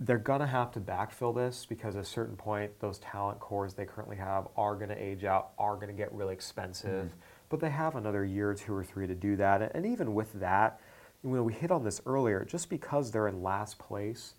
they're 0.01 0.17
going 0.17 0.41
to 0.41 0.47
have 0.47 0.73
to 0.73 0.81
backfill 0.81 1.35
this 1.35 1.67
because 1.67 1.95
at 1.95 2.01
a 2.01 2.07
certain 2.07 2.37
point, 2.37 2.71
those 2.81 2.99
talent 3.01 3.39
cores 3.39 3.75
they 3.75 3.85
currently 3.85 4.17
have 4.17 4.49
are 4.57 4.75
going 4.77 4.89
to 4.89 4.97
age 4.97 5.25
out, 5.25 5.51
are 5.59 5.75
going 5.75 5.89
to 5.89 5.93
get 5.93 6.11
really 6.11 6.33
expensive. 6.33 7.13
But 7.51 7.61
they 7.61 7.69
have 7.69 7.97
another 7.97 8.25
year 8.25 8.49
or 8.49 8.55
two 8.55 8.75
or 8.75 8.83
three 8.83 9.07
to 9.07 9.15
do 9.15 9.37
that. 9.37 9.73
And 9.75 9.85
even 9.85 10.15
with 10.15 10.33
that, 10.41 10.81
you 11.23 11.29
know, 11.29 11.43
we 11.43 11.53
hit 11.53 11.71
on 11.71 11.85
this 11.85 12.01
earlier, 12.07 12.47
just 12.47 12.71
because 12.71 13.11
they're 13.11 13.29
in 13.29 13.43
last 13.43 13.79
place 13.79 14.33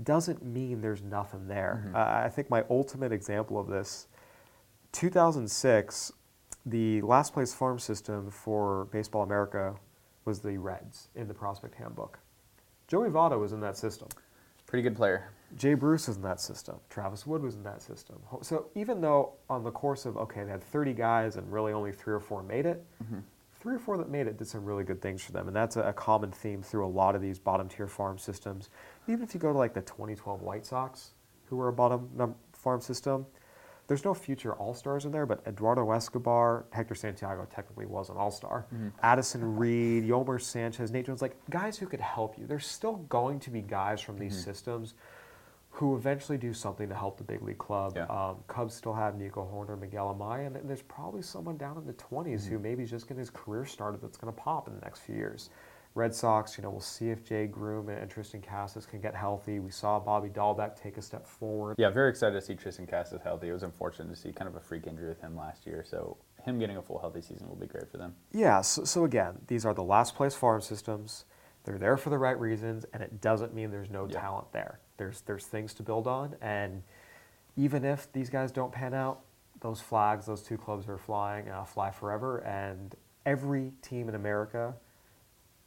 doesn't 0.00 0.40
mean 0.40 0.82
there's 0.82 1.02
nothing 1.02 1.48
there. 1.48 1.90
Uh, 1.96 1.98
I 1.98 2.28
think 2.28 2.48
my 2.48 2.62
ultimate 2.70 3.10
example 3.10 3.58
of 3.58 3.66
this 3.66 4.06
2006, 4.92 6.12
the 6.64 7.02
last 7.02 7.32
place 7.32 7.52
farm 7.52 7.80
system 7.80 8.30
for 8.30 8.84
Baseball 8.92 9.24
America 9.24 9.74
was 10.24 10.40
the 10.40 10.56
Reds 10.58 11.08
in 11.14 11.28
the 11.28 11.34
prospect 11.34 11.74
handbook. 11.74 12.18
Joey 12.88 13.08
Votto 13.08 13.40
was 13.40 13.52
in 13.52 13.60
that 13.60 13.76
system. 13.76 14.08
Pretty 14.66 14.82
good 14.82 14.96
player. 14.96 15.30
Jay 15.56 15.74
Bruce 15.74 16.08
was 16.08 16.16
in 16.16 16.22
that 16.22 16.40
system. 16.40 16.76
Travis 16.88 17.26
Wood 17.26 17.42
was 17.42 17.56
in 17.56 17.62
that 17.62 17.82
system. 17.82 18.16
So 18.40 18.66
even 18.74 19.00
though 19.00 19.34
on 19.50 19.64
the 19.64 19.70
course 19.70 20.06
of, 20.06 20.16
okay, 20.16 20.44
they 20.44 20.50
had 20.50 20.62
30 20.62 20.94
guys 20.94 21.36
and 21.36 21.50
really 21.52 21.72
only 21.72 21.92
three 21.92 22.14
or 22.14 22.20
four 22.20 22.42
made 22.42 22.64
it, 22.64 22.84
mm-hmm. 23.02 23.18
three 23.60 23.74
or 23.74 23.78
four 23.78 23.98
that 23.98 24.08
made 24.08 24.26
it 24.26 24.38
did 24.38 24.48
some 24.48 24.64
really 24.64 24.84
good 24.84 25.02
things 25.02 25.22
for 25.22 25.32
them. 25.32 25.46
And 25.46 25.54
that's 25.54 25.76
a, 25.76 25.82
a 25.82 25.92
common 25.92 26.30
theme 26.30 26.62
through 26.62 26.86
a 26.86 26.88
lot 26.88 27.14
of 27.14 27.20
these 27.20 27.38
bottom 27.38 27.68
tier 27.68 27.86
farm 27.86 28.18
systems. 28.18 28.70
Even 29.08 29.22
if 29.22 29.34
you 29.34 29.40
go 29.40 29.52
to 29.52 29.58
like 29.58 29.74
the 29.74 29.82
2012 29.82 30.40
White 30.40 30.64
Sox, 30.64 31.10
who 31.46 31.56
were 31.56 31.68
a 31.68 31.72
bottom 31.72 32.08
num- 32.14 32.34
farm 32.54 32.80
system, 32.80 33.26
there's 33.92 34.06
no 34.06 34.14
future 34.14 34.54
All 34.54 34.72
Stars 34.72 35.04
in 35.04 35.12
there, 35.12 35.26
but 35.26 35.46
Eduardo 35.46 35.90
Escobar, 35.90 36.64
Hector 36.70 36.94
Santiago 36.94 37.46
technically 37.54 37.84
was 37.84 38.08
an 38.08 38.16
All 38.16 38.30
Star. 38.30 38.64
Mm-hmm. 38.72 38.88
Addison 39.02 39.56
Reed, 39.56 40.04
Yolmer 40.04 40.40
Sanchez, 40.40 40.90
Nate 40.90 41.04
Jones, 41.04 41.20
like 41.20 41.36
guys 41.50 41.76
who 41.76 41.86
could 41.86 42.00
help 42.00 42.38
you. 42.38 42.46
There's 42.46 42.66
still 42.66 42.94
going 43.10 43.38
to 43.40 43.50
be 43.50 43.60
guys 43.60 44.00
from 44.00 44.16
these 44.18 44.32
mm-hmm. 44.32 44.50
systems 44.50 44.94
who 45.68 45.94
eventually 45.94 46.38
do 46.38 46.54
something 46.54 46.88
to 46.88 46.94
help 46.94 47.18
the 47.18 47.24
big 47.24 47.42
league 47.42 47.58
club. 47.58 47.92
Yeah. 47.94 48.06
Um, 48.06 48.36
Cubs 48.46 48.72
still 48.72 48.94
have 48.94 49.18
Nico 49.18 49.46
Hoerner, 49.52 49.78
Miguel 49.78 50.16
Amaya, 50.18 50.46
and 50.46 50.66
there's 50.66 50.80
probably 50.80 51.20
someone 51.20 51.58
down 51.58 51.76
in 51.76 51.86
the 51.86 51.92
20s 51.92 52.24
mm-hmm. 52.24 52.48
who 52.48 52.58
maybe 52.60 52.84
is 52.84 52.90
just 52.90 53.06
getting 53.08 53.18
his 53.18 53.28
career 53.28 53.66
started 53.66 54.00
that's 54.00 54.16
going 54.16 54.32
to 54.32 54.40
pop 54.40 54.68
in 54.68 54.74
the 54.74 54.80
next 54.80 55.00
few 55.00 55.16
years. 55.16 55.50
Red 55.94 56.14
Sox, 56.14 56.56
you 56.56 56.62
know, 56.62 56.70
we'll 56.70 56.80
see 56.80 57.10
if 57.10 57.22
Jay 57.22 57.46
Groome 57.46 57.90
and 57.90 58.10
Triston 58.10 58.42
Casas 58.42 58.86
can 58.86 59.00
get 59.00 59.14
healthy. 59.14 59.58
We 59.58 59.70
saw 59.70 59.98
Bobby 60.00 60.30
Dalbec 60.30 60.74
take 60.80 60.96
a 60.96 61.02
step 61.02 61.26
forward. 61.26 61.74
Yeah, 61.78 61.90
very 61.90 62.08
excited 62.08 62.34
to 62.34 62.40
see 62.40 62.54
Triston 62.54 62.88
Casas 62.88 63.20
healthy. 63.22 63.48
It 63.48 63.52
was 63.52 63.62
unfortunate 63.62 64.08
to 64.08 64.16
see 64.16 64.32
kind 64.32 64.48
of 64.48 64.56
a 64.56 64.60
freak 64.60 64.86
injury 64.86 65.08
with 65.08 65.20
him 65.20 65.36
last 65.36 65.66
year, 65.66 65.84
so 65.86 66.16
him 66.44 66.58
getting 66.58 66.78
a 66.78 66.82
full 66.82 66.98
healthy 66.98 67.20
season 67.20 67.46
will 67.46 67.56
be 67.56 67.66
great 67.66 67.90
for 67.90 67.98
them. 67.98 68.14
Yeah, 68.32 68.62
so, 68.62 68.84
so 68.84 69.04
again, 69.04 69.38
these 69.48 69.66
are 69.66 69.74
the 69.74 69.82
last 69.84 70.14
place 70.14 70.34
farm 70.34 70.62
systems. 70.62 71.26
They're 71.64 71.78
there 71.78 71.96
for 71.98 72.08
the 72.10 72.18
right 72.18 72.38
reasons, 72.40 72.86
and 72.94 73.02
it 73.02 73.20
doesn't 73.20 73.54
mean 73.54 73.70
there's 73.70 73.90
no 73.90 74.06
Yeah. 74.08 74.18
talent 74.18 74.50
there. 74.52 74.80
There's 74.96 75.20
there's 75.22 75.46
things 75.46 75.74
to 75.74 75.82
build 75.82 76.06
on, 76.06 76.36
and 76.40 76.82
even 77.56 77.84
if 77.84 78.10
these 78.12 78.30
guys 78.30 78.50
don't 78.50 78.72
pan 78.72 78.94
out, 78.94 79.20
those 79.60 79.80
flags, 79.80 80.24
those 80.26 80.42
two 80.42 80.56
clubs 80.56 80.88
are 80.88 80.98
flying, 80.98 81.46
and 81.46 81.54
uh, 81.54 81.64
fly 81.64 81.90
forever, 81.90 82.38
and 82.38 82.96
every 83.26 83.72
team 83.82 84.08
in 84.08 84.14
America 84.16 84.74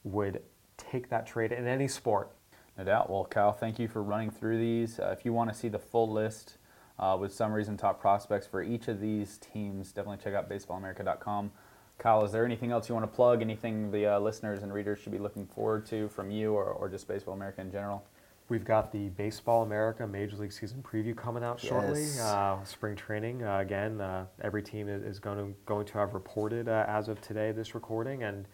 would 0.06 0.42
take 0.78 1.10
that 1.10 1.28
trade 1.28 1.52
in 1.52 1.68
any 1.68 1.90
sport. 1.90 2.32
No 2.78 2.86
doubt. 2.86 3.10
Well, 3.10 3.26
Kyle, 3.26 3.52
thank 3.52 3.80
you 3.80 3.88
for 3.88 4.02
running 4.02 4.30
through 4.30 4.60
these. 4.60 5.00
Uh, 5.00 5.14
if 5.18 5.26
you 5.26 5.34
want 5.34 5.52
to 5.52 5.56
see 5.56 5.68
the 5.68 5.80
full 5.80 6.10
list 6.10 6.58
uh, 7.00 7.18
with 7.20 7.34
summaries 7.34 7.68
and 7.68 7.78
top 7.78 8.00
prospects 8.00 8.48
for 8.48 8.62
each 8.62 8.88
of 8.88 9.02
these 9.02 9.38
teams, 9.38 9.92
definitely 9.92 10.24
check 10.24 10.34
out 10.34 10.50
baseballamerica.com. 10.50 11.52
Kyle, 11.98 12.26
is 12.26 12.32
there 12.32 12.46
anything 12.46 12.72
else 12.72 12.90
you 12.90 12.96
want 12.96 13.10
to 13.10 13.16
plug? 13.16 13.42
Anything 13.42 13.90
the 13.92 14.06
uh, 14.06 14.20
listeners 14.20 14.64
and 14.64 14.74
readers 14.74 15.00
should 15.00 15.14
be 15.14 15.18
looking 15.18 15.46
forward 15.46 15.86
to 15.88 16.10
from 16.10 16.30
you 16.30 16.54
or, 16.54 16.66
or 16.66 16.90
just 16.90 17.08
Baseball 17.08 17.34
America 17.34 17.62
in 17.62 17.72
general? 17.72 18.04
We've 18.48 18.66
got 18.66 18.92
the 18.92 19.10
Baseball 19.10 19.64
America 19.64 20.06
Major 20.06 20.36
League 20.36 20.52
Season 20.52 20.84
preview 20.84 21.16
coming 21.16 21.44
out 21.44 21.60
shortly. 21.60 22.02
Yes. 22.02 22.20
Uh, 22.20 22.64
spring 22.64 22.96
training 22.96 23.44
uh, 23.44 23.58
again. 23.58 24.00
Uh, 24.00 24.26
every 24.42 24.62
team 24.62 24.88
is, 24.88 25.02
is 25.02 25.20
going 25.20 25.38
to 25.38 25.56
going 25.66 25.86
to 25.88 25.94
have 25.98 26.14
reported 26.14 26.68
uh, 26.68 26.86
as 26.88 27.08
of 27.08 27.20
today, 27.22 27.52
this 27.52 27.74
recording, 27.74 28.22
and 28.22 28.46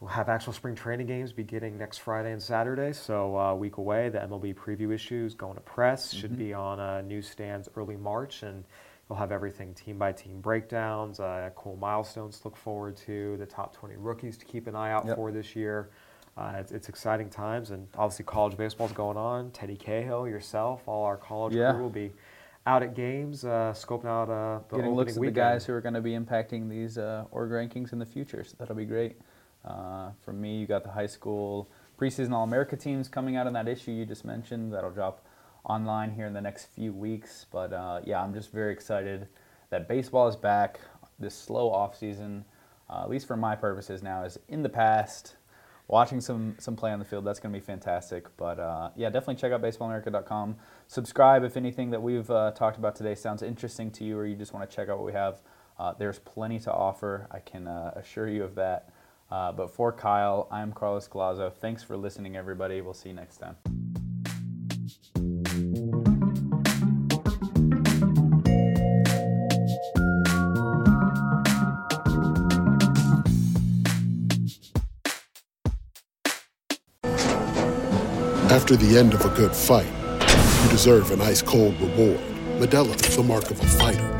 we'll 0.00 0.08
have 0.10 0.28
actual 0.28 0.52
spring 0.52 0.74
training 0.74 1.06
games 1.06 1.32
beginning 1.32 1.76
next 1.78 1.98
Friday 1.98 2.32
and 2.32 2.42
Saturday. 2.42 2.92
So 2.92 3.36
uh, 3.36 3.50
a 3.50 3.56
week 3.56 3.76
away. 3.76 4.08
The 4.08 4.18
MLB 4.18 4.54
preview 4.54 4.92
issues 4.94 5.34
going 5.34 5.54
to 5.54 5.60
press 5.60 6.12
should 6.12 6.36
be 6.38 6.54
on 6.54 6.80
uh, 6.80 7.02
newsstands 7.02 7.68
early 7.76 7.96
March, 7.96 8.42
and 8.42 8.64
you'll 9.08 9.18
have 9.18 9.30
everything 9.32 9.74
team 9.74 9.98
by 9.98 10.12
team 10.12 10.40
breakdowns, 10.40 11.20
uh, 11.20 11.50
cool 11.54 11.76
milestones 11.76 12.38
to 12.40 12.48
look 12.48 12.56
forward 12.56 12.96
to, 12.96 13.36
the 13.36 13.46
top 13.46 13.74
20 13.76 13.96
rookies 13.96 14.36
to 14.38 14.44
keep 14.46 14.66
an 14.66 14.74
eye 14.74 14.90
out 14.92 15.06
Yep. 15.06 15.16
for 15.16 15.32
this 15.32 15.54
year. 15.54 15.90
Uh, 16.36 16.52
it's, 16.58 16.72
it's 16.72 16.88
exciting 16.88 17.28
times, 17.28 17.70
and 17.70 17.86
obviously 17.98 18.24
college 18.24 18.56
baseball's 18.56 18.92
going 18.92 19.16
on. 19.18 19.50
Teddy 19.50 19.76
Cahill, 19.76 20.26
yourself, 20.26 20.82
all 20.86 21.04
our 21.04 21.16
college 21.18 21.54
Yeah. 21.54 21.72
crew 21.72 21.82
will 21.82 21.90
be 21.90 22.12
out 22.66 22.82
at 22.82 22.94
games, 22.94 23.44
uh, 23.44 23.74
scoping 23.76 24.06
out 24.06 24.30
uh, 24.30 24.60
the 24.68 24.76
Getting 24.76 24.94
looks 24.94 25.16
at 25.16 25.20
weekend. 25.20 25.36
the 25.36 25.40
guys 25.40 25.66
who 25.66 25.74
are 25.74 25.80
going 25.80 25.94
to 25.94 26.00
be 26.00 26.12
impacting 26.12 26.70
these 26.70 26.96
uh, 26.96 27.24
org 27.32 27.50
rankings 27.50 27.92
in 27.92 27.98
the 27.98 28.06
future, 28.06 28.44
so 28.44 28.54
that'll 28.58 28.76
be 28.76 28.84
great. 28.86 29.16
Uh, 29.64 30.10
me, 30.32 30.58
you 30.58 30.66
got 30.66 30.84
the 30.84 30.90
high 30.90 31.06
school 31.06 31.68
preseason 31.98 32.32
All 32.32 32.44
America 32.44 32.76
teams 32.76 33.08
coming 33.08 33.36
out 33.36 33.46
in 33.46 33.52
that 33.52 33.68
issue 33.68 33.90
you 33.90 34.06
just 34.06 34.24
mentioned. 34.24 34.72
That'll 34.72 34.90
drop 34.90 35.24
online 35.64 36.12
here 36.12 36.26
in 36.26 36.32
the 36.32 36.40
next 36.40 36.66
few 36.74 36.92
weeks. 36.92 37.46
But 37.50 37.72
uh, 37.72 38.00
yeah, 38.04 38.22
I'm 38.22 38.32
just 38.32 38.52
very 38.52 38.72
excited 38.72 39.28
that 39.70 39.88
baseball 39.88 40.28
is 40.28 40.36
back. 40.36 40.80
This 41.18 41.34
slow 41.34 41.70
off 41.70 41.96
season, 41.96 42.44
uh, 42.88 43.02
at 43.02 43.10
least 43.10 43.26
for 43.26 43.36
my 43.36 43.54
purposes 43.54 44.02
now, 44.02 44.24
is 44.24 44.38
in 44.48 44.62
the 44.62 44.68
past. 44.68 45.36
Watching 45.88 46.20
some 46.20 46.54
some 46.58 46.76
play 46.76 46.92
on 46.92 47.00
the 47.00 47.04
field, 47.04 47.24
that's 47.24 47.40
going 47.40 47.52
to 47.52 47.58
be 47.58 47.64
fantastic. 47.64 48.24
But 48.36 48.60
uh, 48.60 48.90
yeah, 48.96 49.10
definitely 49.10 49.34
check 49.34 49.52
out 49.52 49.60
baseballamerica.com. 49.60 50.56
Subscribe 50.86 51.42
if 51.42 51.56
anything 51.56 51.90
that 51.90 52.00
we've 52.00 52.30
uh, 52.30 52.52
talked 52.52 52.78
about 52.78 52.94
today 52.94 53.16
sounds 53.16 53.42
interesting 53.42 53.90
to 53.92 54.04
you, 54.04 54.16
or 54.16 54.24
you 54.24 54.36
just 54.36 54.54
want 54.54 54.68
to 54.70 54.74
check 54.74 54.88
out 54.88 54.98
what 54.98 55.06
we 55.06 55.12
have. 55.12 55.40
Uh, 55.80 55.92
there's 55.98 56.20
plenty 56.20 56.60
to 56.60 56.72
offer. 56.72 57.26
I 57.32 57.40
can 57.40 57.66
uh, 57.66 57.92
assure 57.96 58.28
you 58.28 58.44
of 58.44 58.54
that. 58.54 58.90
Uh, 59.30 59.52
but 59.52 59.70
for 59.70 59.92
Kyle, 59.92 60.48
I'm 60.50 60.72
Carlos 60.72 61.06
Collazo. 61.08 61.52
Thanks 61.52 61.82
for 61.82 61.96
listening, 61.96 62.36
everybody. 62.36 62.80
We'll 62.80 62.94
see 62.94 63.10
you 63.10 63.14
next 63.14 63.38
time. 63.38 63.56
After 78.50 78.74
the 78.74 78.98
end 78.98 79.14
of 79.14 79.24
a 79.24 79.28
good 79.36 79.54
fight, 79.54 79.86
you 80.64 80.70
deserve 80.70 81.12
an 81.12 81.20
ice 81.20 81.40
cold 81.40 81.80
reward. 81.80 82.20
Modelo 82.58 82.96
the 82.96 83.22
mark 83.22 83.50
of 83.50 83.60
a 83.60 83.66
fighter. 83.66 84.19